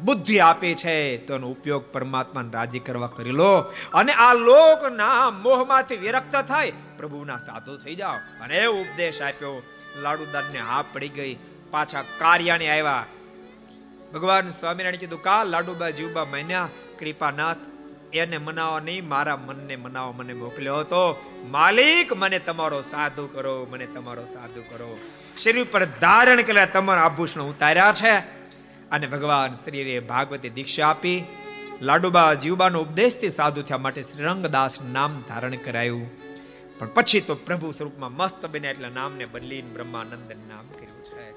બુદ્ધિ 0.00 0.38
આપી 0.38 0.74
છે, 0.74 1.16
તો 1.16 1.38
ઉપયોગ 1.38 1.92
પરમાત્માને 1.92 2.50
રાજી 2.52 2.78
કરવા 2.78 3.06
કરી 3.06 3.30
લો. 3.30 3.58
અને 3.94 4.12
આ 4.12 4.34
લોકના 4.34 5.30
મોહમાંથી 5.30 5.96
વિરક્ત 5.96 6.36
થાય, 6.36 6.72
પ્રભુના 6.96 7.38
સાધુ 7.38 7.76
થઈ 7.76 7.94
જાઓ. 7.94 8.16
અને 8.16 8.66
ઉપદેશ 8.66 9.22
આપ્યો. 9.22 9.62
લાડુદાનને 9.96 10.58
હા 10.58 10.84
પડી 10.92 11.08
ગઈ. 11.08 11.36
પાછા 11.70 12.02
કાર્યાને 12.02 12.70
આવ્યા. 12.70 13.06
ભગવાન 14.14 14.50
સ્વામિનારાયણ 14.50 14.96
કીધું, 14.96 15.22
કા 15.22 15.44
લાડુબા 15.44 15.90
જીવબા 15.90 16.24
મહિના 16.24 16.68
કૃપાનાથ, 16.98 17.56
એને 18.12 18.38
મનાવવા 18.38 18.80
નહીં, 18.80 19.08
મારા 19.08 19.36
મનને 19.36 19.76
મનાવવા 19.76 20.12
મને 20.12 20.32
મોકલ્યો 20.32 20.78
હતો, 20.78 21.32
માલિક, 21.50 22.12
મને 22.12 22.38
તમારો 22.38 22.80
સાધુ 22.80 23.26
કરો, 23.26 23.66
મને 23.70 23.86
તમારો 23.86 24.24
સાધુ 24.24 24.62
કરો. 24.62 24.98
શરીર 25.38 25.66
પર 25.70 25.84
ધારણ 25.84 26.42
કરેલા 26.42 26.64
તમારા 26.64 27.02
આભૂષણ 27.02 27.42
ઉતાર્યા 27.42 27.92
છે 27.92 28.18
અને 28.90 29.06
ભગવાન 29.06 29.54
શ્રીએ 29.54 30.00
ભાગવતી 30.00 30.48
દીક્ષા 30.48 30.88
આપી. 30.88 31.24
લાડુબા 31.82 32.34
જીવબાનો 32.34 32.80
ઉપદેશથી 32.80 33.28
સાધુ 33.28 33.62
થયા 33.62 33.78
માટે 33.78 34.02
શ્રીરંગદાસ 34.02 34.82
નામ 34.82 35.24
ધારણ 35.28 35.56
કરાયું. 35.56 36.10
પણ 36.78 36.86
પછી 36.86 37.20
તો 37.20 37.34
પ્રભુ 37.34 37.70
સ્વરૂપમાં 37.70 38.12
મસ્ત 38.12 38.46
બન્યા 38.46 38.70
એટલે 38.70 38.88
નામને 38.88 39.26
બદલીને 39.26 39.70
બ્રહ્માનંદ 39.70 40.32
નામ 40.48 40.66
કર્યું 40.68 41.04
છે. 41.04 41.30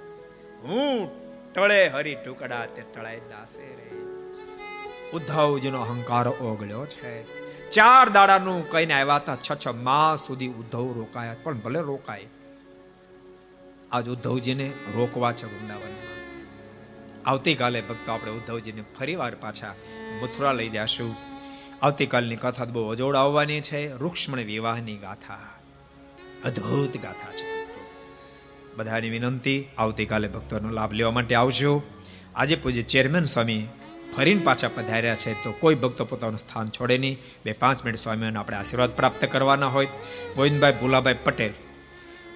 હું 0.63 1.22
ટળે 1.55 1.87
હરી 1.87 2.15
ટુકડા 2.15 2.65
તે 2.65 2.81
ટળાય 2.81 3.17
દાસે 3.17 3.75
રે. 3.75 3.89
ઉદ્ધવજીનો 5.13 5.81
અહંકાર 5.81 6.27
ઓગળ્યો 6.27 6.85
છે. 6.85 7.23
ચાર 7.71 8.09
દાડાનું 8.09 8.69
કહીને 8.69 8.93
આવ્યા 8.93 9.15
હતા, 9.15 9.35
છ 9.35 9.65
છ 9.65 9.67
માસ 9.67 10.27
સુધી 10.27 10.47
ઉદ્ધવ 10.47 10.93
રોકાયા. 10.93 11.35
પણ 11.43 11.59
ભલે 11.59 11.79
રોકાય, 11.79 12.25
આજ 13.91 14.09
ઉદ્ધવજીને 14.09 14.71
રોકવા 14.95 15.33
છે 15.33 15.45
વૃંદાવનમાં. 15.45 16.03
આવતીકાલે 17.29 17.81
ભક્તો 17.81 18.11
આપણે 18.11 18.31
ઉદ્ધવજીને 18.31 18.83
ફરીવાર 18.99 19.35
પાછા 19.35 19.75
મથુરા 20.23 20.53
લઈ 20.53 20.69
જશું. 20.69 21.15
આવતીકાલની 21.81 22.35
કથા 22.35 22.65
બહુ 22.65 22.91
અજોડ 22.91 23.15
આવવાની 23.15 23.61
છે. 23.61 23.97
રૂક્ષ્મણ 23.97 24.39
વિવાહની 24.39 24.97
ગાથા. 24.97 25.39
અદ્ભુત 26.45 26.97
ગાથા 27.01 27.31
છે. 27.31 27.52
બધાની 28.77 29.09
વિનંતી. 29.09 29.59
આવતીકાલે 29.77 30.27
ભક્તોનો 30.27 30.69
લાભ 30.69 30.93
લેવા 30.93 31.11
માટે 31.11 31.35
આવજો. 31.35 31.71
આજે 32.35 32.55
પૂજ્ય 32.55 32.83
ચેરમેન 32.83 33.25
સ્વામી 33.25 33.61
ફરીને 34.15 34.43
પાછા 34.43 34.71
પધાર્યા 34.75 35.15
છે 35.15 35.33
તો 35.43 35.51
કોઈ 35.61 35.75
ભક્તો 35.75 36.03
પોતાનું 36.05 36.39
સ્થાન 36.39 36.67
છોડે 36.67 36.97
નહીં. 36.97 37.17
બે 37.45 37.51
પાંચ 37.53 37.85
મિનિટ 37.85 37.99
સ્વામીઓને 37.99 38.39
આપણે 38.39 38.57
આશીર્વાદ 38.57 38.95
પ્રાપ્ત 38.95 39.25
કરવાના 39.25 39.73
હોય. 39.75 39.89
ગોવિંદભાઈ 40.35 40.79
ભુલાભાઈ 40.81 41.23
પટેલ, 41.23 41.53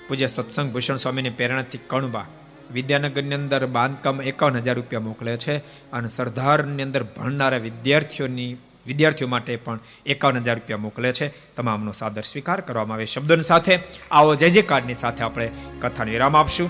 પૂજ્ય 0.08 0.28
સત્સંગ 0.28 0.70
ભૂષણ 0.74 0.98
સ્વામીની 0.98 1.30
પ્રેરણાથી 1.30 1.88
કણબા 1.88 2.28
વિદ્યાનગરની 2.74 3.34
અંદર 3.34 3.64
બાંધકામ 3.68 4.18
એકાવન 4.22 4.58
હજાર 4.58 4.76
રૂપિયા 4.76 5.00
મોકલે 5.00 5.34
છે 5.38 5.56
અને 5.92 6.08
સરદારની 6.08 6.84
અંદર 6.84 7.04
ભણનારા 7.18 7.66
વિદ્યાર્થીઓની 7.68 8.52
વિદ્યાર્થીઓ 8.88 9.28
માટે 9.28 9.56
પણ 9.56 9.80
એકાવન 10.06 10.38
હજાર 10.38 10.56
રૂપિયા 10.56 10.78
મોકલે 10.78 11.14
છે. 11.14 11.28
તમામનો 11.56 11.92
સાદર 11.92 12.22
સ્વીકાર 12.22 12.62
કરવામાં 12.62 12.96
આવે 12.96 13.06
શબ્દોની 13.06 13.44
સાથે. 13.44 13.80
આવો 14.12 14.36
જય 14.36 14.50
જયકારની 14.50 14.94
સાથે 14.94 15.24
આપણે 15.24 15.50
કથાને 15.82 16.12
વિરામ 16.12 16.38
આપશું. 16.38 16.70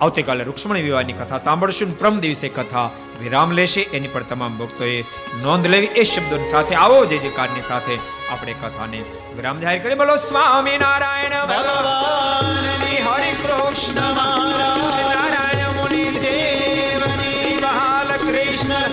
આવતીકાલે 0.00 0.44
રૂક્ષ્મણી 0.44 0.82
વિવાહની 0.82 1.12
કથા 1.12 1.36
સાંભળશું. 1.36 1.98
પ્રમ 1.98 2.20
દિવસે 2.20 2.48
કથા 2.48 2.90
વિરામ 3.20 3.50
લેશે. 3.50 3.80
એની 3.80 4.08
પર 4.08 4.22
તમામ 4.22 4.58
ભક્તોએ 4.58 5.04
નોંધ 5.42 5.66
લેવી 5.66 5.86
એ 5.86 6.02
શબ્દોની 6.02 6.44
સાથે. 6.44 6.74
આવો 6.74 7.04
જય 7.04 7.18
કાર્ડની 7.36 7.62
સાથે 7.68 7.98
આપણે 8.32 8.52
કથાને 8.52 9.00
વિરામ 9.36 9.60
જાહેર 9.60 9.82
કરી 9.82 9.94
બોલો 9.94 10.16
સ્વામી 10.16 10.78
નારાયણ 10.78 11.46
ભગવાન, 11.46 12.68
હરે 13.08 13.32
કૃષ્ણ 13.32 14.00
નારાયણ 14.00 15.72
મુનિ 15.76 16.04
દેવ, 16.04 17.02
શ્રી 17.32 17.58
બાલકૃષ્ણ 17.60 18.90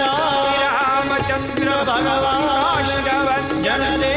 ശങ്കര 1.36 1.70
ഭഗവാ 1.88 2.34
ശിരവൻ 2.90 3.44
ജനദേ 3.66 4.14